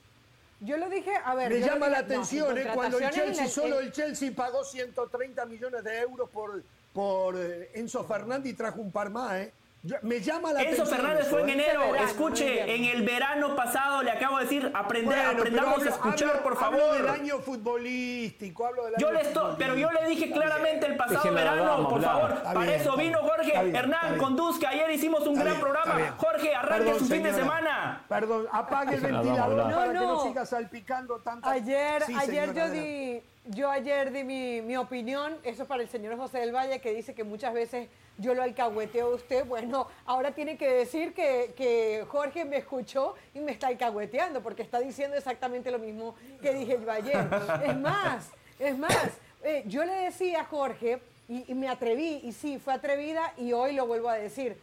Yo 0.62 0.78
lo 0.78 0.90
dije, 0.90 1.12
a 1.24 1.36
ver. 1.36 1.50
Me 1.50 1.60
llama 1.60 1.88
la 1.88 2.00
atención, 2.00 2.58
¿eh? 2.58 2.68
cuando 2.74 3.00
el 3.00 3.10
Chelsea, 3.10 3.48
solo 3.48 3.80
el 3.80 3.92
Chelsea 3.92 4.32
pagó 4.36 4.64
130 4.64 5.46
millones 5.46 5.84
de 5.84 6.00
euros 6.00 6.30
por, 6.30 6.62
por 6.94 7.38
eh, 7.38 7.72
Enzo 7.76 8.04
Fernández 8.04 8.54
y 8.54 8.56
trajo 8.56 8.82
un 8.82 8.92
par 8.92 9.10
más, 9.10 9.36
¿eh? 9.36 9.54
Me 10.02 10.20
llama 10.20 10.52
la 10.52 10.62
Enzo 10.62 10.86
Fernández 10.86 11.28
fue 11.30 11.42
en 11.42 11.50
¿eh? 11.50 11.54
enero. 11.54 11.96
Escuche, 11.96 12.76
en 12.76 12.84
el 12.84 13.04
verano 13.04 13.56
pasado 13.56 14.04
le 14.04 14.12
acabo 14.12 14.38
de 14.38 14.44
decir, 14.44 14.72
aprender, 14.74 15.18
aprendamos 15.18 15.86
a 15.86 15.90
escuchar, 15.90 16.44
por 16.44 16.58
favor. 16.58 16.82
Hablo 16.82 16.94
del 16.94 17.08
año 17.08 17.40
futbolístico, 17.40 18.66
hablo 18.66 18.86
del 18.86 18.96
yo 18.98 19.12
le 19.12 19.22
Pero 19.58 19.76
yo 19.76 19.90
le 19.92 20.10
dije 20.10 20.32
claramente 20.32 20.86
el 20.86 20.98
pasado 20.98 21.34
verano, 21.34 21.88
por 21.88 22.02
favor. 22.02 22.44
Para 22.44 22.76
eso 22.76 22.98
vino 22.98 23.20
Jorge 23.20 23.54
Hernán, 23.54 24.18
conduzca. 24.18 24.70
Ayer 24.70 24.92
hicimos 24.92 25.26
un 25.26 25.36
gran 25.36 25.58
programa. 25.60 26.14
Jorge, 26.18 26.54
arranque 26.54 27.00
su 27.00 27.06
fin 27.06 27.24
de 27.24 27.34
semana. 27.34 28.04
Perdón, 28.10 28.48
apague 28.52 28.96
el 28.96 29.02
ventilador 29.02 29.72
para 29.72 29.88
que 29.88 29.94
no 29.94 30.24
siga 30.24 30.46
salpicando 30.46 31.20
tanto. 31.20 31.48
Ayer, 31.48 32.04
ayer 32.18 32.54
yo 32.54 32.70
di 32.70 33.24
yo 33.50 33.70
ayer 33.70 34.12
di 34.12 34.24
mi, 34.24 34.62
mi, 34.62 34.78
opinión, 34.78 35.38
eso 35.44 35.66
para 35.66 35.82
el 35.82 35.90
señor 35.90 36.16
José 36.18 36.40
del 36.40 36.54
Valle, 36.54 36.80
que 36.80 36.94
dice 36.94 37.16
que 37.16 37.24
muchas 37.24 37.54
veces 37.54 37.88
yo 38.18 38.34
lo 38.36 38.44
alcahueteo 38.44 39.08
a 39.12 39.16
usted. 39.16 39.46
Bueno, 39.46 39.88
ahora 40.06 40.32
tiene 40.32 40.58
que 40.58 40.70
decir 40.70 41.14
que, 41.14 41.54
que, 41.56 42.06
Jorge 42.08 42.46
me 42.46 42.58
escuchó 42.58 43.16
y 43.34 43.40
me 43.40 43.52
está 43.52 43.68
alcahueteando, 43.68 44.42
porque 44.42 44.62
está 44.62 44.80
diciendo 44.80 45.18
exactamente 45.18 45.72
lo 45.72 45.80
mismo 45.80 46.16
que 46.42 46.54
dije 46.54 46.80
yo 46.84 46.92
ayer. 46.92 47.28
Es 47.66 47.78
más, 47.78 48.30
es 48.60 48.78
más, 48.78 49.10
eh, 49.44 49.64
yo 49.66 49.84
le 49.84 49.94
decía 49.94 50.42
a 50.42 50.46
Jorge, 50.46 51.02
y, 51.28 51.52
y 51.52 51.56
me 51.56 51.70
atreví, 51.70 52.22
y 52.24 52.32
sí, 52.34 52.60
fue 52.60 52.74
atrevida, 52.74 53.34
y 53.38 53.54
hoy 53.54 53.74
lo 53.74 53.88
vuelvo 53.88 54.10
a 54.10 54.16
decir, 54.16 54.58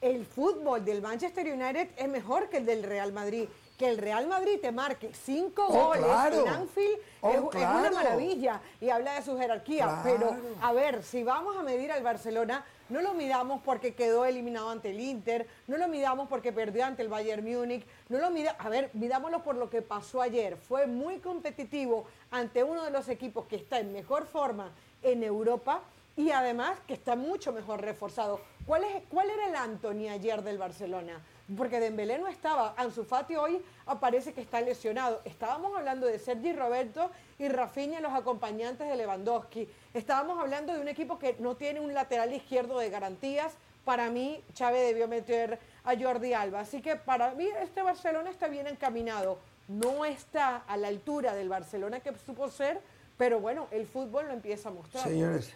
el 0.00 0.26
fútbol 0.26 0.84
del 0.84 1.00
Manchester 1.00 1.46
United 1.46 1.88
es 1.96 2.08
mejor 2.08 2.48
que 2.48 2.56
el 2.56 2.66
del 2.66 2.82
Real 2.82 3.12
Madrid 3.12 3.48
que 3.82 3.88
el 3.88 3.98
Real 3.98 4.28
Madrid 4.28 4.60
te 4.60 4.70
marque 4.70 5.10
cinco 5.12 5.66
oh, 5.68 5.86
goles 5.88 6.06
en 6.38 6.46
Anfield 6.46 6.98
oh, 7.20 7.30
es, 7.32 7.38
una 7.40 7.90
maravilla 7.90 8.60
y 8.80 8.90
habla 8.90 9.14
de 9.14 9.22
su 9.22 9.36
jerarquía. 9.36 10.02
Pero, 10.04 10.36
a 10.60 10.72
ver, 10.72 11.02
si 11.02 11.24
vamos 11.24 11.56
a 11.56 11.64
medir 11.64 11.90
al 11.90 12.00
Barcelona, 12.04 12.64
no 12.90 13.00
lo 13.00 13.12
midamos 13.12 13.60
porque 13.64 13.94
quedó 13.94 14.24
eliminado 14.24 14.70
ante 14.70 14.90
el 14.90 15.00
Inter, 15.00 15.48
no 15.66 15.78
lo 15.78 15.88
midamos 15.88 16.28
porque 16.28 16.52
perdió 16.52 16.84
ante 16.84 17.02
el 17.02 17.08
Bayern 17.08 17.44
Múnich, 17.44 17.84
no 18.08 18.18
lo 18.18 18.30
mida, 18.30 18.54
a 18.56 18.68
ver, 18.68 18.90
midámoslo 18.92 19.42
por 19.42 19.56
lo 19.56 19.68
que 19.68 19.82
pasó 19.82 20.22
ayer. 20.22 20.56
Fue 20.56 20.86
muy 20.86 21.18
competitivo 21.18 22.06
ante 22.30 22.62
uno 22.62 22.84
de 22.84 22.92
los 22.92 23.08
equipos 23.08 23.46
que 23.46 23.56
está 23.56 23.80
en 23.80 23.92
mejor 23.92 24.26
forma 24.28 24.70
en 25.02 25.24
Europa 25.24 25.82
y 26.16 26.30
además 26.30 26.78
que 26.86 26.94
está 26.94 27.16
mucho 27.16 27.52
mejor 27.52 27.80
reforzado. 27.80 28.40
¿Cuál, 28.64 28.84
es, 28.84 29.02
¿Cuál 29.08 29.28
era 29.28 29.48
el 29.48 29.56
Anthony 29.56 30.08
ayer 30.08 30.40
del 30.42 30.58
Barcelona? 30.58 31.20
Porque 31.56 31.80
Dembélé 31.80 32.18
no 32.18 32.28
estaba. 32.28 32.74
Ansu 32.76 33.04
Fati 33.04 33.36
hoy 33.36 33.62
aparece 33.86 34.32
que 34.32 34.40
está 34.40 34.60
lesionado. 34.60 35.20
Estábamos 35.24 35.76
hablando 35.76 36.06
de 36.06 36.18
Sergi 36.18 36.52
Roberto 36.52 37.10
y 37.38 37.48
Rafinha, 37.48 38.00
los 38.00 38.12
acompañantes 38.12 38.88
de 38.88 38.96
Lewandowski. 38.96 39.68
Estábamos 39.92 40.38
hablando 40.38 40.72
de 40.72 40.80
un 40.80 40.88
equipo 40.88 41.18
que 41.18 41.36
no 41.40 41.56
tiene 41.56 41.80
un 41.80 41.92
lateral 41.92 42.32
izquierdo 42.32 42.78
de 42.78 42.90
garantías. 42.90 43.52
Para 43.84 44.10
mí, 44.10 44.42
Chávez 44.54 44.86
debió 44.86 45.08
meter 45.08 45.58
a 45.84 45.96
Jordi 45.98 46.32
Alba. 46.32 46.60
Así 46.60 46.80
que 46.80 46.96
para 46.96 47.34
mí 47.34 47.48
este 47.60 47.82
Barcelona 47.82 48.30
está 48.30 48.48
bien 48.48 48.66
encaminado. 48.66 49.38
No 49.68 50.04
está 50.04 50.58
a 50.66 50.76
la 50.76 50.88
altura 50.88 51.34
del 51.34 51.48
Barcelona 51.48 52.00
que 52.00 52.12
supo 52.18 52.48
ser, 52.48 52.80
pero 53.16 53.40
bueno, 53.40 53.68
el 53.70 53.86
fútbol 53.86 54.26
lo 54.26 54.32
empieza 54.32 54.68
a 54.68 54.72
mostrar. 54.72 55.04
Señores, 55.04 55.52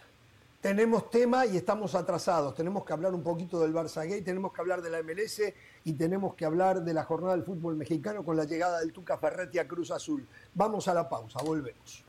tenemos 0.61 1.11
tema 1.11 1.47
y 1.47 1.57
estamos 1.57 1.95
atrasados. 1.95 2.55
Tenemos 2.55 2.85
que 2.85 2.93
hablar 2.93 3.15
un 3.15 3.23
poquito 3.23 3.61
del 3.61 3.73
Barça 3.73 4.07
Gay, 4.09 4.23
tenemos 4.23 4.53
que 4.53 4.61
hablar 4.61 4.83
de 4.83 4.91
la 4.91 5.03
MLS 5.03 5.43
y 5.87 5.93
tenemos 5.93 6.35
que 6.35 6.45
hablar 6.45 6.83
de 6.83 6.93
la 6.93 7.05
jornada 7.05 7.37
del 7.37 7.45
fútbol 7.45 7.77
mexicano 7.77 8.25
con 8.25 8.37
la 8.37 8.43
llegada 8.43 8.81
del 8.81 8.93
Tuca 8.93 9.19
Ferretti 9.19 9.61
a 9.61 9.69
Cruz 9.69 9.93
Azul. 9.93 10.27
Vamos 10.53 10.89
a 10.89 10.95
la 10.95 11.09
pausa, 11.09 11.39
volvemos. 11.45 12.05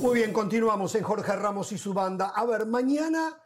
Muy 0.00 0.14
bien, 0.14 0.32
continuamos 0.32 0.96
en 0.96 1.04
Jorge 1.04 1.36
Ramos 1.36 1.70
y 1.70 1.78
su 1.78 1.94
banda. 1.94 2.32
A 2.34 2.44
ver, 2.44 2.66
mañana 2.66 3.40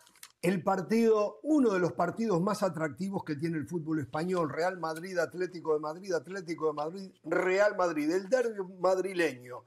el 0.46 0.62
partido, 0.62 1.40
uno 1.42 1.72
de 1.72 1.80
los 1.80 1.92
partidos 1.94 2.40
más 2.40 2.62
atractivos 2.62 3.24
que 3.24 3.34
tiene 3.34 3.56
el 3.56 3.66
fútbol 3.66 3.98
español, 3.98 4.48
Real 4.48 4.78
Madrid, 4.78 5.18
Atlético 5.18 5.74
de 5.74 5.80
Madrid, 5.80 6.12
Atlético 6.12 6.68
de 6.68 6.72
Madrid, 6.72 7.10
Real 7.24 7.76
Madrid, 7.76 8.08
el 8.12 8.28
derbi 8.28 8.62
madrileño. 8.78 9.64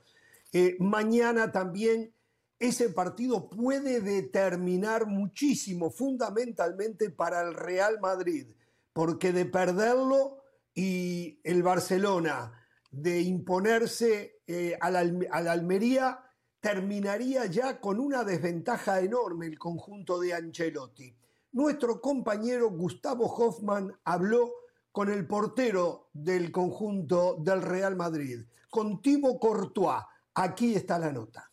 Eh, 0.54 0.78
mañana 0.80 1.52
también 1.52 2.14
ese 2.60 2.90
partido 2.90 3.50
puede 3.50 4.00
determinar 4.00 5.06
muchísimo, 5.06 5.92
fundamentalmente 5.92 7.10
para 7.10 7.42
el 7.42 7.56
Real 7.56 8.00
Madrid, 8.00 8.48
porque 8.94 9.34
de 9.34 9.46
perderlo 9.46 10.38
y 10.74 11.42
el 11.44 11.62
Barcelona 11.62 12.54
de 12.90 13.20
imponerse 13.20 14.40
eh, 14.48 14.78
a 14.80 14.90
la 14.90 15.52
Almería, 15.52 16.24
terminaría 16.60 17.46
ya 17.46 17.80
con 17.80 18.00
una 18.00 18.24
desventaja 18.24 19.00
enorme 19.00 19.48
el 19.48 19.58
conjunto 19.58 20.20
de 20.20 20.34
Ancelotti. 20.34 21.16
Nuestro 21.52 22.02
compañero 22.02 22.70
Gustavo 22.70 23.26
Hoffman 23.26 23.98
habló 24.04 24.52
con 24.92 25.10
el 25.10 25.26
portero 25.26 26.10
del 26.14 26.52
conjunto 26.52 27.38
del 27.40 27.62
Real 27.62 27.96
Madrid, 27.96 28.46
con 28.70 29.02
Thibaut 29.02 29.40
Courtois. 29.40 30.04
Aquí 30.36 30.76
está 30.76 31.00
la 31.00 31.12
nota. 31.12 31.52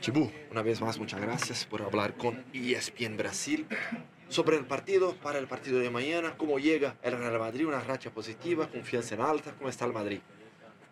Chibú, 0.00 0.30
una 0.50 0.62
vez 0.62 0.80
más 0.80 0.98
muchas 0.98 1.20
gracias 1.20 1.64
por 1.64 1.82
hablar 1.82 2.16
con 2.16 2.44
ESPN 2.52 3.16
Brasil 3.16 3.66
sobre 4.28 4.56
el 4.56 4.66
partido, 4.66 5.14
para 5.16 5.38
el 5.38 5.48
partido 5.48 5.80
de 5.80 5.90
mañana, 5.90 6.36
cómo 6.36 6.58
llega 6.58 6.98
el 7.02 7.18
Real 7.18 7.38
Madrid, 7.38 7.66
una 7.66 7.80
racha 7.80 8.10
positiva, 8.10 8.70
confianza 8.70 9.14
en 9.14 9.22
alta, 9.22 9.54
cómo 9.56 9.68
está 9.68 9.86
el 9.86 9.92
Madrid. 9.92 10.20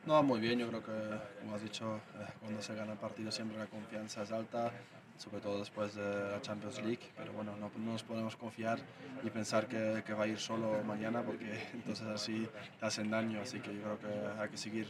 No, 0.06 0.22
muy 0.22 0.38
bien, 0.38 0.60
yo 0.60 0.68
creo 0.68 0.84
que, 0.84 0.92
como 1.40 1.56
has 1.56 1.62
dicho, 1.62 1.96
eh, 1.96 2.26
cuando 2.40 2.62
se 2.62 2.76
gana 2.76 2.92
el 2.92 2.98
partido 2.98 3.32
siempre 3.32 3.58
la 3.58 3.66
confianza 3.66 4.22
es 4.22 4.30
alta, 4.30 4.70
sobre 5.18 5.40
todo 5.40 5.58
después 5.58 5.96
de 5.96 6.30
la 6.30 6.40
Champions 6.40 6.80
League, 6.80 7.10
pero 7.16 7.32
bueno, 7.32 7.56
no, 7.56 7.72
nos 7.84 8.04
podemos 8.04 8.36
confiar 8.36 8.78
y 9.24 9.30
pensar 9.30 9.66
que, 9.66 10.04
que, 10.06 10.14
va 10.14 10.22
a 10.22 10.26
ir 10.28 10.38
solo 10.38 10.80
mañana 10.84 11.22
porque 11.22 11.60
entonces 11.74 12.06
así 12.06 12.48
te 12.78 12.86
hacen 12.86 13.10
daño, 13.10 13.40
así 13.40 13.58
que 13.58 13.74
yo 13.74 13.82
creo 13.82 13.98
que 13.98 14.40
hay 14.40 14.48
que 14.48 14.56
seguir 14.56 14.86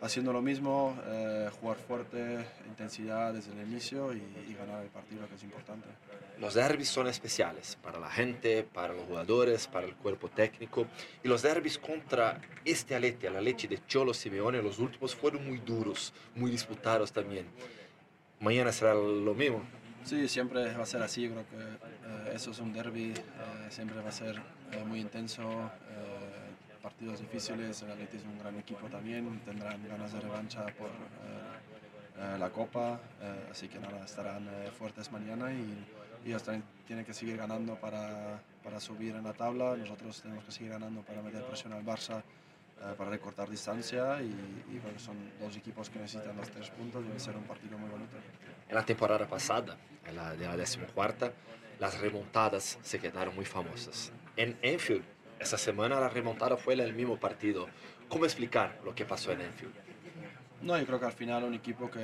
haciendo 0.00 0.32
lo 0.32 0.40
mismo, 0.40 0.96
eh, 1.06 1.48
jugar 1.60 1.76
fuerte, 1.76 2.44
intensidad 2.68 3.34
desde 3.34 3.52
el 3.52 3.68
inicio 3.68 4.12
y, 4.12 4.22
y, 4.48 4.54
ganar 4.54 4.82
el 4.82 4.88
partido, 4.88 5.26
que 5.28 5.34
es 5.34 5.42
importante. 5.42 5.88
Los 6.38 6.54
derbis 6.54 6.88
son 6.88 7.08
especiales 7.08 7.76
para 7.82 7.98
la 7.98 8.08
gente, 8.10 8.62
para 8.62 8.94
los 8.94 9.04
jugadores, 9.06 9.66
para 9.66 9.86
el 9.86 9.94
cuerpo 9.96 10.28
técnico. 10.28 10.86
Y 11.24 11.28
los 11.28 11.42
derbis 11.42 11.78
contra 11.78 12.40
este 12.64 12.94
Alete, 12.94 13.28
la 13.28 13.40
leche 13.40 13.66
de 13.66 13.84
Cholo 13.86 14.14
Simeone, 14.14 14.62
los 14.62 14.78
últimos 14.78 15.16
fueron 15.16 15.44
muy 15.44 15.58
duros, 15.58 16.12
muy 16.36 16.50
disputados 16.50 17.12
también. 17.12 17.46
Mañana 18.40 18.70
será 18.70 18.94
lo 18.94 19.34
mismo. 19.34 19.62
Sí, 20.04 20.28
siempre 20.28 20.72
va 20.74 20.84
a 20.84 20.86
ser 20.86 21.02
así. 21.02 21.28
Creo 21.28 21.44
que 21.48 21.56
eh, 21.56 22.32
eso 22.34 22.52
es 22.52 22.60
un 22.60 22.72
derby, 22.72 23.12
eh, 23.12 23.66
siempre 23.68 24.00
va 24.00 24.08
a 24.08 24.12
ser 24.12 24.40
eh, 24.72 24.84
muy 24.84 25.00
intenso 25.00 25.70
partidos 26.78 27.20
difíciles. 27.20 27.82
El 27.82 27.92
Atleti 27.92 28.16
es 28.16 28.24
un 28.24 28.38
gran 28.38 28.56
equipo 28.58 28.86
también, 28.88 29.40
tendrán 29.44 29.86
ganas 29.86 30.12
de 30.12 30.20
revancha 30.20 30.66
por 30.78 30.88
eh, 30.88 30.92
eh, 32.18 32.36
la 32.38 32.50
Copa, 32.50 33.00
eh, 33.20 33.48
así 33.50 33.68
que 33.68 33.78
nada, 33.78 34.04
estarán 34.04 34.48
fuertes 34.78 35.12
mañana 35.12 35.52
y, 35.52 35.86
ellos 36.26 36.42
tienen 36.86 37.06
que 37.06 37.14
seguir 37.14 37.38
ganando 37.38 37.76
para, 37.76 38.42
para, 38.62 38.80
subir 38.80 39.14
en 39.14 39.24
la 39.24 39.32
tabla. 39.32 39.76
Nosotros 39.76 40.20
tenemos 40.20 40.44
que 40.44 40.50
seguir 40.50 40.72
ganando 40.72 41.00
para 41.00 41.22
meter 41.22 41.42
presión 41.44 41.72
al 41.72 41.84
Barça. 41.84 42.22
para 42.98 43.08
recortar 43.08 43.48
distancia 43.48 44.20
y, 44.20 44.26
y 44.26 44.98
son 44.98 45.16
dos 45.40 45.56
equipos 45.56 45.88
que 45.88 45.98
necesitan 46.00 46.36
los 46.36 46.50
tres 46.50 46.68
puntos 46.70 47.02
y 47.02 47.08
debe 47.08 47.20
ser 47.20 47.34
un 47.34 47.44
partido 47.44 47.78
muy 47.78 47.88
bonito. 47.88 48.16
En 48.68 48.74
la 48.74 48.84
temporada 48.84 49.26
pasada, 49.26 49.78
en 50.04 50.16
la 50.16 50.36
de 50.36 50.44
la 50.44 50.56
decimocuarta, 50.56 51.32
las 51.78 51.98
remontadas 51.98 52.78
se 52.82 52.98
quedaron 52.98 53.34
muy 53.34 53.44
famosas. 53.44 54.12
En 54.36 54.58
Enfield 54.60 55.04
esta 55.40 55.58
semana 55.58 56.00
la 56.00 56.08
remontada 56.08 56.56
fue 56.56 56.74
el 56.74 56.94
mismo 56.94 57.16
partido. 57.16 57.68
¿Cómo 58.08 58.24
explicar 58.24 58.80
lo 58.84 58.94
que 58.94 59.04
pasó 59.04 59.32
en 59.32 59.42
Enfield? 59.42 59.74
No, 60.62 60.78
yo 60.78 60.86
creo 60.86 60.98
que 60.98 61.06
al 61.06 61.12
final 61.12 61.44
un 61.44 61.54
equipo 61.54 61.90
que, 61.90 62.00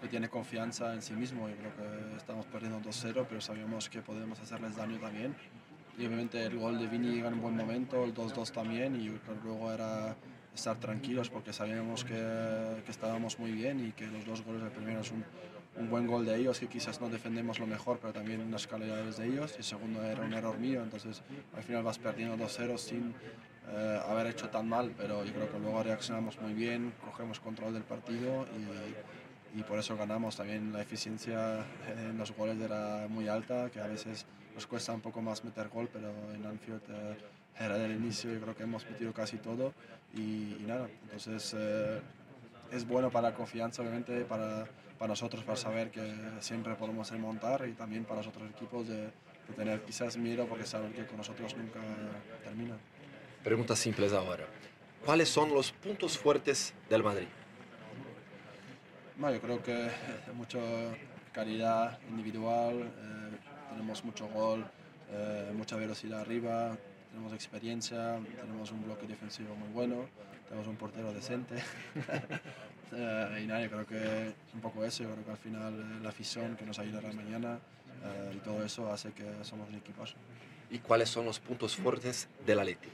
que 0.00 0.08
tiene 0.08 0.28
confianza 0.28 0.92
en 0.94 1.02
sí 1.02 1.12
mismo. 1.14 1.48
Yo 1.48 1.56
creo 1.56 1.76
que 1.76 2.16
estamos 2.16 2.46
perdiendo 2.46 2.80
2-0, 2.80 3.26
pero 3.28 3.40
sabíamos 3.40 3.88
que 3.88 4.00
podemos 4.00 4.40
hacerles 4.40 4.76
daño 4.76 4.98
también. 4.98 5.34
Y 5.96 6.06
obviamente 6.06 6.42
el 6.42 6.58
gol 6.58 6.78
de 6.78 6.86
Vini 6.86 7.14
llega 7.14 7.28
en 7.28 7.34
un 7.34 7.42
buen 7.42 7.56
momento, 7.56 8.04
el 8.04 8.14
2-2 8.14 8.50
también, 8.50 8.96
y 8.96 9.12
luego 9.44 9.72
era 9.72 10.16
estar 10.54 10.78
tranquilos 10.78 11.30
porque 11.30 11.52
sabíamos 11.52 12.04
que, 12.04 12.82
que, 12.84 12.90
estábamos 12.90 13.38
muy 13.38 13.52
bien 13.52 13.88
y 13.88 13.92
que 13.92 14.06
los 14.06 14.24
dos 14.26 14.42
goles, 14.42 14.62
el 14.62 14.70
primero 14.70 15.00
es 15.00 15.10
un, 15.10 15.24
un 15.76 15.88
buen 15.88 16.06
gol 16.06 16.26
de 16.26 16.36
ellos, 16.36 16.58
que 16.58 16.68
quizás 16.68 17.00
no 17.00 17.08
defendemos 17.08 17.58
lo 17.58 17.66
mejor, 17.66 17.98
pero 17.98 18.12
también 18.12 18.40
unas 18.40 18.66
calidades 18.66 19.16
de 19.16 19.26
ellos. 19.26 19.52
Y 19.54 19.58
el 19.58 19.64
segundo 19.64 20.02
era 20.02 20.22
un 20.22 20.32
error 20.32 20.58
mío, 20.58 20.82
entonces 20.82 21.22
al 21.56 21.62
final 21.62 21.82
vas 21.82 21.98
perdiendo 21.98 22.36
2-0 22.36 22.76
sin 22.78 23.14
eh, 23.68 24.00
haber 24.06 24.26
hecho 24.26 24.48
tan 24.50 24.68
mal, 24.68 24.92
pero 24.96 25.24
yo 25.24 25.32
creo 25.32 25.50
que 25.50 25.58
luego 25.58 25.82
reaccionamos 25.82 26.40
muy 26.40 26.52
bien, 26.52 26.92
cogemos 27.04 27.40
control 27.40 27.74
del 27.74 27.84
partido 27.84 28.46
y, 29.54 29.62
por 29.62 29.78
eso 29.78 29.96
ganamos. 29.96 30.36
También 30.36 30.72
la 30.72 30.82
eficiencia 30.82 31.64
en 31.96 32.16
los 32.18 32.34
goles 32.34 32.58
era 32.60 33.06
muy 33.08 33.28
alta, 33.28 33.70
que 33.70 33.80
a 33.80 33.86
veces 33.86 34.26
nos 34.54 34.66
cuesta 34.66 34.92
un 34.92 35.00
poco 35.00 35.22
más 35.22 35.44
meter 35.44 35.68
gol, 35.68 35.88
pero 35.92 36.10
en 36.34 36.44
Anfield 36.44 36.82
eh, 36.88 37.16
era 37.58 37.78
del 37.78 37.92
inicio, 37.92 38.32
yo 38.32 38.40
creo 38.40 38.56
que 38.56 38.62
hemos 38.62 38.84
metido 38.88 39.12
casi 39.12 39.36
todo 39.36 39.72
y, 40.14 40.56
y 40.58 40.64
nada, 40.66 40.88
entonces 41.04 41.54
eh, 41.56 42.00
es 42.72 42.86
bueno 42.86 43.10
para 43.10 43.30
la 43.30 43.34
confianza, 43.34 43.82
obviamente, 43.82 44.24
para 44.24 44.66
para 45.02 45.10
nosotros 45.10 45.42
para 45.42 45.56
saber 45.56 45.90
que 45.90 46.00
siempre 46.38 46.76
podemos 46.76 47.10
remontar 47.10 47.66
y 47.68 47.72
también 47.72 48.04
para 48.04 48.18
los 48.18 48.28
otros 48.28 48.48
equipos 48.48 48.86
de, 48.86 49.06
de 49.06 49.54
tener 49.56 49.82
quizás 49.82 50.16
miedo 50.16 50.46
porque 50.46 50.64
saben 50.64 50.92
que 50.92 51.04
con 51.06 51.16
nosotros 51.16 51.56
nunca 51.56 51.80
termina. 52.44 52.76
Preguntas 53.42 53.80
simples 53.80 54.12
ahora. 54.12 54.44
¿Cuáles 55.04 55.28
son 55.28 55.52
los 55.52 55.72
puntos 55.72 56.16
fuertes 56.16 56.72
del 56.88 57.02
Madrid? 57.02 57.26
Bueno, 59.16 59.34
yo 59.34 59.42
creo 59.42 59.60
que 59.60 59.90
mucha 60.34 60.60
calidad 61.32 61.98
individual, 62.08 62.82
eh, 62.82 63.36
tenemos 63.70 64.04
mucho 64.04 64.28
gol, 64.28 64.64
eh, 65.10 65.50
mucha 65.52 65.74
velocidad 65.74 66.20
arriba, 66.20 66.78
tenemos 67.10 67.32
experiencia, 67.32 68.20
tenemos 68.40 68.70
un 68.70 68.84
bloque 68.84 69.08
defensivo 69.08 69.56
muy 69.56 69.68
bueno, 69.70 70.06
tenemos 70.46 70.68
un 70.68 70.76
portero 70.76 71.12
decente. 71.12 71.56
uh, 72.92 73.38
y 73.38 73.46
nada, 73.46 73.62
yo 73.62 73.70
creo 73.70 73.86
que 73.86 74.34
un 74.54 74.60
poco 74.60 74.84
eso, 74.84 75.02
yo 75.02 75.10
creo 75.12 75.24
que 75.24 75.30
al 75.30 75.36
final 75.36 75.74
eh, 75.74 76.00
la 76.02 76.10
afición 76.10 76.56
que 76.56 76.64
nos 76.64 76.78
ayudará 76.78 77.12
mañana 77.12 77.58
uh, 77.58 78.36
y 78.36 78.38
todo 78.38 78.64
eso 78.64 78.92
hace 78.92 79.12
que 79.12 79.24
somos 79.42 79.68
un 79.68 79.76
equipazo. 79.76 80.14
¿Y 80.70 80.78
cuáles 80.78 81.08
son 81.08 81.24
los 81.24 81.40
puntos 81.40 81.76
fuertes 81.76 82.28
del 82.46 82.60
Atleti? 82.60 82.88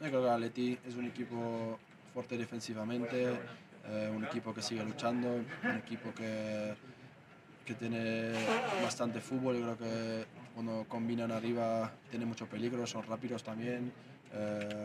Yo 0.00 0.08
creo 0.08 0.20
que 0.20 0.26
el 0.26 0.32
Atleti 0.32 0.78
es 0.86 0.94
un 0.96 1.06
equipo 1.06 1.78
fuerte 2.12 2.36
defensivamente, 2.36 3.30
uh, 3.30 4.14
un 4.14 4.24
equipo 4.24 4.52
que 4.54 4.62
sigue 4.62 4.84
luchando, 4.84 5.28
un 5.62 5.76
equipo 5.76 6.12
que, 6.14 6.74
que 7.64 7.74
tiene 7.74 8.32
bastante 8.82 9.20
fútbol, 9.20 9.56
yo 9.56 9.62
creo 9.62 9.78
que 9.78 10.24
cuando 10.54 10.84
combinan 10.88 11.30
arriba 11.30 11.92
tiene 12.10 12.26
mucho 12.26 12.46
peligro, 12.46 12.86
son 12.86 13.04
rápidos 13.04 13.44
también, 13.44 13.92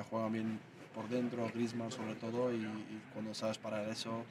juegan 0.10 0.32
bien 0.32 0.60
por 0.94 1.08
dentro, 1.10 1.50
Griezmann 1.54 1.92
sobre 1.92 2.16
todo, 2.16 2.54
y, 2.54 2.68
cuando 3.14 3.34
sabes 3.34 3.58
parar 3.58 3.88
eso, 3.90 4.24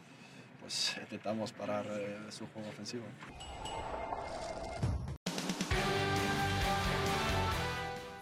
pues 0.60 0.96
intentamos 1.00 1.52
parar 1.52 1.84
eh, 1.90 2.18
su 2.30 2.46
juego 2.48 2.68
ofensivo. 2.68 3.04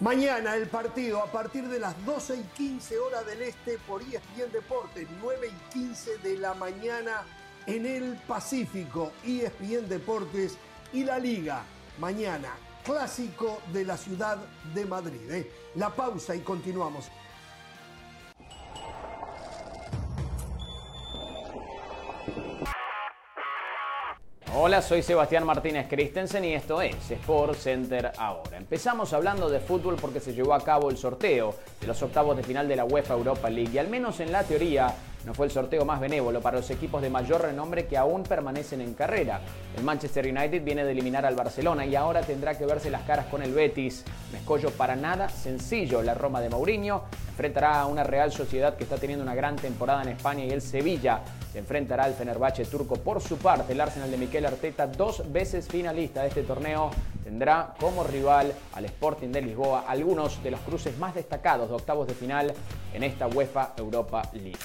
Mañana 0.00 0.56
el 0.56 0.66
partido 0.66 1.22
a 1.22 1.26
partir 1.26 1.68
de 1.68 1.78
las 1.78 1.94
12 2.06 2.36
y 2.36 2.42
15 2.56 2.98
horas 2.98 3.26
del 3.26 3.42
este 3.42 3.76
por 3.86 4.00
ESPN 4.00 4.50
Deportes, 4.50 5.06
9 5.20 5.48
y 5.48 5.72
15 5.74 6.18
de 6.18 6.38
la 6.38 6.54
mañana 6.54 7.22
en 7.66 7.84
el 7.84 8.16
Pacífico, 8.26 9.12
ESPN 9.26 9.90
Deportes 9.90 10.56
y 10.94 11.04
la 11.04 11.18
Liga. 11.18 11.64
Mañana, 11.98 12.48
clásico 12.82 13.60
de 13.74 13.84
la 13.84 13.98
ciudad 13.98 14.38
de 14.74 14.86
Madrid. 14.86 15.30
¿eh? 15.30 15.50
La 15.74 15.90
pausa 15.90 16.34
y 16.34 16.40
continuamos. 16.40 17.10
Hola, 24.52 24.82
soy 24.82 25.00
Sebastián 25.02 25.46
Martínez 25.46 25.86
Christensen 25.88 26.44
y 26.44 26.54
esto 26.54 26.82
es 26.82 27.08
Sport 27.08 27.54
Center 27.54 28.10
ahora. 28.18 28.56
Empezamos 28.56 29.12
hablando 29.12 29.48
de 29.48 29.60
fútbol 29.60 29.94
porque 29.94 30.18
se 30.18 30.34
llevó 30.34 30.54
a 30.54 30.64
cabo 30.64 30.90
el 30.90 30.96
sorteo 30.96 31.54
de 31.80 31.86
los 31.86 32.02
octavos 32.02 32.36
de 32.36 32.42
final 32.42 32.66
de 32.66 32.74
la 32.74 32.84
UEFA 32.84 33.14
Europa 33.14 33.48
League 33.48 33.70
y 33.72 33.78
al 33.78 33.86
menos 33.86 34.18
en 34.18 34.32
la 34.32 34.42
teoría 34.42 34.92
no 35.24 35.34
fue 35.34 35.46
el 35.46 35.52
sorteo 35.52 35.84
más 35.84 36.00
benévolo 36.00 36.40
para 36.40 36.56
los 36.56 36.68
equipos 36.70 37.00
de 37.00 37.10
mayor 37.10 37.42
renombre 37.42 37.86
que 37.86 37.96
aún 37.96 38.24
permanecen 38.24 38.80
en 38.80 38.94
carrera. 38.94 39.40
El 39.76 39.84
Manchester 39.84 40.26
United 40.26 40.64
viene 40.64 40.84
de 40.84 40.90
eliminar 40.90 41.24
al 41.24 41.36
Barcelona 41.36 41.86
y 41.86 41.94
ahora 41.94 42.22
tendrá 42.22 42.58
que 42.58 42.66
verse 42.66 42.90
las 42.90 43.02
caras 43.02 43.26
con 43.26 43.44
el 43.44 43.54
Betis. 43.54 44.04
Mescollo 44.32 44.70
para 44.70 44.96
nada 44.96 45.28
sencillo. 45.28 46.02
La 46.02 46.14
Roma 46.14 46.40
de 46.40 46.50
Mourinho 46.50 47.04
enfrentará 47.28 47.80
a 47.80 47.86
una 47.86 48.02
Real 48.02 48.32
Sociedad 48.32 48.76
que 48.76 48.82
está 48.82 48.96
teniendo 48.96 49.22
una 49.22 49.36
gran 49.36 49.54
temporada 49.54 50.02
en 50.02 50.08
España 50.08 50.44
y 50.44 50.50
el 50.50 50.60
Sevilla 50.60 51.22
se 51.52 51.58
enfrentará 51.58 52.04
al 52.04 52.14
Fenerbahce 52.14 52.64
turco. 52.64 52.96
Por 52.96 53.20
su 53.20 53.36
parte, 53.38 53.72
el 53.72 53.80
Arsenal 53.80 54.10
de 54.10 54.16
Miquel 54.16 54.46
Arteta, 54.46 54.86
dos 54.86 55.30
veces 55.32 55.68
finalista 55.68 56.22
de 56.22 56.28
este 56.28 56.42
torneo, 56.42 56.90
tendrá 57.24 57.74
como 57.78 58.04
rival 58.04 58.52
al 58.74 58.84
Sporting 58.86 59.28
de 59.28 59.42
Lisboa 59.42 59.84
algunos 59.86 60.42
de 60.42 60.50
los 60.50 60.60
cruces 60.60 60.98
más 60.98 61.14
destacados 61.14 61.68
de 61.68 61.74
octavos 61.74 62.06
de 62.06 62.14
final 62.14 62.52
en 62.94 63.02
esta 63.02 63.26
UEFA 63.26 63.74
Europa 63.76 64.22
League 64.32 64.58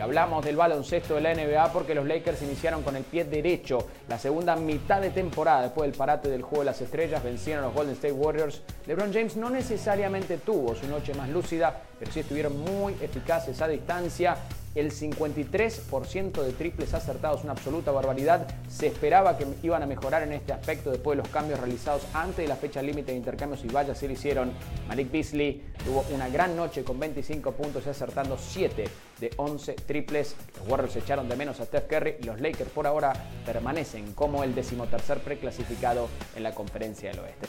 hablamos 0.00 0.44
del 0.44 0.56
baloncesto 0.56 1.14
de 1.14 1.20
la 1.20 1.34
NBA 1.34 1.72
porque 1.72 1.94
los 1.94 2.06
Lakers 2.06 2.42
iniciaron 2.42 2.82
con 2.82 2.96
el 2.96 3.04
pie 3.04 3.24
derecho 3.24 3.86
la 4.08 4.18
segunda 4.18 4.56
mitad 4.56 5.00
de 5.00 5.10
temporada 5.10 5.62
después 5.62 5.90
del 5.90 5.96
parate 5.96 6.28
del 6.28 6.42
juego 6.42 6.60
de 6.60 6.66
las 6.66 6.80
estrellas, 6.80 7.22
vencieron 7.22 7.64
a 7.64 7.66
los 7.68 7.74
Golden 7.74 7.94
State 7.94 8.12
Warriors. 8.12 8.62
LeBron 8.86 9.12
James 9.12 9.36
no 9.36 9.50
necesariamente 9.50 10.38
tuvo 10.38 10.74
su 10.74 10.86
noche 10.86 11.14
más 11.14 11.28
lúcida, 11.28 11.82
pero 11.98 12.12
sí 12.12 12.20
estuvieron 12.20 12.58
muy 12.60 12.94
eficaces 13.00 13.60
a 13.62 13.68
distancia 13.68 14.36
el 14.76 14.92
53% 14.92 16.42
de 16.42 16.52
triples 16.52 16.94
acertados, 16.94 17.42
una 17.42 17.52
absoluta 17.52 17.90
barbaridad. 17.90 18.46
Se 18.68 18.86
esperaba 18.86 19.36
que 19.36 19.46
iban 19.62 19.82
a 19.82 19.86
mejorar 19.86 20.22
en 20.22 20.34
este 20.34 20.52
aspecto 20.52 20.90
después 20.90 21.16
de 21.16 21.22
los 21.22 21.32
cambios 21.32 21.58
realizados 21.58 22.02
antes 22.12 22.36
de 22.36 22.48
la 22.48 22.56
fecha 22.56 22.82
límite 22.82 23.12
de 23.12 23.18
intercambios 23.18 23.64
y 23.64 23.68
vaya, 23.68 23.94
se 23.94 24.06
lo 24.06 24.12
hicieron. 24.12 24.52
Malik 24.86 25.10
Beasley 25.10 25.62
tuvo 25.84 26.04
una 26.12 26.28
gran 26.28 26.54
noche 26.54 26.84
con 26.84 27.00
25 27.00 27.52
puntos 27.52 27.84
y 27.86 27.90
acertando 27.90 28.36
7 28.38 28.84
de 29.18 29.30
11 29.36 29.72
triples. 29.86 30.36
Los 30.58 30.68
Warriors 30.68 30.96
echaron 30.96 31.28
de 31.28 31.36
menos 31.36 31.58
a 31.60 31.64
Steph 31.64 31.86
Curry 31.88 32.16
y 32.20 32.24
los 32.24 32.40
Lakers 32.40 32.70
por 32.70 32.86
ahora 32.86 33.14
permanecen 33.46 34.12
como 34.12 34.44
el 34.44 34.54
decimotercer 34.54 35.18
preclasificado 35.18 36.08
en 36.34 36.42
la 36.42 36.54
conferencia 36.54 37.10
del 37.10 37.20
oeste. 37.20 37.46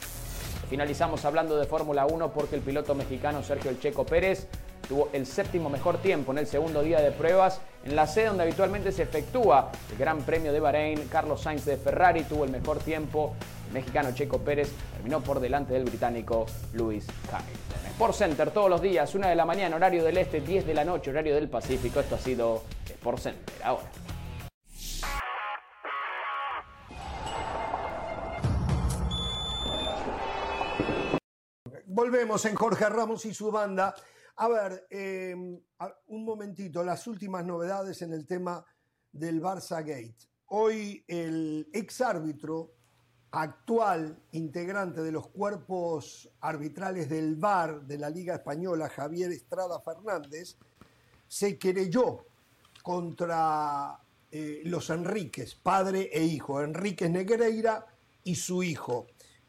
Finalizamos 0.69 1.23
hablando 1.23 1.57
de 1.57 1.65
Fórmula 1.65 2.05
1 2.05 2.33
porque 2.33 2.55
el 2.55 2.61
piloto 2.61 2.93
mexicano 2.93 3.41
Sergio 3.41 3.71
El 3.71 3.79
Checo 3.79 4.05
Pérez 4.05 4.47
tuvo 4.87 5.09
el 5.13 5.25
séptimo 5.25 5.69
mejor 5.69 5.97
tiempo 5.97 6.31
en 6.33 6.39
el 6.39 6.47
segundo 6.47 6.81
día 6.81 6.99
de 6.99 7.11
pruebas 7.11 7.61
en 7.85 7.95
la 7.95 8.05
sede 8.05 8.27
donde 8.27 8.43
habitualmente 8.43 8.91
se 8.91 9.03
efectúa 9.03 9.71
el 9.91 9.97
Gran 9.97 10.19
Premio 10.23 10.51
de 10.51 10.59
Bahrein. 10.59 11.07
Carlos 11.09 11.41
Sainz 11.41 11.63
de 11.63 11.77
Ferrari 11.77 12.23
tuvo 12.23 12.43
el 12.43 12.51
mejor 12.51 12.79
tiempo. 12.79 13.33
El 13.67 13.73
mexicano 13.73 14.11
Checo 14.13 14.39
Pérez 14.39 14.69
terminó 14.93 15.21
por 15.21 15.39
delante 15.39 15.73
del 15.73 15.85
británico 15.85 16.45
Lewis 16.73 17.07
Hamilton. 17.31 17.91
Sport 17.91 18.13
Center 18.13 18.51
todos 18.51 18.69
los 18.69 18.81
días, 18.81 19.13
1 19.15 19.27
de 19.27 19.35
la 19.35 19.45
mañana, 19.45 19.75
horario 19.75 20.03
del 20.03 20.17
este, 20.17 20.41
10 20.41 20.67
de 20.67 20.73
la 20.73 20.85
noche, 20.85 21.09
horario 21.09 21.33
del 21.33 21.49
Pacífico. 21.49 21.99
Esto 21.99 22.15
ha 22.15 22.19
sido 22.19 22.63
Sport 22.85 23.19
Center. 23.19 23.55
Ahora. 23.63 23.85
Volvemos 31.97 32.45
en 32.45 32.53
Jorge 32.53 32.87
Ramos 32.89 33.25
y 33.25 33.33
su 33.33 33.49
banda. 33.49 33.95
A 34.35 34.47
ver, 34.47 34.85
em, 34.91 35.59
un 36.09 36.23
momentito, 36.23 36.83
las 36.83 37.07
últimas 37.07 37.43
novedades 37.43 38.03
en 38.03 38.13
el 38.13 38.27
tema 38.27 38.63
del 39.11 39.41
Barça 39.41 39.79
Gate. 39.79 40.29
Hoy 40.45 41.03
el 41.07 41.67
ex 41.73 42.01
árbitro, 42.01 42.75
actual 43.31 44.15
integrante 44.33 45.01
de 45.01 45.11
los 45.11 45.29
cuerpos 45.29 46.29
arbitrales 46.41 47.09
del 47.09 47.35
VAR 47.35 47.81
de 47.81 47.97
la 47.97 48.11
Liga 48.11 48.35
Española, 48.35 48.89
Javier 48.89 49.31
Estrada 49.31 49.81
Fernández, 49.81 50.55
se 51.27 51.57
querelló 51.57 52.27
contra 52.83 53.99
eh, 54.29 54.61
los 54.65 54.91
Enríquez, 54.91 55.55
padre 55.55 56.11
e 56.13 56.23
hijo, 56.23 56.61
Enríquez 56.61 57.09
Negreira 57.09 57.87
y 58.23 58.35
su 58.35 58.61
hijo, 58.61 59.07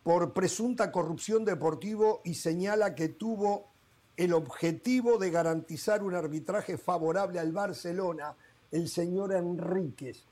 por 0.09 0.33
presunta 0.33 0.91
corrupción 0.91 1.45
deportivo 1.45 2.23
y 2.25 2.33
señala 2.33 2.95
que 2.95 3.11
tuvo 3.11 3.67
el 4.17 4.33
objetivo 4.33 5.19
de 5.19 5.31
garantizar 5.31 6.03
un 6.03 6.15
arbitraje 6.15 6.79
favorable 6.79 7.39
al 7.39 7.53
Barcelona, 7.53 8.35
el 8.71 8.89
señor 8.89 9.35
Enríquez. 9.35 10.25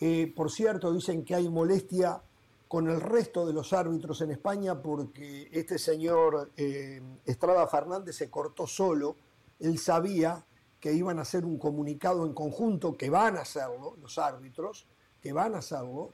Eh, 0.00 0.32
por 0.34 0.50
cierto, 0.50 0.92
dicen 0.92 1.24
que 1.24 1.36
hay 1.36 1.48
molestia 1.48 2.20
con 2.66 2.90
el 2.90 3.00
resto 3.00 3.46
de 3.46 3.52
los 3.52 3.72
árbitros 3.72 4.20
en 4.22 4.32
España 4.32 4.82
porque 4.82 5.48
este 5.52 5.78
señor 5.78 6.50
eh, 6.56 7.00
Estrada 7.24 7.68
Fernández 7.68 8.16
se 8.16 8.28
cortó 8.28 8.66
solo. 8.66 9.14
Él 9.60 9.78
sabía 9.78 10.44
que 10.80 10.92
iban 10.92 11.20
a 11.20 11.22
hacer 11.22 11.44
un 11.44 11.58
comunicado 11.58 12.26
en 12.26 12.34
conjunto, 12.34 12.96
que 12.96 13.08
van 13.08 13.36
a 13.36 13.42
hacerlo, 13.42 13.94
los 14.02 14.18
árbitros, 14.18 14.84
que 15.22 15.32
van 15.32 15.54
a 15.54 15.58
hacerlo, 15.58 16.10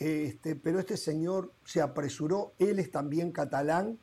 este, 0.00 0.56
pero 0.56 0.80
este 0.80 0.96
señor 0.96 1.52
se 1.62 1.82
apresuró, 1.82 2.54
él 2.58 2.78
es 2.78 2.90
también 2.90 3.32
catalán, 3.32 3.98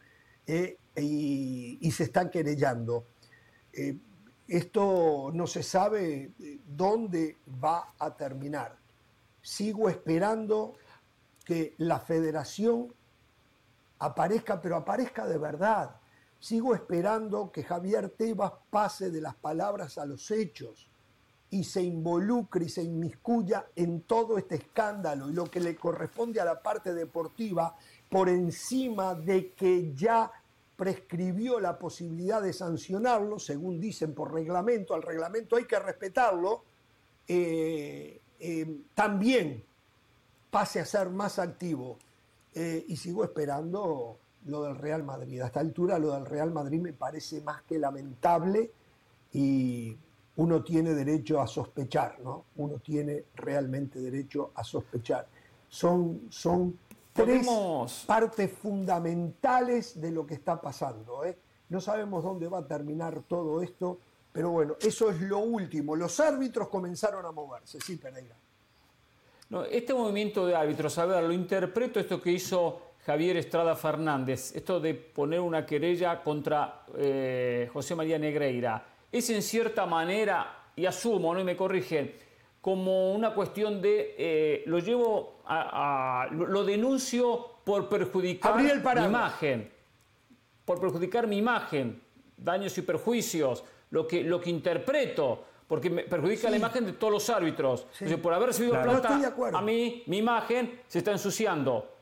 eh, 0.45 0.77
y, 0.95 1.91
se 1.91 2.03
está 2.03 2.29
querellando. 2.29 3.07
Eh, 3.73 3.97
esto 4.47 5.31
no 5.33 5.47
se 5.47 5.63
sabe 5.63 6.33
eh, 6.39 6.59
dónde 6.67 7.37
va 7.63 7.95
a 7.97 8.15
terminar. 8.15 8.77
Sigo 9.41 9.89
esperando 9.89 10.73
que 11.43 11.73
la 11.79 11.99
federación 11.99 12.93
aparezca, 13.97 14.61
pero 14.61 14.75
aparezca 14.75 15.27
de 15.27 15.39
verdad. 15.39 15.95
Sigo 16.39 16.75
esperando 16.75 17.51
que 17.51 17.63
Javier 17.63 18.09
Tebas 18.09 18.53
pase 18.69 19.09
de 19.09 19.21
las 19.21 19.35
palabras 19.35 19.97
a 19.97 20.05
los 20.05 20.29
hechos 20.29 20.91
y 21.49 21.63
se 21.63 21.81
involucre 21.81 22.65
y 22.65 22.69
se 22.69 22.83
inmiscuya 22.83 23.67
en 23.75 24.01
todo 24.01 24.37
este 24.37 24.55
escándalo 24.55 25.29
y 25.29 25.33
lo 25.33 25.45
que 25.45 25.59
le 25.59 25.75
corresponde 25.75 26.41
a 26.41 26.45
la 26.45 26.61
parte 26.61 26.93
deportiva 26.93 27.75
por 28.09 28.29
encima 28.29 29.15
de 29.15 29.51
que 29.53 29.93
ya 29.93 30.31
prescribió 30.75 31.59
la 31.59 31.79
posibilidad 31.79 32.41
de 32.41 32.53
sancionarlo, 32.53 33.39
según 33.39 33.79
dicen 33.79 34.13
por 34.13 34.33
reglamento, 34.33 34.93
al 34.93 35.01
reglamento 35.01 35.55
hay 35.55 35.65
que 35.65 35.79
respetarlo, 35.79 36.63
eh, 37.27 38.21
eh, 38.39 38.81
también 38.93 39.63
pase 40.51 40.79
a 40.79 40.85
ser 40.85 41.09
más 41.09 41.39
activo. 41.39 41.97
Eh, 42.59 42.85
y 42.87 42.95
sigo 42.95 43.23
esperando 43.23 44.17
lo 44.45 44.63
del 44.63 44.77
Real 44.77 45.03
Madrid. 45.03 45.41
A 45.41 45.45
esta 45.45 45.59
altura 45.59 45.99
lo 45.99 46.13
del 46.13 46.25
Real 46.25 46.51
Madrid 46.51 46.81
me 46.81 46.91
parece 46.91 47.39
más 47.41 47.61
que 47.61 47.77
lamentable 47.77 48.71
y 49.31 49.95
uno 50.37 50.63
tiene 50.63 50.93
derecho 50.93 51.41
a 51.41 51.47
sospechar, 51.47 52.19
¿no? 52.19 52.45
Uno 52.57 52.79
tiene 52.79 53.25
realmente 53.35 53.99
derecho 53.99 54.51
a 54.55 54.63
sospechar. 54.63 55.27
Son, 55.67 56.27
son 56.29 56.77
tres 57.11 57.47
partes 58.05 58.51
fundamentales 58.51 59.99
de 59.99 60.11
lo 60.11 60.25
que 60.27 60.35
está 60.35 60.61
pasando. 60.61 61.25
¿eh? 61.25 61.37
No 61.69 61.81
sabemos 61.81 62.23
dónde 62.23 62.47
va 62.47 62.59
a 62.59 62.67
terminar 62.67 63.23
todo 63.27 63.63
esto, 63.63 63.99
pero 64.31 64.51
bueno, 64.51 64.75
eso 64.79 65.09
es 65.09 65.19
lo 65.21 65.39
último. 65.39 65.95
Los 65.95 66.19
árbitros 66.19 66.67
comenzaron 66.67 67.25
a 67.25 67.31
moverse, 67.31 67.79
sí, 67.81 67.95
Pereira. 67.97 68.35
No, 69.49 69.63
este 69.63 69.93
movimiento 69.93 70.45
de 70.45 70.55
árbitros, 70.55 70.97
a 70.99 71.05
ver, 71.05 71.23
lo 71.23 71.33
interpreto 71.33 71.99
esto 71.99 72.21
que 72.21 72.31
hizo 72.31 72.81
Javier 73.05 73.37
Estrada 73.37 73.75
Fernández, 73.75 74.55
esto 74.55 74.79
de 74.79 74.93
poner 74.93 75.39
una 75.39 75.65
querella 75.65 76.21
contra 76.21 76.83
eh, 76.95 77.69
José 77.71 77.95
María 77.95 78.19
Negreira, 78.19 78.96
es 79.17 79.29
en 79.29 79.41
cierta 79.41 79.85
manera, 79.85 80.71
y 80.75 80.85
asumo, 80.85 81.33
¿no? 81.33 81.39
y 81.39 81.43
me 81.43 81.55
corrigen, 81.55 82.13
como 82.61 83.13
una 83.13 83.33
cuestión 83.33 83.81
de 83.81 84.15
eh, 84.17 84.63
lo 84.65 84.79
llevo 84.79 85.41
a, 85.45 86.27
lo 86.31 86.63
denuncio 86.63 87.59
por 87.63 87.87
perjudicar 87.87 88.61
mi 88.61 88.69
imagen, 89.05 89.71
por 90.65 90.79
perjudicar 90.79 91.27
mi 91.27 91.37
imagen, 91.37 92.01
daños 92.35 92.77
y 92.77 92.81
perjuicios, 92.81 93.63
lo 93.91 94.07
que, 94.07 94.23
lo 94.23 94.41
que 94.41 94.49
interpreto, 94.49 95.43
porque 95.67 95.89
me 95.89 96.03
perjudica 96.03 96.49
la 96.49 96.57
imagen 96.57 96.85
de 96.85 96.93
todos 96.93 97.13
los 97.13 97.29
árbitros. 97.29 97.87
por 98.21 98.33
haber 98.33 98.49
recibido 98.49 98.73
plata, 98.81 99.33
a 99.53 99.61
mí 99.61 100.03
mi 100.07 100.17
imagen 100.17 100.81
se 100.87 100.99
está 100.99 101.11
ensuciando. 101.11 101.93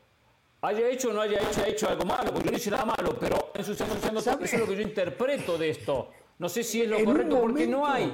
haya 0.62 0.88
hecho 0.88 1.10
o 1.10 1.12
no 1.12 1.20
haya 1.20 1.38
hecho, 1.38 1.64
hecho 1.64 1.88
algo 1.88 2.04
malo, 2.04 2.32
porque 2.32 2.46
yo 2.46 2.50
no 2.50 2.56
hice 2.56 2.70
nada 2.70 2.84
malo, 2.84 3.16
pero 3.18 3.52
eso, 3.54 3.72
eso 3.72 3.84
es 3.84 4.58
lo 4.58 4.66
que 4.66 4.76
yo 4.76 4.82
interpreto 4.82 5.56
de 5.56 5.70
esto. 5.70 6.10
No 6.38 6.48
sé 6.48 6.62
si 6.62 6.82
es 6.82 6.88
lo 6.88 7.02
correcto, 7.04 7.40
porque 7.40 7.66
no 7.66 7.86
hay 7.86 8.12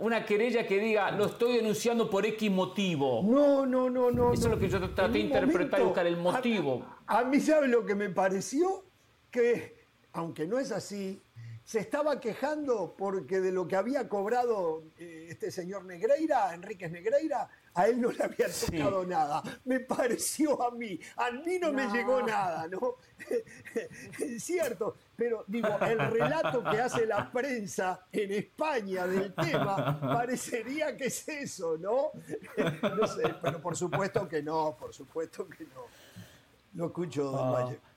una 0.00 0.24
querella 0.24 0.66
que 0.66 0.78
diga, 0.78 1.10
lo 1.10 1.26
estoy 1.26 1.56
denunciando 1.56 2.08
por 2.08 2.24
X 2.24 2.50
motivo. 2.50 3.22
No, 3.22 3.66
no, 3.66 3.90
no, 3.90 4.10
no. 4.10 4.32
Eso 4.32 4.46
es 4.46 4.50
lo 4.50 4.58
que 4.58 4.68
yo 4.68 4.80
traté 4.94 5.12
de 5.12 5.18
interpretar 5.20 5.80
y 5.80 5.84
buscar 5.84 6.06
el 6.06 6.16
motivo. 6.16 6.84
A, 7.06 7.22
mí, 7.24 7.38
¿sabe 7.38 7.68
lo 7.68 7.84
que 7.84 7.94
me 7.94 8.08
pareció? 8.08 8.84
Que, 9.30 9.76
aunque 10.12 10.46
no 10.46 10.58
es 10.58 10.72
así, 10.72 11.20
se 11.64 11.78
estaba 11.78 12.18
quejando 12.18 12.94
porque 12.96 13.40
de 13.40 13.52
lo 13.52 13.68
que 13.68 13.76
había 13.76 14.08
cobrado 14.08 14.82
eh, 14.98 15.28
este 15.30 15.50
señor 15.50 15.84
Negreira, 15.84 16.52
Enríquez 16.52 16.90
Negreira, 16.90 17.48
a 17.74 17.86
él 17.86 18.00
no 18.00 18.10
le 18.10 18.24
había 18.24 18.48
tocado 18.48 19.06
nada. 19.06 19.42
Me 19.64 19.80
pareció 19.80 20.60
a 20.62 20.72
mí, 20.72 20.98
a 21.16 21.30
mí 21.30 21.58
no, 21.60 21.72
me 21.72 21.86
llegó 21.88 22.22
nada, 22.22 22.66
¿no? 22.66 22.96
es 24.18 24.42
cierto, 24.42 24.96
pero 25.14 25.44
digo, 25.46 25.68
el 25.80 25.98
relato 26.10 26.64
que 26.64 26.80
hace 26.80 27.06
la 27.06 27.30
prensa 27.30 28.06
en 28.10 28.32
España 28.32 29.06
del 29.06 29.32
tema 29.34 30.00
parecería 30.00 30.96
que 30.96 31.06
es 31.06 31.28
eso, 31.28 31.78
¿no? 31.78 32.10
no 32.96 33.06
sé, 33.06 33.34
pero 33.40 33.60
por 33.60 33.76
supuesto 33.76 34.28
que 34.28 34.42
no, 34.42 34.76
por 34.78 34.92
supuesto 34.92 35.48
que 35.48 35.64
no. 35.64 35.84
Lo 36.74 36.86
escucho, 36.86 37.24
don 37.24 37.48
ah. 37.48 37.50
Valle. 37.50 37.89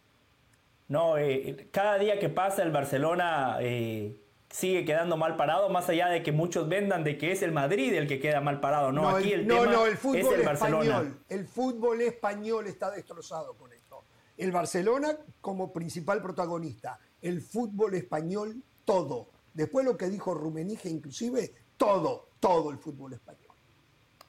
No, 0.88 1.17
eh, 1.17 1.69
cada 1.72 1.98
día 1.98 2.19
que 2.19 2.30
pasa 2.30 2.63
el 2.63 2.72
Barcelona 2.72 3.58
eh, 3.62 4.22
sigue 4.50 4.86
quedando 4.86 5.17
mal 5.17 5.36
parado, 5.36 5.69
más 5.69 5.89
allá 5.89 6.10
de 6.10 6.22
que 6.22 6.32
muchos 6.32 6.69
vendan 6.69 7.04
de 7.04 7.17
que 7.17 7.32
es 7.32 7.41
el 7.41 7.52
Madrid 7.52 7.93
el 7.93 8.08
que 8.08 8.19
queda 8.19 8.41
mal 8.41 8.60
parado. 8.60 8.91
No, 8.91 9.10
aquí 9.10 9.34
el, 9.34 9.48
tema 9.48 9.65
no, 9.65 9.86
el 9.86 9.98
fútbol 9.98 10.17
es 10.17 10.32
el 10.32 10.41
español. 10.41 11.19
El 11.30 11.48
fútbol 11.48 12.02
español 12.02 12.67
está 12.67 12.91
destrozado 12.91 13.56
con 13.56 13.74
esto. 13.74 14.04
El 14.38 14.52
Barcelona 14.52 15.17
como 15.41 15.74
principal 15.74 16.22
protagonista. 16.22 17.00
El 17.22 17.41
fútbol 17.41 17.96
español, 17.96 18.62
todo. 18.86 19.30
Después 19.54 19.86
lo 19.86 19.98
que 19.98 20.10
dijo 20.10 20.34
Rumenige, 20.34 20.89
inclusive, 20.89 21.54
todo, 21.78 22.30
todo 22.39 22.72
el 22.72 22.78
fútbol 22.78 23.13
español. 23.13 23.42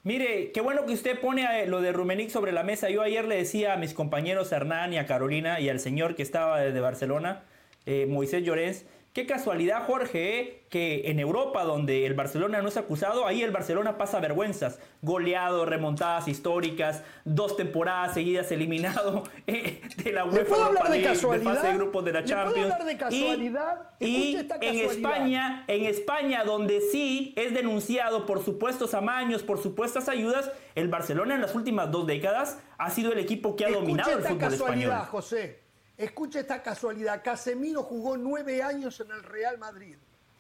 Mire, 0.05 0.53
qué 0.53 0.61
bueno 0.61 0.85
que 0.85 0.93
usted 0.93 1.19
pone 1.19 1.67
lo 1.67 1.81
de 1.81 1.91
Rumenic 1.91 2.29
sobre 2.29 2.53
la 2.53 2.63
mesa. 2.63 2.91
Yo 2.91 3.01
ayer 3.01 3.25
le 3.25 3.37
decía 3.37 3.73
a 3.73 3.77
mis 3.79 3.95
compañeros 3.95 4.53
Hernán 4.53 4.93
y 4.93 4.99
a 4.99 5.07
Carolina 5.07 5.61
y 5.61 5.71
al 5.71 5.81
señor 5.81 6.15
que 6.15 6.23
estaba 6.23 6.61
de 6.61 6.79
Barcelona, 6.79 7.45
eh, 7.87 8.05
Moisés 8.07 8.45
Llorens, 8.45 8.85
Qué 9.15 9.27
casualidad, 9.27 9.87
Jorge, 9.87 10.41
¿eh? 10.41 10.65
que 10.71 11.09
en 11.09 11.21
Europa, 11.21 11.63
donde 11.63 12.05
el 12.05 12.15
Barcelona 12.15 12.61
no 12.63 12.69
es 12.69 12.77
acusado, 12.77 13.29
ahí 13.29 13.43
el 13.43 13.53
Barcelona 13.53 13.97
pasa 13.97 14.19
vergüenzas. 14.19 14.81
Goleado, 15.03 15.65
remontadas 15.65 16.27
históricas, 16.27 17.05
dos 17.25 17.57
temporadas 17.57 18.15
seguidas 18.15 18.51
eliminado 18.51 19.23
eh, 19.47 19.81
de 20.03 20.11
la 20.11 20.25
UEFA 20.25 20.57
Europa 20.57 20.89
League, 20.89 21.09
de, 21.11 21.39
fase 21.45 21.67
de 21.69 21.75
grupos 21.75 22.05
de 22.05 22.13
la 22.13 22.25
Champions. 22.25 22.73
Hablar 22.73 22.85
de 22.85 22.97
casualidad? 22.97 23.91
Y, 24.01 24.37
en 24.61 24.79
España, 24.81 25.65
en 25.69 25.85
España, 25.85 26.43
donde 26.43 26.81
sí 26.81 27.35
es 27.37 27.55
denunciado 27.55 28.27
por 28.27 28.45
supuestos 28.45 28.95
amaños, 28.95 29.45
por 29.45 29.63
supuestas 29.63 30.09
ayudas, 30.09 30.51
el 30.75 30.89
Barcelona 30.89 31.37
en 31.37 31.41
las 31.41 31.55
últimas 31.55 31.89
dos 31.93 32.05
décadas 32.09 32.59
ha 32.79 32.91
sido 32.91 33.13
el 33.13 33.21
equipo 33.21 33.55
que 33.55 33.65
ha 33.65 33.71
dominado 33.71 34.11
el 34.19 34.25
fútbol 34.25 34.55
español. 34.55 34.93
José. 35.09 35.64
Escucha 35.97 36.41
esta 36.41 36.63
casualidad. 36.63 37.23
Casemiro 37.23 37.83
jugó 37.83 38.17
nueve 38.17 38.63
años 38.63 38.99
en 39.01 39.11
el 39.11 39.23
Real 39.23 39.59
Madrid. 39.59 39.97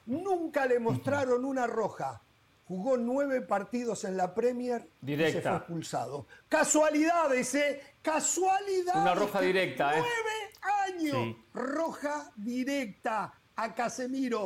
Nunca 0.07 0.67
le 0.67 0.79
mostraron 0.79 1.45
una 1.45 1.67
roja. 1.67 2.21
Jugó 2.67 2.97
nueve 2.97 3.43
partidos 3.43 4.05
en 4.05 4.17
la 4.17 4.35
Premier 4.35 4.88
y 5.07 5.17
se 5.17 5.43
fue 5.43 5.57
expulsado. 5.57 6.27
Casualidades, 6.49 7.55
¿eh? 7.55 7.83
Casualidad. 8.03 9.03
Una 9.03 9.14
roja 9.14 9.40
directa, 9.40 9.99
¿eh? 9.99 10.01
Nueve 10.01 11.12
años. 11.12 11.37
Roja 11.53 12.33
directa 12.37 13.35
a 13.57 13.75
Casemiro. 13.75 14.45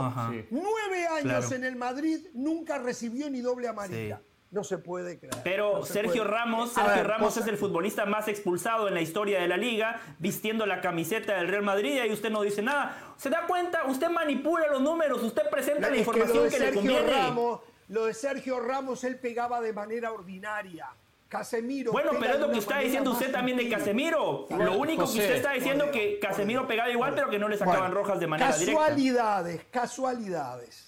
Nueve 0.51 1.07
años 1.07 1.53
en 1.53 1.65
el 1.65 1.77
Madrid, 1.77 2.27
nunca 2.35 2.79
recibió 2.79 3.31
ni 3.31 3.41
doble 3.41 3.69
amarilla. 3.69 4.21
No 4.51 4.65
se 4.65 4.79
puede 4.79 5.19
creer. 5.19 5.37
Pero 5.45 5.85
Sergio 5.85 6.25
Ramos, 6.25 6.73
Sergio 6.73 7.05
Ramos 7.05 7.37
es 7.37 7.47
el 7.47 7.59
futbolista 7.59 8.07
más 8.07 8.29
expulsado 8.29 8.89
en 8.89 8.95
la 8.95 9.03
historia 9.03 9.41
de 9.41 9.49
la 9.49 9.59
liga, 9.59 10.01
vistiendo 10.19 10.65
la 10.65 10.81
camiseta 10.81 11.37
del 11.37 11.49
Real 11.49 11.63
Madrid 11.63 12.01
y 12.05 12.13
usted 12.13 12.31
no 12.31 12.41
dice 12.41 12.63
nada. 12.63 13.15
¿Se 13.17 13.29
da 13.29 13.47
cuenta? 13.47 13.85
Usted 13.87 14.09
manipula 14.09 14.69
los 14.69 14.81
números, 14.81 15.23
usted 15.23 15.51
presenta 15.51 15.91
la, 15.91 15.97
información 15.99 16.49
que, 16.49 16.59
le 16.59 16.73
conviene. 16.73 17.11
Ramos, 17.11 17.61
lo 17.89 18.07
de 18.07 18.15
Sergio 18.15 18.59
Ramos 18.61 19.05
él 19.05 19.19
pegaba 19.19 19.61
de 19.61 19.73
manera 19.73 20.13
ordinaria. 20.13 20.89
Casemiro. 21.29 21.93
Bueno, 21.93 22.13
pero 22.19 22.35
es 22.35 22.41
lo 22.41 22.51
que 22.51 22.59
está 22.59 22.79
diciendo 22.79 23.11
usted 23.11 23.31
también 23.31 23.59
de 23.59 23.69
Casemiro. 23.69 24.47
lo 24.49 24.79
único 24.79 25.05
que 25.05 25.11
usted 25.11 25.37
está 25.37 25.53
diciendo 25.53 25.85
es 25.85 25.91
que 25.91 26.19
Casemiro 26.19 26.67
pegaba 26.67 26.89
igual, 26.89 27.15
pero 27.15 27.29
que 27.29 27.39
no 27.39 27.49
le 27.49 27.59
sacaban 27.59 27.93
rojas 27.93 28.19
de 28.19 28.27
manera 28.27 28.57
directa. 28.57 28.81
Casualidades, 28.81 29.61
casualidades. 29.71 30.88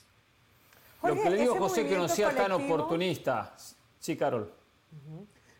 Lo 1.03 1.15
que 1.15 1.31
le 1.31 1.37
digo, 1.37 1.57
José, 1.57 1.87
que 1.87 1.97
no 1.97 2.09
sea 2.09 2.35
tan 2.35 2.53
oportunista. 2.53 3.55
Sí, 3.99 4.17
Carol. 4.17 4.53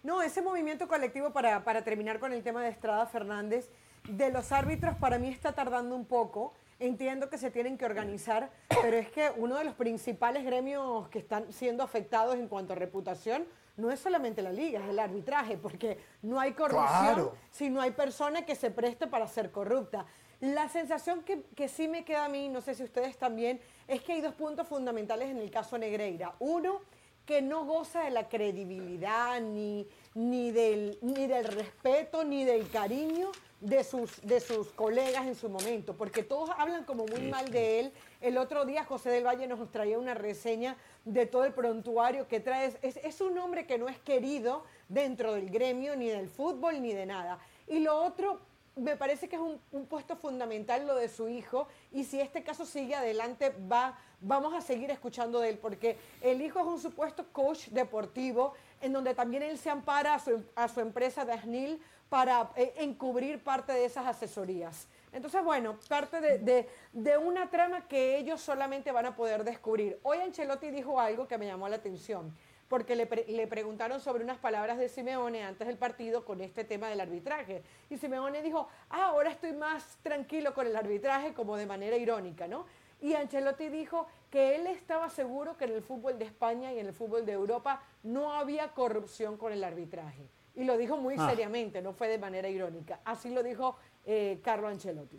No, 0.03 0.23
ese 0.23 0.43
movimiento 0.43 0.89
colectivo, 0.89 1.31
para, 1.31 1.63
para 1.65 1.83
terminar 1.85 2.21
con 2.21 2.33
el 2.33 2.43
tema 2.43 2.63
de 2.63 2.71
Estrada 2.71 3.07
Fernández, 3.07 3.71
de 4.09 4.31
los 4.31 4.51
árbitros 4.53 4.97
para 4.97 5.19
mí 5.19 5.29
está 5.29 5.53
tardando 5.53 5.95
un 5.95 6.07
poco. 6.07 6.55
Entiendo 6.79 7.29
que 7.29 7.37
se 7.37 7.51
tienen 7.51 7.77
que 7.77 7.85
organizar, 7.85 8.51
pero 8.81 8.97
es 8.97 9.11
que 9.11 9.31
uno 9.37 9.57
de 9.57 9.65
los 9.65 9.75
principales 9.75 10.45
gremios 10.45 11.09
que 11.11 11.19
están 11.19 11.53
siendo 11.53 11.83
afectados 11.83 12.37
en 12.37 12.49
cuanto 12.49 12.73
a 12.73 12.77
reputación 12.77 13.45
no 13.77 13.91
es 13.91 14.01
solamente 14.01 14.41
la 14.41 14.51
liga, 14.51 14.81
es 14.81 14.89
el 14.89 14.99
arbitraje, 14.99 15.59
porque 15.59 15.99
no 16.23 16.41
hay 16.41 16.53
corrupción 16.53 17.31
si 17.51 17.69
no 17.69 17.83
hay 17.83 17.91
persona 17.91 18.47
que 18.47 18.55
se 18.55 18.71
preste 18.71 19.07
para 19.07 19.27
ser 19.27 19.51
corrupta. 19.51 20.07
La 20.41 20.69
sensación 20.69 21.23
que, 21.23 21.43
que, 21.55 21.69
sí 21.69 21.87
me 21.87 22.05
queda 22.05 22.25
a 22.25 22.29
mí, 22.29 22.49
no 22.49 22.63
sé 22.63 22.75
si 22.75 22.83
ustedes 22.83 23.19
también, 23.19 23.61
es 23.87 24.01
que 24.03 24.15
hay 24.15 24.21
dos 24.23 24.35
puntos 24.35 24.67
fundamentales 24.67 25.29
en 25.29 25.39
el 25.39 25.51
caso 25.51 25.77
Negreira. 25.77 26.35
Uno, 26.39 26.81
que 27.27 27.43
no 27.43 27.65
goza 27.65 28.05
de 28.05 28.11
la 28.11 28.29
credibilidad, 28.29 29.41
ni, 29.41 29.87
ni, 30.15 30.51
del, 30.51 30.99
ni 31.03 31.27
del 31.27 31.45
respeto, 31.45 32.25
ni 32.25 32.45
del 32.45 32.69
cariño 32.71 33.31
de 33.61 33.85
sus, 33.85 34.21
de 34.23 34.41
sus 34.41 34.69
colegas 34.73 35.27
en 35.27 35.35
su 35.35 35.49
momento, 35.49 35.95
porque 35.97 36.23
todos 36.23 36.51
hablan 36.57 36.85
como 36.85 37.07
muy 37.07 37.21
mal 37.29 37.51
de 37.51 37.81
él. 37.81 37.93
El 38.21 38.39
otro 38.39 38.65
día 38.65 38.85
José 38.85 39.11
del 39.11 39.27
Valle 39.27 39.47
nos 39.47 39.71
traía 39.71 39.99
una 39.99 40.15
reseña 40.15 40.77
de 41.05 41.27
todo 41.27 41.45
el 41.45 41.53
prontuario 41.53 42.27
que 42.27 42.41
trae. 42.41 42.75
Es, 42.83 42.97
es 42.97 43.21
un 43.21 43.39
hombre 43.39 43.67
que 43.67 43.79
no 43.79 43.89
es 43.89 43.99
querido 43.99 44.65
dentro 44.89 45.35
del 45.35 45.51
gremio, 45.51 45.95
ni 45.97 46.09
del 46.09 46.29
fútbol, 46.29 46.81
ni 46.81 46.95
de 46.95 47.07
nada. 47.07 47.39
Y 47.69 47.81
lo 47.81 48.03
otro, 48.03 48.41
me 48.77 48.97
parece 48.97 49.29
que 49.29 49.37
es 49.37 49.43
un, 49.43 49.87
puesto 49.87 50.17
fundamental 50.17 50.87
lo 50.87 50.95
de 50.95 51.09
su 51.09 51.29
hijo 51.29 51.69
y 51.93 52.05
si 52.05 52.21
este 52.21 52.43
caso 52.43 52.65
sigue 52.65 52.95
adelante 52.95 53.53
va, 53.71 53.99
vamos 54.21 54.55
a 54.55 54.61
seguir 54.61 54.91
escuchando 54.91 55.41
de 55.41 55.51
él 55.51 55.59
porque 55.59 55.99
el 56.21 56.41
hijo 56.41 56.61
es 56.61 56.67
un 56.67 56.81
supuesto 56.81 57.27
coach 57.33 57.69
deportivo 57.69 58.55
en 58.81 58.93
donde 58.93 59.15
también 59.15 59.43
él 59.43 59.59
se 59.59 59.71
ampara 59.71 60.15
a 60.15 60.19
su, 60.19 60.45
a 60.55 60.69
su 60.69 60.81
empresa 60.81 61.25
Dasnil 61.25 61.81
para 62.09 62.51
eh, 62.57 62.75
encubrir 62.79 63.43
parte 63.43 63.73
de 63.73 63.85
esas 63.85 64.05
asesorías. 64.07 64.89
Entonces, 65.13 65.43
bueno, 65.45 65.79
parte 65.89 66.21
de, 66.21 66.69
de, 66.93 67.19
una 67.19 67.51
trama 67.51 67.87
que 67.89 68.17
ellos 68.17 68.41
solamente 68.41 68.93
van 68.93 69.07
a 69.07 69.17
poder 69.17 69.45
descubrir. 69.45 69.99
Hoy 70.03 70.19
Ancelotti 70.19 70.71
dijo 70.71 71.01
algo 71.01 71.27
que 71.27 71.39
me 71.39 71.47
llamó 71.47 71.69
la 71.69 71.77
atención 71.77 72.37
porque 72.71 72.95
le, 72.95 73.07
le, 73.27 73.49
preguntaron 73.49 74.01
sobre 74.01 74.23
unas 74.23 74.39
palabras 74.39 74.79
de 74.79 74.89
Simeone 74.89 75.43
antes 75.43 75.67
del 75.67 75.77
partido 75.77 76.25
con 76.25 76.41
este 76.41 76.63
tema 76.63 76.89
del 76.89 77.01
arbitraje. 77.01 77.65
Y 77.91 77.97
Simeone 77.97 78.43
dijo, 78.43 78.69
ah, 78.91 79.07
ahora 79.07 79.29
estoy 79.31 79.53
más 79.55 79.99
tranquilo 80.05 80.55
con 80.55 80.69
el 80.69 80.77
arbitraje, 80.77 81.35
como 81.35 81.57
de 81.57 81.67
manera 81.67 81.97
irónica, 81.97 82.47
¿no? 82.47 82.67
Y 83.01 83.15
Ancelotti 83.15 83.71
dijo 83.71 84.07
que 84.31 84.55
él 84.55 84.69
estaba 84.69 85.11
seguro 85.11 85.57
que 85.57 85.65
en 85.65 85.73
el 85.73 85.83
fútbol 85.83 86.17
de 86.17 86.27
España 86.27 86.73
y 86.73 86.79
en 86.79 86.87
el 86.87 86.93
fútbol 86.93 87.27
de 87.27 87.33
Europa 87.33 87.83
no 88.05 88.35
había 88.35 88.69
corrupción 88.69 89.37
con 89.37 89.53
el 89.53 89.65
arbitraje. 89.65 90.29
Y 90.55 90.63
lo 90.63 90.77
dijo 90.77 90.97
muy 90.97 91.17
ah. 91.19 91.29
seriamente, 91.29 91.83
no 91.83 91.93
fue 91.93 92.07
de 92.07 92.19
manera 92.19 92.49
irónica. 92.49 93.01
Así 93.05 93.31
lo 93.31 93.43
dijo 93.43 93.79
eh, 94.07 94.39
Carlo 94.45 94.69
Ancelotti 94.69 95.19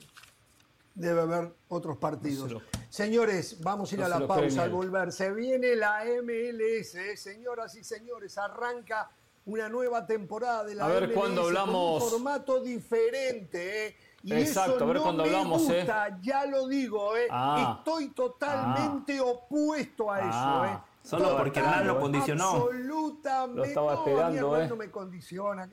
debe 0.94 1.22
haber 1.22 1.54
otros 1.70 1.98
partidos. 1.98 2.56
Señores, 2.89 3.62
vamos 3.62 3.92
a 3.92 3.96
ir 3.96 4.04
a 4.04 4.10
la 4.10 4.28
pausa 4.28 4.64
al 4.64 4.72
volver. 4.72 5.12
Se 5.12 5.32
viene 5.32 5.76
la 5.76 6.04
MLS, 6.22 6.96
¿eh? 6.96 7.18
señoras 7.18 7.76
y 7.76 7.84
señores, 7.84 8.38
arranca 8.38 9.10
una 9.46 9.70
nueva 9.70 10.06
temporada 10.06 10.64
de 10.64 10.76
la 10.76 10.86
a 10.86 10.88
ver 10.89 11.14
cuando 11.14 11.44
hablamos... 11.44 12.04
un 12.04 12.10
formato 12.10 12.62
diferente. 12.62 13.88
¿eh? 13.88 13.96
Y 14.24 14.34
Exacto, 14.34 14.76
eso 14.76 14.84
a 14.84 14.88
ver 14.88 14.98
no 14.98 15.04
cuando 15.04 15.24
hablamos, 15.24 15.70
¿eh? 15.70 15.88
ya 16.22 16.46
lo 16.46 16.68
digo, 16.68 17.18
¿eh? 17.18 17.28
Ah. 17.32 17.78
estoy 17.80 18.10
totalmente 18.10 19.18
ah. 19.18 19.24
opuesto 19.24 20.12
a 20.12 20.20
eso. 20.20 20.30
Ah. 20.32 20.84
¿eh? 20.86 20.92
Solo 21.04 21.36
porque 21.38 21.60
Hernán 21.60 21.88
lo 21.88 22.00
condicionó. 22.00 22.50
Absolutamente. 22.52 23.58
Lo 23.58 23.64
estaba 23.64 23.94
esperando, 23.96 24.58
no, 24.58 24.68
no 24.68 24.76
me 24.76 24.92
condiciona. 24.92 25.68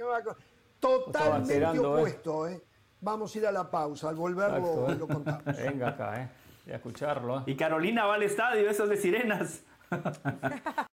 Totalmente 0.81 1.79
opuesto, 1.79 2.49
¿eh? 2.49 2.63
Vamos 3.01 3.33
a 3.35 3.39
ir 3.39 3.47
a 3.47 3.53
la 3.53 3.71
pausa, 3.71 4.09
al 4.09 4.17
volver 4.17 4.51
lo, 4.61 4.91
¿eh? 4.91 4.97
lo, 4.97 5.07
contamos. 5.07 5.45
Venga 5.57 5.91
acá, 5.91 6.21
¿eh? 6.21 6.29
Y 6.67 6.73
a 6.73 6.77
escucharlo. 6.77 7.39
¿eh? 7.39 7.43
Y 7.47 7.55
Carolina 7.57 8.07
va 8.07 8.17
al 8.17 8.25
estadio, 8.25 8.69
esos 8.69 8.89
de 8.89 8.97
sirenas. 8.97 9.63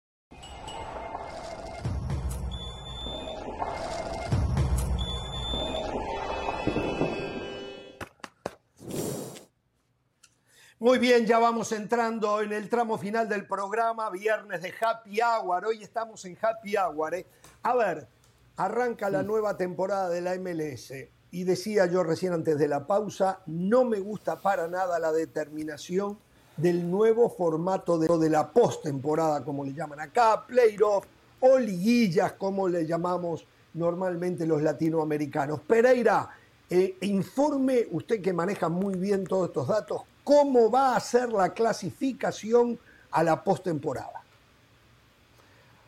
Muy 10.78 10.98
bien, 10.98 11.26
ya 11.26 11.38
vamos 11.38 11.72
entrando 11.72 12.40
en 12.40 12.54
el 12.54 12.70
tramo 12.70 12.96
final 12.96 13.28
del 13.28 13.46
programa, 13.46 14.08
viernes 14.08 14.62
de 14.62 14.72
Happy 14.80 15.20
Hour. 15.20 15.66
Hoy 15.66 15.82
estamos 15.82 16.24
en 16.24 16.38
Happy 16.40 16.74
Hour. 16.78 17.16
¿eh? 17.16 17.26
A 17.62 17.74
ver, 17.74 18.08
arranca 18.56 19.10
la 19.10 19.22
nueva 19.22 19.58
temporada 19.58 20.08
de 20.08 20.22
la 20.22 20.34
MLS. 20.36 20.94
Y 21.32 21.44
decía 21.44 21.86
yo 21.86 22.02
recién 22.02 22.32
antes 22.32 22.58
de 22.58 22.66
la 22.66 22.86
pausa, 22.86 23.40
no 23.46 23.84
me 23.84 24.00
gusta 24.00 24.40
para 24.40 24.66
nada 24.66 24.98
la 24.98 25.12
determinación 25.12 26.18
del 26.56 26.90
nuevo 26.90 27.30
formato 27.30 27.98
de, 27.98 28.08
de 28.18 28.30
la 28.30 28.50
postemporada, 28.50 29.44
como 29.44 29.64
le 29.64 29.72
llaman 29.72 30.00
acá, 30.00 30.44
playoff 30.46 31.06
o 31.40 31.58
liguillas, 31.58 32.32
como 32.32 32.68
le 32.68 32.84
llamamos 32.84 33.46
normalmente 33.74 34.44
los 34.46 34.60
latinoamericanos. 34.60 35.60
Pereira, 35.60 36.28
eh, 36.68 36.96
informe, 37.02 37.86
usted 37.92 38.20
que 38.20 38.32
maneja 38.32 38.68
muy 38.68 38.96
bien 38.96 39.24
todos 39.24 39.48
estos 39.48 39.68
datos, 39.68 40.02
cómo 40.24 40.70
va 40.70 40.96
a 40.96 41.00
ser 41.00 41.30
la 41.30 41.54
clasificación 41.54 42.78
a 43.12 43.22
la 43.22 43.42
postemporada. 43.42 44.22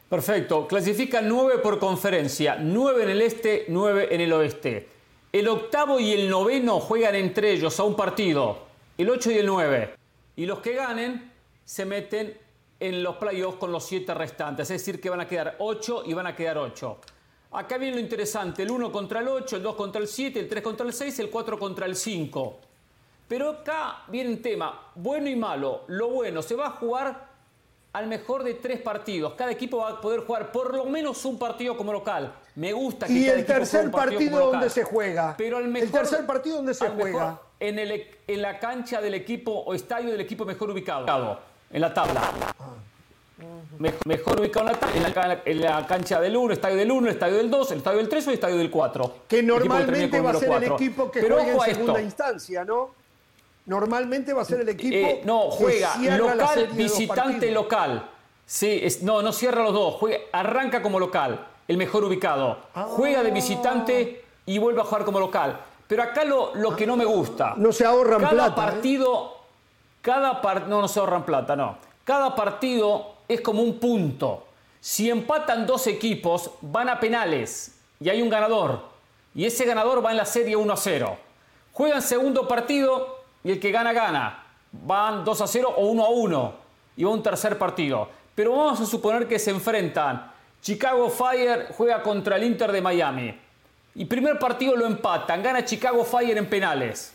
Perfecto. 0.09 0.69
Clasifican 0.69 1.29
nueve 1.29 1.59
por 1.59 1.79
conferencia, 1.79 2.57
nueve 2.61 3.05
en 3.05 3.11
el 3.11 3.23
este, 3.23 3.67
nueve 3.69 4.15
en 4.15 4.21
el 4.21 4.33
oeste. 4.33 4.89
El 5.33 5.49
octavo 5.49 5.99
y 5.99 6.13
el 6.13 6.29
noveno 6.29 6.79
juegan 6.79 7.15
entre 7.15 7.53
ellos 7.53 7.81
a 7.81 7.85
un 7.85 7.97
partido, 7.97 8.59
el 8.99 9.09
ocho 9.09 9.31
y 9.31 9.39
el 9.39 9.47
nueve. 9.47 9.95
Y 10.37 10.45
los 10.45 10.59
que 10.59 10.75
ganen 10.75 11.33
se 11.65 11.87
meten 11.87 12.37
en 12.79 13.03
los 13.03 13.17
playoffs 13.17 13.57
con 13.57 13.73
los 13.73 13.83
siete 13.83 14.13
restantes, 14.13 14.71
es 14.71 14.85
decir, 14.85 15.01
que 15.01 15.09
van 15.09 15.23
a 15.23 15.27
quedar 15.27 15.57
ocho 15.61 16.03
y 16.05 16.13
van 16.13 16.27
a 16.27 16.37
quedar 16.37 16.59
ocho. 16.59 16.99
Acá 17.51 17.79
viene 17.79 17.95
lo 17.95 18.03
interesante, 18.03 18.63
el 18.63 18.71
1 18.71 18.93
contra 18.93 19.21
el 19.21 19.29
8, 19.29 19.57
el 19.57 19.63
2 19.63 19.75
contra 19.75 20.03
el 20.03 20.09
7, 20.09 20.39
el 20.39 20.49
3 20.51 20.63
contra 20.63 20.87
el 20.87 20.93
6, 20.93 21.19
el 21.21 21.31
4 21.31 21.59
contra 21.59 21.87
el 21.87 21.97
5. 21.97 22.61
Pero 23.27 23.49
acá 23.49 24.03
viene 24.09 24.33
un 24.33 24.43
tema, 24.43 24.91
bueno 24.95 25.31
y 25.31 25.37
malo. 25.37 25.85
Lo 25.87 26.09
bueno, 26.09 26.43
se 26.43 26.55
va 26.55 26.67
a 26.67 26.71
jugar 26.73 27.29
al 27.95 28.07
mejor 28.07 28.45
de 28.45 28.55
tres 28.55 28.83
partidos. 28.83 29.33
Cada 29.33 29.53
equipo 29.53 29.79
va 29.79 29.93
a 29.93 30.01
poder 30.01 30.21
jugar 30.27 30.53
por 30.53 30.77
lo 30.77 30.85
menos 30.85 31.25
un 31.25 31.39
partido 31.39 31.75
como 31.75 31.91
local. 31.91 32.35
Me 32.55 32.73
gusta 32.73 33.07
que 33.07 33.13
¿Y 33.15 33.27
cada 33.27 33.39
el 33.39 33.47
tercer 33.47 33.91
partido 33.91 34.51
dónde 34.51 34.69
se 34.71 34.85
juega? 34.85 35.35
Pero 35.39 35.57
al 35.57 35.69
mejor, 35.69 35.87
¿El 35.87 35.93
tercer 35.93 36.27
partido 36.27 36.57
dónde 36.57 36.75
se 36.75 36.89
juega? 36.89 37.41
en, 37.61 37.79
el, 37.79 38.07
en 38.27 38.43
la 38.43 38.59
cancha 38.59 39.01
del 39.01 39.15
equipo 39.15 39.53
o 39.53 39.73
estadio 39.75 40.11
del 40.11 40.21
equipo 40.21 40.45
mejor 40.45 40.71
ubicado. 40.71 41.39
En 41.71 41.81
la 41.81 41.95
tabla. 41.95 42.21
Mejor, 43.79 44.07
mejor 44.07 44.41
ubicado 44.41 44.67
en 44.69 44.73
la, 44.73 44.79
tabla, 44.79 44.97
en, 44.97 45.03
la, 45.03 45.13
ca- 45.13 45.43
en 45.45 45.61
la 45.61 45.87
cancha 45.87 46.21
del 46.21 46.37
1, 46.37 46.53
estadio 46.53 46.77
del 46.77 46.93
1, 46.93 47.09
el 47.09 47.13
estadio 47.15 47.37
del 47.39 47.51
2, 47.51 47.71
el 47.73 47.79
estadio 47.79 47.99
del 47.99 48.09
3 48.09 48.27
o 48.27 48.31
el 48.31 48.35
estadio 48.35 48.57
del 48.59 48.71
4. 48.71 49.15
Que 49.27 49.43
normalmente 49.43 50.21
va 50.21 50.31
a 50.31 50.35
ser 50.35 50.53
el 50.53 50.65
equipo 50.65 51.11
que 51.11 51.21
Pero 51.21 51.37
juega 51.37 51.53
en 51.53 51.61
segunda 51.75 51.93
esto. 51.95 52.01
instancia, 52.05 52.65
¿no? 52.65 52.91
Normalmente 53.67 54.33
va 54.33 54.43
a 54.43 54.45
ser 54.45 54.61
el 54.61 54.69
equipo 54.69 54.95
Eh, 54.97 55.23
no, 55.25 55.49
que 55.51 55.57
juega 55.57 55.97
local, 56.19 56.69
visitante, 56.75 57.51
local. 57.51 58.11
Sí, 58.45 58.81
es- 58.83 59.03
no, 59.03 59.23
no 59.23 59.33
cierra 59.33 59.63
los 59.63 59.73
dos. 59.73 59.95
Juega- 59.95 60.19
arranca 60.33 60.83
como 60.83 61.01
local, 61.01 61.47
el 61.73 61.79
mejor 61.79 62.05
ubicado. 62.05 62.59
Juega 62.75 63.23
de 63.23 63.31
visitante 63.31 64.25
y 64.47 64.59
vuelve 64.59 64.81
a 64.81 64.85
jugar 64.85 65.05
como 65.05 65.19
local. 65.19 65.59
Pero 65.89 66.03
acá 66.03 66.25
lo, 66.25 66.55
lo 66.55 66.77
que 66.77 66.87
no 66.87 66.97
me 66.97 67.05
gusta. 67.05 67.55
No 67.57 67.73
se 67.73 67.85
ahorran 67.85 68.21
cada 68.21 68.31
plata, 68.33 68.51
¿eh? 68.51 68.55
partido, 68.73 69.37
cada 70.01 70.41
par- 70.41 70.69
no, 70.69 70.81
no 70.81 70.89
se 70.89 71.01
ahorran 71.01 71.25
plata, 71.25 71.57
no. 71.57 71.77
Cada 72.05 72.35
partido 72.35 73.15
es 73.29 73.41
como 73.41 73.63
un 73.63 73.79
punto. 73.79 74.47
Si 74.81 75.09
empatan 75.11 75.67
dos 75.67 75.87
equipos, 75.87 76.51
van 76.61 76.89
a 76.89 76.99
penales 76.99 77.79
y 78.01 78.09
hay 78.09 78.21
un 78.21 78.29
ganador. 78.29 78.81
Y 79.35 79.45
ese 79.47 79.65
ganador 79.65 80.05
va 80.05 80.11
en 80.11 80.17
la 80.17 80.27
serie 80.27 80.57
1 80.57 80.73
a 80.73 80.77
0. 80.77 81.17
Juegan 81.73 82.03
segundo 82.03 82.47
partido 82.49 83.21
y 83.45 83.53
el 83.53 83.61
que 83.61 83.71
gana, 83.71 83.93
gana. 83.93 84.45
Van 84.73 85.25
2 85.25 85.41
a 85.41 85.47
0 85.47 85.73
o 85.77 85.87
1 85.87 86.05
a 86.05 86.09
1. 86.09 86.53
Y 86.97 87.05
va 87.05 87.11
un 87.11 87.23
tercer 87.23 87.57
partido. 87.59 88.09
Pero 88.35 88.53
vamos 88.57 88.81
a 88.81 88.87
suponer 88.87 89.29
que 89.29 89.39
se 89.39 89.51
enfrentan. 89.51 90.32
Chicago 90.63 91.11
Fire 91.11 91.67
juega 91.77 92.03
contra 92.03 92.37
el 92.37 92.45
Inter 92.45 92.71
de 92.73 92.81
Miami. 92.81 93.37
Y 93.97 94.05
primer 94.07 94.39
partido 94.39 94.77
lo 94.77 94.87
empatan. 94.87 95.43
Gana 95.43 95.65
Chicago 95.65 96.05
Fire 96.05 96.39
en 96.39 96.49
penales. 96.49 97.13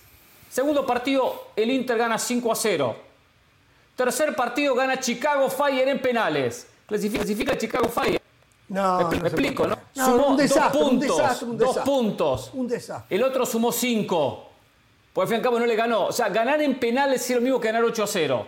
Segundo 0.50 0.86
partido, 0.86 1.48
el 1.56 1.72
Inter 1.72 1.98
gana 1.98 2.20
5 2.20 2.52
a 2.52 2.56
0. 2.56 2.96
Tercer 3.96 4.36
partido 4.36 4.76
gana 4.76 5.00
Chicago 5.00 5.50
Fire 5.50 5.88
en 5.88 6.00
penales. 6.02 6.68
Clasifica, 6.86 7.20
clasifica 7.24 7.58
Chicago 7.58 7.88
Fire. 7.90 8.22
No, 8.70 8.98
me, 8.98 9.04
no 9.04 9.10
me 9.10 9.18
se 9.22 9.28
explico. 9.28 9.66
¿no? 9.68 9.78
No, 9.96 10.06
Sumó 10.06 10.28
un 10.28 10.38
desastre, 10.38 10.80
dos 10.80 10.92
un 10.92 11.00
puntos. 11.00 11.18
desastre, 11.18 11.48
un 11.48 11.58
dos 11.58 11.68
desastre. 11.70 11.92
puntos. 11.94 12.52
Un 12.54 12.68
desastre. 12.68 13.16
El 13.16 13.24
otro 13.24 13.46
sumó 13.46 13.72
5. 13.72 14.50
Pues 15.14 15.24
al 15.24 15.28
fin 15.30 15.36
y 15.36 15.38
al 15.38 15.44
cabo 15.44 15.60
no 15.60 15.66
le 15.66 15.76
ganó. 15.76 16.06
O 16.08 16.12
sea, 16.12 16.30
ganar 16.30 16.62
en 16.62 16.78
penales 16.78 17.28
es 17.30 17.36
lo 17.36 17.42
mismo 17.42 17.60
que 17.60 17.68
ganar 17.68 17.84
8 17.84 18.04
a 18.04 18.08
0. 18.08 18.48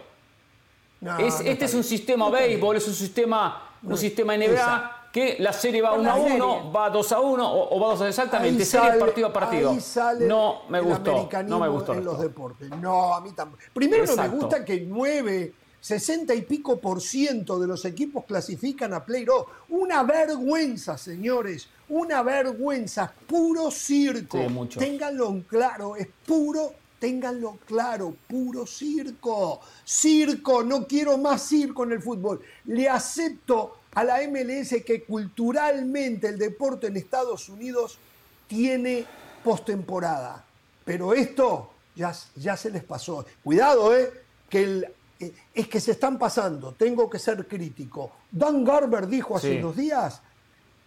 No, 1.02 1.18
Es- 1.18 1.40
este 1.40 1.66
es 1.66 1.74
un 1.74 1.84
sistema 1.84 2.30
béisbol, 2.30 2.76
es 2.76 2.88
un 2.88 2.94
sistema, 2.94 3.69
un 3.84 3.98
sistema 3.98 4.36
NBA 4.38 4.46
Exacto. 4.52 4.96
que 5.12 5.38
la 5.40 5.54
serie 5.54 5.82
va 5.82 5.92
Por 5.92 6.00
1 6.02 6.12
a 6.12 6.18
la 6.18 6.22
1, 6.24 6.30
serie. 6.56 6.72
va 6.72 6.90
2 6.90 7.12
a 7.12 7.20
1 7.20 7.52
o, 7.54 7.76
o 7.76 7.80
va 7.80 7.88
2 7.90 8.02
a 8.02 8.08
exactamente, 8.10 8.62
Ahí 8.64 8.66
serie 8.70 8.88
sale- 8.90 9.00
partido 9.00 9.28
a 9.28 9.34
partido. 9.34 9.70
ahí 9.72 9.80
sale 9.80 10.28
no 10.28 10.62
me 10.70 10.78
el 10.80 10.84
gustó, 10.86 11.30
no 11.48 11.60
me 11.60 11.68
gustó. 11.70 11.94
en 11.94 12.06
los 12.06 12.20
deportes. 12.20 12.70
No, 12.80 13.14
a 13.16 13.22
mí 13.22 13.32
tampoco. 13.34 13.62
Primero 13.74 14.04
no 14.06 14.08
me 14.10 14.14
Exacto. 14.24 14.38
gusta 14.38 14.66
que 14.66 14.82
9, 14.82 15.54
60 15.82 16.34
y 16.36 16.42
pico 16.42 16.78
por 16.80 17.00
ciento 17.02 17.58
de 17.60 17.66
los 17.68 17.86
equipos 17.86 18.26
clasifican 18.26 18.94
a 18.94 19.04
playoff. 19.06 19.48
Una 19.70 20.04
vergüenza, 20.04 20.98
señores. 20.98 21.70
Una 21.88 22.22
vergüenza. 22.22 23.12
Puro 23.26 23.72
circo. 23.72 24.38
Sí, 24.38 24.48
mucho. 24.50 24.80
Ténganlo 24.80 25.30
en 25.30 25.42
claro. 25.44 25.96
Es 25.96 26.08
puro, 26.28 26.74
ténganlo 27.00 27.58
claro. 27.66 28.16
Puro 28.28 28.66
circo. 28.68 29.62
Circo. 29.86 30.64
No 30.64 30.86
quiero 30.88 31.18
más 31.18 31.42
circo 31.48 31.84
en 31.84 31.94
el 31.94 32.02
fútbol. 32.02 32.42
Le 32.66 32.88
acepto 32.90 33.78
a 33.94 34.04
la 34.04 34.22
MLS 34.28 34.84
que 34.86 35.04
culturalmente 35.04 36.28
el 36.28 36.38
deporte 36.38 36.88
en 36.88 36.98
Estados 36.98 37.50
Unidos 37.50 37.98
tiene 38.48 39.06
postemporada. 39.44 40.44
Pero 40.86 41.14
esto 41.14 41.72
ya, 41.96 42.14
ya 42.36 42.56
se 42.58 42.70
les 42.70 42.84
pasó. 42.84 43.26
Cuidado, 43.44 43.96
¿eh? 43.96 44.12
Que 44.50 44.64
el- 44.64 44.88
eh, 45.20 45.34
es 45.54 45.68
que 45.68 45.80
se 45.80 45.92
están 45.92 46.18
pasando. 46.18 46.74
Tengo 46.74 47.10
que 47.10 47.20
ser 47.20 47.48
crítico. 47.48 48.12
Dan 48.32 48.64
Garber 48.64 49.08
dijo 49.08 49.36
hace 49.38 49.54
Sí. 49.54 49.58
unos 49.60 49.76
días 49.76 50.22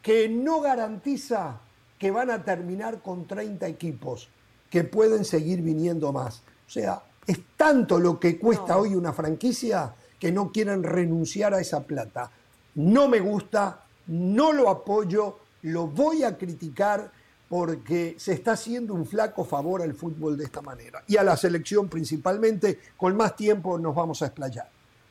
que 0.01 0.29
no 0.29 0.61
garantiza 0.61 1.59
que 1.99 2.11
van 2.11 2.31
a 2.31 2.43
terminar 2.45 3.01
con 3.01 3.27
30 3.27 3.69
equipos, 3.69 4.29
que 4.73 4.85
pueden 4.85 5.27
seguir 5.27 5.61
viniendo 5.61 6.15
más. 6.15 6.43
O 6.67 6.71
sea, 6.71 7.03
es 7.27 7.39
tanto 7.59 8.01
lo 8.01 8.19
que 8.19 8.39
cuesta 8.39 8.79
hoy 8.79 8.95
una 8.95 9.13
franquicia 9.13 9.93
que 10.19 10.33
no 10.33 10.51
quieren 10.51 10.83
renunciar 10.83 11.53
a 11.53 11.61
esa 11.61 11.83
plata. 11.83 12.31
No 12.77 13.07
me 13.07 13.21
gusta, 13.21 13.85
no 14.07 14.51
lo 14.55 14.71
apoyo, 14.71 15.41
lo 15.65 15.89
voy 15.89 16.23
a 16.23 16.39
criticar 16.39 17.13
porque 17.51 18.15
se 18.17 18.33
está 18.33 18.53
haciendo 18.53 18.95
un 18.95 19.05
flaco 19.05 19.45
favor 19.45 19.83
al 19.83 19.93
fútbol 19.93 20.39
de 20.39 20.45
esta 20.45 20.63
manera. 20.63 21.05
Y 21.07 21.19
a 21.19 21.23
la 21.23 21.37
selección 21.37 21.91
principalmente, 21.91 22.79
con 22.97 23.15
más 23.15 23.37
tiempo 23.37 23.79
nos 23.79 23.95
vamos 23.95 24.23
a 24.23 24.27
explayar. 24.29 24.71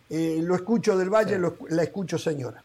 Eh, 0.09 0.39
lo 0.41 0.55
escucho 0.55 0.97
del 0.97 1.11
Valle, 1.11 1.37
lo 1.37 1.55
la 1.69 1.83
escucho 1.83 2.17
señora. 2.17 2.63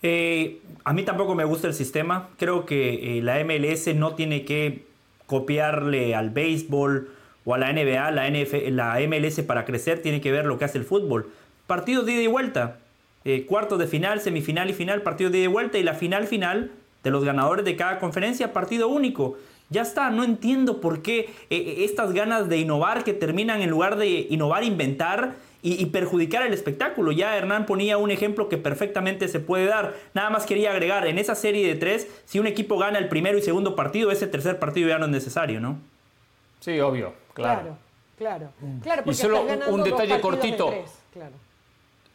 Eh, 0.00 0.62
a 0.84 0.92
mí 0.94 1.04
tampoco 1.04 1.34
me 1.34 1.44
gusta 1.44 1.66
el 1.66 1.74
sistema. 1.74 2.30
Creo 2.38 2.64
que 2.64 3.18
eh, 3.18 3.22
la 3.22 3.44
MLS 3.44 3.94
no 3.94 4.14
tiene 4.14 4.46
que 4.46 4.93
copiarle 5.34 6.14
al 6.14 6.30
béisbol 6.30 7.08
o 7.44 7.54
a 7.54 7.58
la 7.58 7.72
NBA, 7.72 8.12
la, 8.12 8.30
NF, 8.30 8.54
la 8.70 9.00
MLS 9.08 9.40
para 9.40 9.64
crecer 9.64 10.00
tiene 10.00 10.20
que 10.20 10.30
ver 10.30 10.46
lo 10.46 10.58
que 10.58 10.64
hace 10.64 10.78
el 10.78 10.84
fútbol. 10.84 11.28
Partidos 11.66 12.06
de 12.06 12.12
ida 12.12 12.22
y 12.22 12.26
vuelta. 12.28 12.78
Eh, 13.24 13.46
cuartos 13.46 13.80
de 13.80 13.88
final, 13.88 14.20
semifinal 14.20 14.70
y 14.70 14.74
final, 14.74 15.02
partido 15.02 15.30
de 15.30 15.38
ida 15.38 15.44
y 15.46 15.48
vuelta. 15.48 15.76
Y 15.76 15.82
la 15.82 15.94
final 15.94 16.28
final 16.28 16.70
de 17.02 17.10
los 17.10 17.24
ganadores 17.24 17.64
de 17.64 17.74
cada 17.74 17.98
conferencia, 17.98 18.52
partido 18.52 18.86
único. 18.86 19.36
Ya 19.70 19.82
está, 19.82 20.08
no 20.10 20.22
entiendo 20.22 20.80
por 20.80 21.02
qué 21.02 21.30
eh, 21.50 21.78
estas 21.78 22.12
ganas 22.12 22.48
de 22.48 22.58
innovar 22.58 23.02
que 23.02 23.12
terminan 23.12 23.60
en 23.60 23.70
lugar 23.70 23.96
de 23.96 24.28
innovar, 24.30 24.62
inventar 24.62 25.34
y, 25.64 25.82
y 25.82 25.86
perjudicar 25.86 26.46
el 26.46 26.52
espectáculo. 26.52 27.10
Ya 27.10 27.36
Hernán 27.36 27.64
ponía 27.66 27.96
un 27.98 28.10
ejemplo 28.12 28.48
que 28.48 28.58
perfectamente 28.58 29.26
se 29.26 29.40
puede 29.40 29.64
dar. 29.64 29.94
Nada 30.12 30.28
más 30.30 30.44
quería 30.46 30.70
agregar, 30.70 31.06
en 31.08 31.18
esa 31.18 31.34
serie 31.34 31.66
de 31.66 31.74
tres, 31.74 32.06
si 32.26 32.38
un 32.38 32.46
equipo 32.46 32.78
gana 32.78 32.98
el 32.98 33.08
primero 33.08 33.38
y 33.38 33.42
segundo 33.42 33.74
partido, 33.74 34.10
ese 34.12 34.26
tercer 34.26 34.58
partido 34.58 34.88
ya 34.90 34.98
no 34.98 35.06
es 35.06 35.10
necesario, 35.10 35.60
¿no? 35.60 35.78
Sí, 36.60 36.78
obvio, 36.80 37.14
claro. 37.32 37.76
Claro, 38.16 38.50
claro. 38.60 38.80
Claro, 38.82 39.02
Y 39.06 39.14
solo 39.14 39.38
estás 39.40 39.48
ganando 39.58 39.74
un 39.74 39.82
detalle 39.82 40.14
de 40.14 40.20
cortito. 40.20 40.68
tres, 40.68 40.90
claro. 41.12 41.32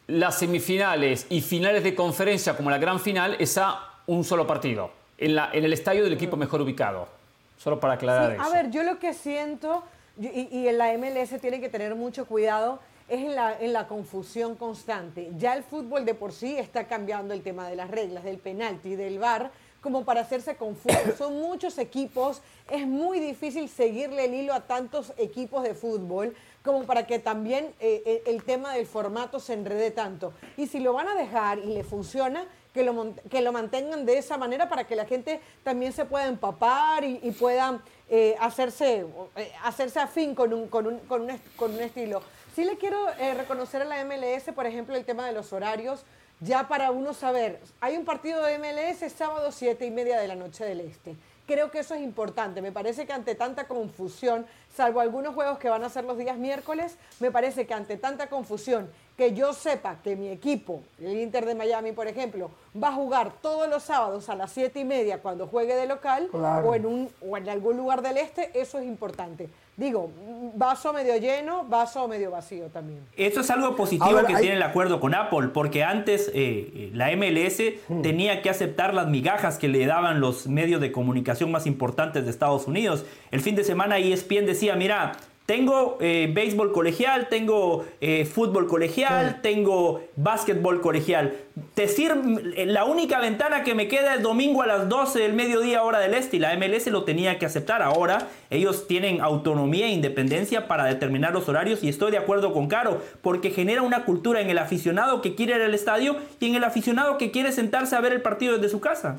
Las 0.06 0.38
semifinales 0.38 1.26
y 1.28 1.40
finales 1.40 1.84
de 1.84 1.94
conferencia, 1.94 2.56
como 2.56 2.70
la 2.70 2.78
gran 2.78 2.98
final, 3.00 3.36
es 3.38 3.58
a 3.58 3.80
un 4.06 4.24
solo 4.24 4.46
partido. 4.46 4.90
En, 5.18 5.34
la, 5.34 5.50
en 5.52 5.64
el 5.64 5.72
estadio 5.72 6.02
del 6.02 6.12
equipo 6.14 6.36
mejor 6.36 6.62
ubicado. 6.62 7.06
Solo 7.58 7.78
para 7.78 7.94
aclarar 7.94 8.30
Sí, 8.30 8.36
eso. 8.40 8.42
a 8.42 8.48
ver, 8.54 8.70
yo 8.70 8.82
lo 8.84 8.98
que 8.98 9.12
siento, 9.12 9.84
y, 10.18 10.48
y 10.50 10.66
en 10.68 10.78
la 10.78 10.96
MLS 10.96 11.38
tiene 11.40 11.60
que 11.60 11.68
tener 11.68 11.94
mucho 11.94 12.24
cuidado, 12.24 12.80
es 13.10 13.20
en 13.20 13.34
la, 13.34 13.58
en 13.58 13.72
la 13.72 13.88
confusión 13.88 14.54
constante. 14.54 15.30
Ya 15.36 15.54
el 15.54 15.64
fútbol 15.64 16.04
de 16.04 16.14
por 16.14 16.32
sí 16.32 16.56
está 16.56 16.86
cambiando 16.86 17.34
el 17.34 17.42
tema 17.42 17.68
de 17.68 17.74
las 17.74 17.90
reglas, 17.90 18.22
del 18.22 18.38
penalti, 18.38 18.94
del 18.94 19.18
VAR, 19.18 19.50
como 19.80 20.04
para 20.04 20.20
hacerse 20.20 20.56
confuso. 20.56 21.16
Son 21.18 21.38
muchos 21.40 21.76
equipos, 21.78 22.40
es 22.70 22.86
muy 22.86 23.18
difícil 23.18 23.68
seguirle 23.68 24.26
el 24.26 24.34
hilo 24.34 24.54
a 24.54 24.60
tantos 24.60 25.12
equipos 25.16 25.64
de 25.64 25.74
fútbol, 25.74 26.34
como 26.62 26.84
para 26.84 27.06
que 27.06 27.18
también 27.18 27.74
eh, 27.80 28.02
eh, 28.06 28.22
el 28.26 28.44
tema 28.44 28.74
del 28.74 28.86
formato 28.86 29.40
se 29.40 29.54
enrede 29.54 29.90
tanto. 29.90 30.32
Y 30.56 30.68
si 30.68 30.78
lo 30.78 30.92
van 30.92 31.08
a 31.08 31.14
dejar 31.14 31.58
y 31.58 31.74
le 31.74 31.82
funciona, 31.82 32.46
que 32.72 32.84
lo, 32.84 33.14
que 33.28 33.40
lo 33.40 33.52
mantengan 33.52 34.06
de 34.06 34.18
esa 34.18 34.38
manera 34.38 34.68
para 34.68 34.86
que 34.86 34.94
la 34.94 35.04
gente 35.04 35.40
también 35.64 35.92
se 35.92 36.04
pueda 36.04 36.26
empapar 36.26 37.02
y, 37.02 37.18
pueda 37.32 37.80
eh, 38.08 38.36
hacerse, 38.38 39.06
hacerse 39.64 39.98
afín 39.98 40.36
con 40.36 40.52
un, 40.52 40.68
con, 40.68 40.86
un, 40.86 40.98
con, 41.00 41.22
un, 41.22 41.40
con 41.56 41.74
un 41.74 41.80
estilo. 41.80 42.22
Sí 42.54 42.64
le 42.64 42.76
quiero 42.76 42.98
reconocer 43.36 43.82
a 43.82 43.84
la 43.84 44.04
MLS, 44.04 44.52
por 44.54 44.66
ejemplo, 44.66 44.96
el 44.96 45.04
tema 45.04 45.26
de 45.26 45.32
los 45.32 45.52
horarios 45.52 46.04
ya 46.40 46.68
para 46.68 46.90
uno 46.90 47.12
saber, 47.12 47.60
hay 47.80 47.96
un 47.96 48.06
partido 48.06 48.42
de 48.42 48.58
MLS 48.58 49.12
sábado 49.12 49.52
7 49.52 49.84
y 49.84 49.90
media 49.90 50.18
de 50.18 50.26
la 50.26 50.34
noche 50.34 50.64
del 50.64 50.80
Este. 50.80 51.14
Creo 51.46 51.70
que 51.70 51.80
eso 51.80 51.94
es 51.94 52.00
importante. 52.00 52.62
Me 52.62 52.72
parece 52.72 53.06
que 53.06 53.12
ante 53.12 53.34
tanta 53.34 53.68
confusión, 53.68 54.46
salvo 54.74 55.00
algunos 55.00 55.34
juegos 55.34 55.58
que 55.58 55.68
van 55.68 55.84
a 55.84 55.90
ser 55.90 56.04
los 56.04 56.16
días 56.16 56.38
miércoles, 56.38 56.96
me 57.18 57.30
parece 57.30 57.66
que 57.66 57.74
ante 57.74 57.96
tanta 57.96 58.28
confusión, 58.28 58.90
que 59.20 59.34
yo 59.34 59.52
sepa 59.52 59.96
que 60.02 60.16
mi 60.16 60.30
equipo, 60.30 60.80
el 60.98 61.20
Inter 61.20 61.44
de 61.44 61.54
Miami, 61.54 61.92
por 61.92 62.08
ejemplo, 62.08 62.50
va 62.74 62.88
a 62.88 62.92
jugar 62.92 63.32
todos 63.42 63.68
los 63.68 63.82
sábados 63.82 64.30
a 64.30 64.34
las 64.34 64.50
7 64.50 64.80
y 64.80 64.84
media 64.86 65.18
cuando 65.18 65.46
juegue 65.46 65.76
de 65.76 65.86
local 65.86 66.30
o, 66.32 66.74
en 66.74 66.86
un, 66.86 67.10
o 67.20 67.36
en 67.36 67.46
algún 67.50 67.76
lugar 67.76 68.00
del 68.00 68.16
este, 68.16 68.50
eso 68.58 68.78
es 68.78 68.86
importante. 68.86 69.50
Digo, 69.76 70.10
vaso 70.54 70.94
medio 70.94 71.18
lleno, 71.18 71.64
vaso 71.64 72.08
medio 72.08 72.30
vacío 72.30 72.68
también. 72.68 73.00
Eso 73.14 73.42
es 73.42 73.50
algo 73.50 73.76
positivo 73.76 74.20
que 74.26 74.36
tiene 74.36 74.56
el 74.56 74.62
acuerdo 74.62 75.00
con 75.00 75.14
Apple, 75.14 75.48
porque 75.52 75.84
antes 75.84 76.30
eh, 76.32 76.90
la 76.94 77.14
MLS 77.14 77.60
hmm. 77.88 78.00
tenía 78.00 78.40
que 78.40 78.48
aceptar 78.48 78.94
las 78.94 79.08
migajas 79.08 79.58
que 79.58 79.68
le 79.68 79.84
daban 79.84 80.20
los 80.20 80.46
medios 80.46 80.80
de 80.80 80.92
comunicación 80.92 81.50
más 81.50 81.66
importantes 81.66 82.24
de 82.24 82.30
Estados 82.30 82.66
Unidos. 82.66 83.04
El 83.30 83.42
fin 83.42 83.54
de 83.54 83.64
semana 83.64 83.98
ESPN 83.98 84.46
decía, 84.46 84.76
mira, 84.76 85.12
tengo 85.50 85.98
eh, 86.00 86.30
béisbol 86.32 86.70
colegial, 86.70 87.26
tengo 87.28 87.84
eh, 88.00 88.24
fútbol 88.24 88.68
colegial, 88.68 89.40
tengo 89.42 90.00
básquetbol 90.14 90.80
colegial. 90.80 91.34
Decir, 91.74 92.14
la 92.66 92.84
única 92.84 93.18
ventana 93.18 93.64
que 93.64 93.74
me 93.74 93.88
queda 93.88 94.14
es 94.14 94.22
domingo 94.22 94.62
a 94.62 94.68
las 94.68 94.88
12 94.88 95.18
del 95.18 95.32
mediodía 95.32 95.82
hora 95.82 95.98
del 95.98 96.14
este 96.14 96.36
y 96.36 96.38
la 96.38 96.54
MLS 96.56 96.86
lo 96.86 97.02
tenía 97.02 97.40
que 97.40 97.46
aceptar. 97.46 97.82
Ahora 97.82 98.28
ellos 98.48 98.86
tienen 98.86 99.20
autonomía 99.20 99.86
e 99.86 99.90
independencia 99.90 100.68
para 100.68 100.84
determinar 100.84 101.32
los 101.32 101.48
horarios 101.48 101.82
y 101.82 101.88
estoy 101.88 102.12
de 102.12 102.18
acuerdo 102.18 102.52
con 102.52 102.68
Caro 102.68 103.02
porque 103.20 103.50
genera 103.50 103.82
una 103.82 104.04
cultura 104.04 104.40
en 104.40 104.50
el 104.50 104.58
aficionado 104.58 105.20
que 105.20 105.34
quiere 105.34 105.56
ir 105.56 105.62
al 105.62 105.74
estadio 105.74 106.14
y 106.38 106.46
en 106.46 106.54
el 106.54 106.62
aficionado 106.62 107.18
que 107.18 107.32
quiere 107.32 107.50
sentarse 107.50 107.96
a 107.96 108.00
ver 108.00 108.12
el 108.12 108.22
partido 108.22 108.54
desde 108.54 108.68
su 108.68 108.78
casa. 108.78 109.18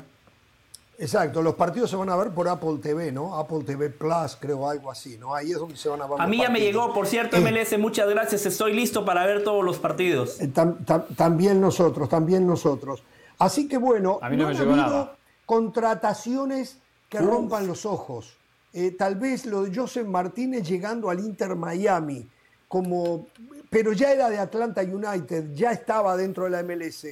Exacto, 1.02 1.42
los 1.42 1.56
partidos 1.56 1.90
se 1.90 1.96
van 1.96 2.08
a 2.10 2.16
ver 2.16 2.30
por 2.30 2.46
Apple 2.46 2.78
TV, 2.80 3.10
¿no? 3.10 3.36
Apple 3.36 3.64
TV 3.66 3.90
Plus, 3.90 4.36
creo, 4.38 4.68
algo 4.68 4.88
así, 4.88 5.18
¿no? 5.18 5.34
Ahí 5.34 5.50
es 5.50 5.58
donde 5.58 5.76
se 5.76 5.88
van 5.88 6.00
a 6.00 6.06
ver. 6.06 6.20
A 6.20 6.28
mí 6.28 6.38
ya 6.38 6.48
me 6.48 6.60
llegó, 6.60 6.94
por 6.94 7.08
cierto, 7.08 7.38
MLS, 7.38 7.76
muchas 7.76 8.08
gracias, 8.08 8.46
estoy 8.46 8.72
listo 8.72 9.04
para 9.04 9.26
ver 9.26 9.42
todos 9.42 9.64
los 9.64 9.80
partidos. 9.80 10.40
Eh, 10.40 10.52
también 11.16 11.60
nosotros, 11.60 12.08
también 12.08 12.46
nosotros. 12.46 13.02
Así 13.36 13.66
que 13.66 13.78
bueno, 13.78 14.20
a 14.22 14.30
mí 14.30 14.36
no, 14.36 14.46
me 14.46 14.54
llegó 14.54 14.76
nada. 14.76 15.16
contrataciones 15.44 16.78
que 17.08 17.18
rompan 17.18 17.66
los 17.66 17.84
ojos. 17.84 18.36
Eh, 18.72 18.92
tal 18.92 19.16
vez 19.16 19.44
lo 19.44 19.64
de 19.64 19.74
Joseph 19.74 20.06
Martínez 20.06 20.68
llegando 20.68 21.10
al 21.10 21.18
Inter 21.18 21.56
Miami, 21.56 22.28
como, 22.68 23.26
pero 23.70 23.92
ya 23.92 24.12
era 24.12 24.30
de 24.30 24.38
Atlanta 24.38 24.82
United, 24.82 25.52
ya 25.52 25.72
estaba 25.72 26.16
dentro 26.16 26.44
de 26.44 26.50
la 26.50 26.62
MLS. 26.62 27.08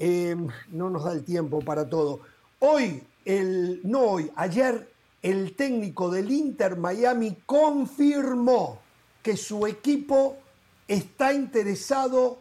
Eh, 0.00 0.34
no 0.72 0.90
nos 0.90 1.04
da 1.04 1.12
el 1.12 1.22
tiempo 1.22 1.60
para 1.60 1.88
todo. 1.88 2.18
Hoy 2.60 3.04
el, 3.24 3.80
no 3.84 4.00
hoy, 4.00 4.32
ayer 4.34 4.92
el 5.22 5.54
técnico 5.54 6.10
del 6.10 6.30
Inter 6.30 6.76
Miami 6.76 7.36
confirmó 7.46 8.80
que 9.22 9.36
su 9.36 9.66
equipo 9.66 10.38
está 10.88 11.32
interesado 11.32 12.38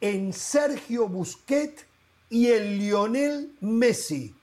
en 0.00 0.32
Sergio 0.32 1.08
Busquets 1.08 1.84
y 2.30 2.48
en 2.48 2.78
Lionel 2.78 3.54
Messi. 3.60 4.34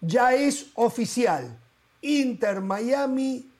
Ya 0.00 0.34
es 0.34 0.66
oficial. 0.74 1.58
Inter 2.02 2.60
Miami 2.60 3.50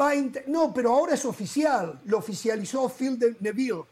va 0.00 0.12
a... 0.12 0.14
no, 0.46 0.72
pero 0.72 0.92
ahora 0.92 1.14
es 1.14 1.24
oficial. 1.26 2.00
Lo 2.04 2.18
oficializó 2.18 2.88
Phil 2.88 3.18
Neville. 3.40 3.84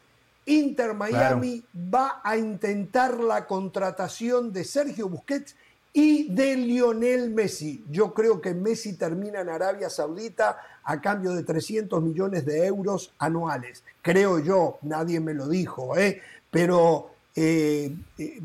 Inter 0.45 0.93
Miami 0.93 1.61
va 1.93 2.21
a 2.23 2.37
intentar 2.37 3.19
la 3.19 3.45
contratación 3.45 4.53
de 4.53 4.63
Sergio 4.63 5.09
Busquets 5.09 5.55
y 5.93 6.33
de 6.33 6.55
Lionel 6.55 7.31
Messi. 7.31 7.83
Yo 7.89 8.13
creo 8.13 8.39
que 8.39 8.53
Messi 8.53 8.93
termina 8.93 9.41
en 9.41 9.49
Arabia 9.49 9.89
Saudita 9.89 10.59
a 10.83 11.01
cambio 11.01 11.33
de 11.33 11.43
300 11.43 12.01
millones 12.01 12.45
de 12.45 12.65
euros 12.65 13.13
anuales. 13.17 13.83
Creo 14.01 14.39
yo, 14.39 14.77
nadie 14.83 15.19
me 15.19 15.33
lo 15.33 15.47
dijo, 15.47 15.97
¿eh? 15.97 16.21
pero 16.51 17.11
eh, 17.35 17.93
eh, 18.17 18.41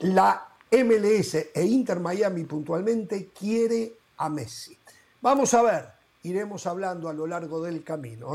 la 0.00 0.46
MLS 0.70 1.34
e 1.54 1.64
Inter 1.64 2.00
Miami 2.00 2.44
puntualmente 2.44 3.28
quiere 3.28 3.94
a 4.18 4.28
Messi. 4.28 4.76
Vamos 5.20 5.54
a 5.54 5.62
ver, 5.62 5.86
iremos 6.22 6.66
hablando 6.66 7.08
a 7.08 7.12
lo 7.12 7.26
largo 7.26 7.62
del 7.62 7.82
camino. 7.82 8.34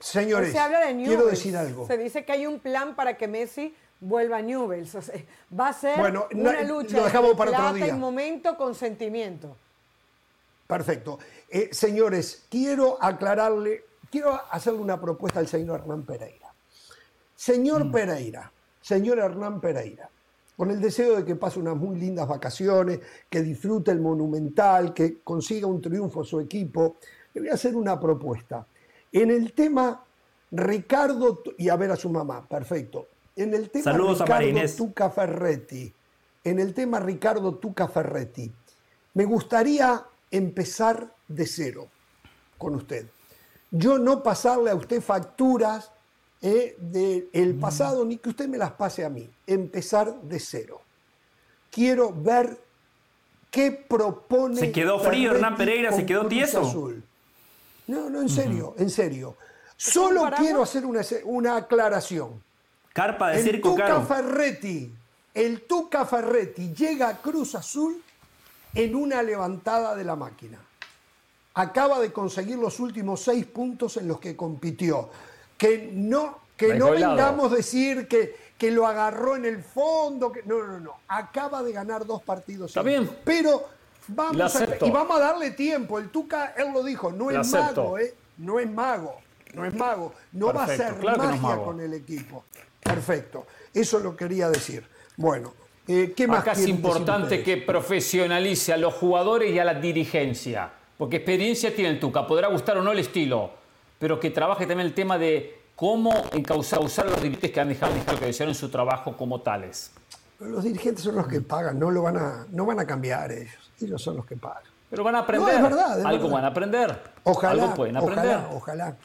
señores, 0.00 0.52
quiero 0.52 1.26
decir 1.26 1.56
algo. 1.56 1.86
Se 1.86 1.96
dice 1.96 2.24
que 2.24 2.32
hay 2.32 2.46
un 2.46 2.58
plan 2.58 2.96
para 2.96 3.16
que 3.16 3.28
Messi 3.28 3.74
vuelva 4.00 4.38
a 4.38 4.42
Newells. 4.42 4.96
va 5.58 5.68
a 5.68 5.72
ser 5.72 5.98
una 6.32 6.62
lucha 6.62 7.04
dejamos 7.04 7.36
para 7.36 7.50
plata 7.50 7.70
otro 7.70 7.84
día. 7.84 7.96
momento 7.96 8.56
con 8.56 8.74
sentimiento. 8.74 9.56
Perfecto. 10.66 11.18
Eh, 11.48 11.70
señores, 11.72 12.44
quiero 12.50 13.02
aclararle, 13.02 13.84
quiero 14.10 14.38
hacerle 14.50 14.80
una 14.80 15.00
propuesta 15.00 15.40
al 15.40 15.48
señor 15.48 15.80
Hernán 15.80 16.02
Pereira. 16.02 16.52
Señor 17.34 17.86
mm. 17.86 17.92
Pereira, 17.92 18.52
señor 18.80 19.18
Hernán 19.18 19.60
Pereira, 19.60 20.10
con 20.56 20.70
el 20.70 20.80
deseo 20.80 21.16
de 21.16 21.24
que 21.24 21.36
pase 21.36 21.58
unas 21.58 21.76
muy 21.76 21.96
lindas 21.98 22.28
vacaciones, 22.28 23.00
que 23.30 23.42
disfrute 23.42 23.92
el 23.92 24.00
monumental, 24.00 24.92
que 24.92 25.20
consiga 25.22 25.66
un 25.66 25.80
triunfo 25.80 26.20
a 26.20 26.24
su 26.24 26.40
equipo, 26.40 26.96
le 27.32 27.40
voy 27.40 27.50
a 27.50 27.54
hacer 27.54 27.74
una 27.74 27.98
propuesta. 27.98 28.66
En 29.10 29.30
el 29.30 29.52
tema 29.52 30.04
Ricardo, 30.50 31.42
y 31.56 31.68
a 31.68 31.76
ver 31.76 31.92
a 31.92 31.96
su 31.96 32.10
mamá, 32.10 32.46
perfecto. 32.46 33.06
En 33.38 33.54
el 33.54 33.70
tema 33.70 33.84
Saludos 33.84 34.18
Ricardo 34.18 34.76
Tuca 34.76 35.10
Ferretti, 35.10 35.94
en 36.42 36.58
el 36.58 36.74
tema 36.74 36.98
Ricardo 36.98 37.54
Tuca 37.54 37.86
Ferretti, 37.86 38.50
me 39.14 39.24
gustaría 39.26 40.04
empezar 40.28 41.14
de 41.28 41.46
cero 41.46 41.86
con 42.58 42.74
usted. 42.74 43.06
Yo 43.70 43.96
no 43.96 44.24
pasarle 44.24 44.72
a 44.72 44.74
usted 44.74 45.00
facturas 45.00 45.92
eh, 46.42 46.76
del 46.80 47.54
mm. 47.54 47.60
pasado, 47.60 48.04
ni 48.04 48.16
que 48.16 48.30
usted 48.30 48.48
me 48.48 48.58
las 48.58 48.72
pase 48.72 49.04
a 49.04 49.08
mí. 49.08 49.30
Empezar 49.46 50.20
de 50.22 50.40
cero. 50.40 50.80
Quiero 51.70 52.12
ver 52.12 52.58
qué 53.52 53.70
propone. 53.70 54.58
Se 54.58 54.72
quedó 54.72 54.98
frío 54.98 55.30
Hernán 55.30 55.56
Pereira, 55.56 55.92
se 55.92 56.04
quedó 56.04 56.26
tieso. 56.26 56.62
Azul. 56.62 57.04
No, 57.86 58.10
no, 58.10 58.20
en 58.20 58.28
serio, 58.28 58.74
en 58.78 58.90
serio. 58.90 59.36
Solo 59.76 60.28
quiero 60.36 60.60
hacer 60.60 60.84
una, 60.84 61.02
una 61.24 61.56
aclaración. 61.56 62.47
Carpa 62.92 63.30
de 63.30 63.40
el 63.40 63.60
Tuca 63.60 64.00
Ferretti, 64.00 64.92
el 65.34 65.62
Tuca 65.62 66.04
Ferretti 66.04 66.74
llega 66.74 67.08
a 67.08 67.16
Cruz 67.18 67.54
Azul 67.54 68.02
en 68.74 68.94
una 68.94 69.22
levantada 69.22 69.94
de 69.94 70.04
la 70.04 70.16
máquina. 70.16 70.58
Acaba 71.54 71.98
de 72.00 72.12
conseguir 72.12 72.56
los 72.56 72.78
últimos 72.80 73.22
seis 73.22 73.44
puntos 73.46 73.96
en 73.96 74.06
los 74.06 74.20
que 74.20 74.36
compitió. 74.36 75.10
Que 75.56 75.90
no, 75.92 76.38
que 76.56 76.74
no 76.74 76.90
vengamos 76.92 77.52
a 77.52 77.56
decir 77.56 78.06
que, 78.06 78.36
que 78.56 78.70
lo 78.70 78.86
agarró 78.86 79.34
en 79.34 79.44
el 79.44 79.62
fondo. 79.62 80.30
Que, 80.30 80.42
no, 80.44 80.64
no, 80.64 80.78
no. 80.78 80.94
Acaba 81.08 81.62
de 81.62 81.72
ganar 81.72 82.06
dos 82.06 82.22
partidos. 82.22 82.70
Está 82.70 82.82
bien. 82.82 83.10
Pero 83.24 83.68
vamos 84.06 84.54
a, 84.54 84.86
y 84.86 84.90
vamos 84.90 85.16
a 85.16 85.20
darle 85.20 85.50
tiempo. 85.50 85.98
El 85.98 86.10
Tuca, 86.10 86.54
él 86.56 86.72
lo 86.72 86.84
dijo, 86.84 87.10
no 87.10 87.30
es 87.30 87.50
mago, 87.50 87.98
¿eh? 87.98 88.14
No 88.36 88.60
es 88.60 88.70
mago. 88.70 89.16
No 89.54 89.64
es 89.64 89.74
mago. 89.74 90.14
No 90.32 90.52
va 90.52 90.64
a 90.64 90.66
ser 90.68 91.02
magia 91.02 91.56
con 91.56 91.80
el 91.80 91.94
equipo. 91.94 92.44
Perfecto, 92.88 93.46
eso 93.72 93.98
lo 93.98 94.16
quería 94.16 94.48
decir. 94.48 94.84
Bueno, 95.16 95.52
eh, 95.86 96.12
¿qué 96.16 96.26
más? 96.26 96.40
Acá 96.40 96.52
es 96.52 96.66
importante 96.68 97.42
que 97.42 97.56
profesionalice 97.56 98.72
a 98.72 98.76
los 98.76 98.94
jugadores 98.94 99.52
y 99.52 99.58
a 99.58 99.64
la 99.64 99.74
dirigencia, 99.74 100.70
porque 100.96 101.16
experiencia 101.16 101.74
tiene 101.74 101.90
el 101.90 102.00
Tuca, 102.00 102.26
podrá 102.26 102.48
gustar 102.48 102.78
o 102.78 102.82
no 102.82 102.92
el 102.92 102.98
estilo, 102.98 103.50
pero 103.98 104.20
que 104.20 104.30
trabaje 104.30 104.66
también 104.66 104.86
el 104.86 104.94
tema 104.94 105.18
de 105.18 105.58
cómo 105.74 106.12
encauzar 106.32 107.06
a 107.06 107.10
los 107.10 107.22
dirigentes 107.22 107.50
que 107.52 107.60
han 107.60 107.68
dejado, 107.68 108.18
que 108.18 108.26
desearon 108.26 108.54
su 108.54 108.68
trabajo 108.68 109.16
como 109.16 109.40
tales. 109.40 109.92
los 110.40 110.64
dirigentes 110.64 111.04
son 111.04 111.16
los 111.16 111.26
que 111.26 111.40
pagan, 111.40 111.78
no 111.78 111.90
lo 111.90 112.02
van 112.02 112.16
a, 112.16 112.46
no 112.50 112.66
van 112.66 112.80
a 112.80 112.86
cambiar 112.86 113.32
ellos, 113.32 113.70
ellos 113.80 114.02
son 114.02 114.16
los 114.16 114.26
que 114.26 114.36
pagan. 114.36 114.62
Pero 114.90 115.04
van 115.04 115.16
a 115.16 115.18
aprender. 115.20 115.54
es 115.54 115.62
verdad, 115.62 116.06
Algo 116.06 116.30
van 116.30 116.44
a 116.44 116.48
aprender. 116.48 116.98
Ojalá, 117.24 117.52
Algo 117.52 117.74
pueden 117.74 117.96
aprender. 117.96 118.38
ojalá, 118.50 118.96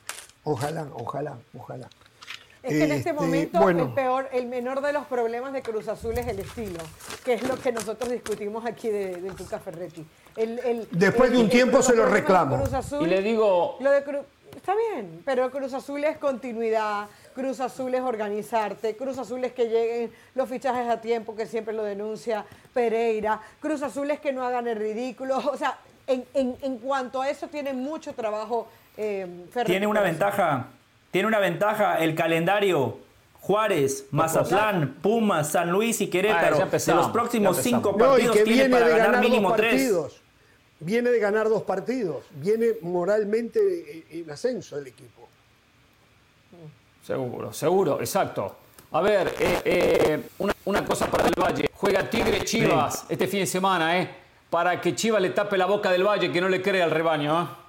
ojalá, 0.43 0.87
ojalá, 0.95 1.37
ojalá. 1.57 1.89
Es 2.63 2.69
que 2.69 2.83
en 2.85 2.91
este, 2.93 3.09
este 3.09 3.13
momento 3.13 3.69
el 3.69 3.89
peor, 3.89 4.29
el 4.31 4.47
menor 4.47 4.79
de 4.81 4.93
los 4.93 5.05
problemas 5.05 5.51
de 5.51 5.61
Cruz 5.61 5.89
Azul 5.89 6.17
es 6.17 6.27
el 6.27 6.39
estilo, 6.39 6.79
que 7.25 7.33
es 7.33 7.43
lo 7.45 7.59
que 7.59 7.73
nosotros 7.73 8.09
discutimos 8.09 8.65
aquí 8.65 8.89
de, 8.89 9.17
Tuca 9.37 9.59
Ferretti. 9.59 10.05
Después 10.91 11.31
de 11.31 11.37
un 11.39 11.49
tiempo 11.49 11.81
se 11.81 11.93
lo 11.93 12.05
reclamo. 12.05 12.63
y 13.01 13.05
le 13.05 13.21
digo... 13.21 13.77
Lo 13.81 13.91
de 13.91 14.01
está 14.55 14.73
bien, 14.75 15.21
pero 15.25 15.51
Cruz 15.51 15.73
Azul 15.73 16.05
es 16.05 16.17
continuidad, 16.17 17.07
Cruz 17.35 17.59
Azul 17.59 17.93
es 17.95 18.01
organizarte, 18.01 18.95
Cruz 18.95 19.17
Azul 19.17 19.43
es 19.43 19.51
que 19.51 19.65
lleguen 19.65 20.11
los 20.35 20.47
fichajes 20.47 20.89
a 20.89 21.01
tiempo, 21.01 21.35
que 21.35 21.45
siempre 21.45 21.73
lo 21.73 21.83
denuncia 21.83 22.45
Pereira, 22.73 23.41
Cruz 23.59 23.81
Azul 23.81 24.09
es 24.11 24.21
que 24.21 24.31
no 24.31 24.41
hagan 24.43 24.67
el 24.69 24.77
ridículo, 24.77 25.37
o 25.37 25.57
sea, 25.57 25.79
en, 26.07 26.23
en, 26.33 26.55
en 26.61 26.77
cuanto 26.77 27.21
a 27.21 27.29
eso 27.29 27.47
tiene 27.47 27.73
mucho 27.73 28.13
trabajo 28.13 28.67
eh, 28.95 29.27
Tiene 29.65 29.87
una 29.87 30.01
ventaja, 30.01 30.67
tiene 31.13 31.27
una 31.27 31.39
ventaja 31.39 31.99
el 31.99 32.15
calendario. 32.15 32.97
Juárez, 33.39 34.07
Mazatlán, 34.11 34.95
Pumas, 35.01 35.51
San 35.51 35.69
Luis 35.69 36.01
y 36.01 36.07
Querétaro. 36.07 36.57
Ah, 36.63 36.77
de 36.77 36.95
los 36.95 37.09
próximos 37.09 37.57
cinco 37.57 37.93
No, 37.97 38.17
y 38.17 38.23
partidos 38.23 38.35
que 38.37 38.43
tiene 38.43 38.59
viene 38.61 38.73
para 38.73 38.85
de 38.85 38.91
ganar, 38.91 39.07
ganar 39.07 39.21
mínimo 39.21 39.49
dos 39.49 39.57
tres. 39.57 39.71
partidos. 39.73 40.21
Viene 40.79 41.09
de 41.11 41.19
ganar 41.19 41.49
dos 41.49 41.61
partidos. 41.63 42.23
Viene 42.31 42.69
moralmente 42.81 44.05
en 44.09 44.31
ascenso 44.31 44.77
el 44.79 44.87
equipo. 44.87 45.27
Seguro, 47.05 47.53
seguro, 47.53 47.99
exacto. 47.99 48.55
A 48.93 49.01
ver, 49.01 49.33
eh, 49.39 49.61
eh, 49.65 50.23
una, 50.39 50.53
una 50.65 50.85
cosa 50.85 51.05
para 51.07 51.27
el 51.27 51.33
Valle. 51.39 51.69
Juega 51.73 52.09
Tigre 52.09 52.43
Chivas 52.45 53.05
este 53.09 53.27
fin 53.27 53.41
de 53.41 53.45
semana, 53.45 53.99
¿eh? 54.01 54.09
Para 54.49 54.79
que 54.81 54.95
Chivas 54.95 55.21
le 55.21 55.29
tape 55.31 55.57
la 55.57 55.65
boca 55.65 55.91
del 55.91 56.03
Valle, 56.03 56.31
que 56.31 56.41
no 56.41 56.49
le 56.49 56.61
crea 56.61 56.85
al 56.85 56.91
rebaño, 56.91 57.41
¿eh? 57.43 57.62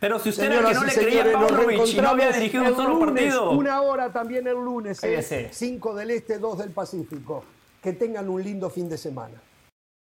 Pero 0.00 0.18
si 0.20 0.28
usted 0.28 0.44
era 0.44 0.60
el 0.60 0.66
que 0.66 0.74
no 0.74 0.84
le 0.84 0.94
creía 0.94 1.24
a 1.24 1.32
Pavlovich 1.32 1.94
y 1.94 2.00
no 2.00 2.08
había 2.08 2.30
dirigido 2.30 2.64
un 2.64 2.76
solo 2.76 2.94
lunes, 2.94 3.06
partido. 3.34 3.50
Una 3.50 3.80
hora 3.82 4.12
también 4.12 4.46
el 4.46 4.54
lunes, 4.54 5.00
Cállese. 5.00 5.48
5 5.52 5.94
del 5.94 6.10
Este, 6.12 6.38
2 6.38 6.58
del 6.58 6.70
Pacífico. 6.70 7.44
Que 7.82 7.92
tengan 7.92 8.28
un 8.28 8.42
lindo 8.42 8.70
fin 8.70 8.88
de 8.88 8.96
semana. 8.98 9.40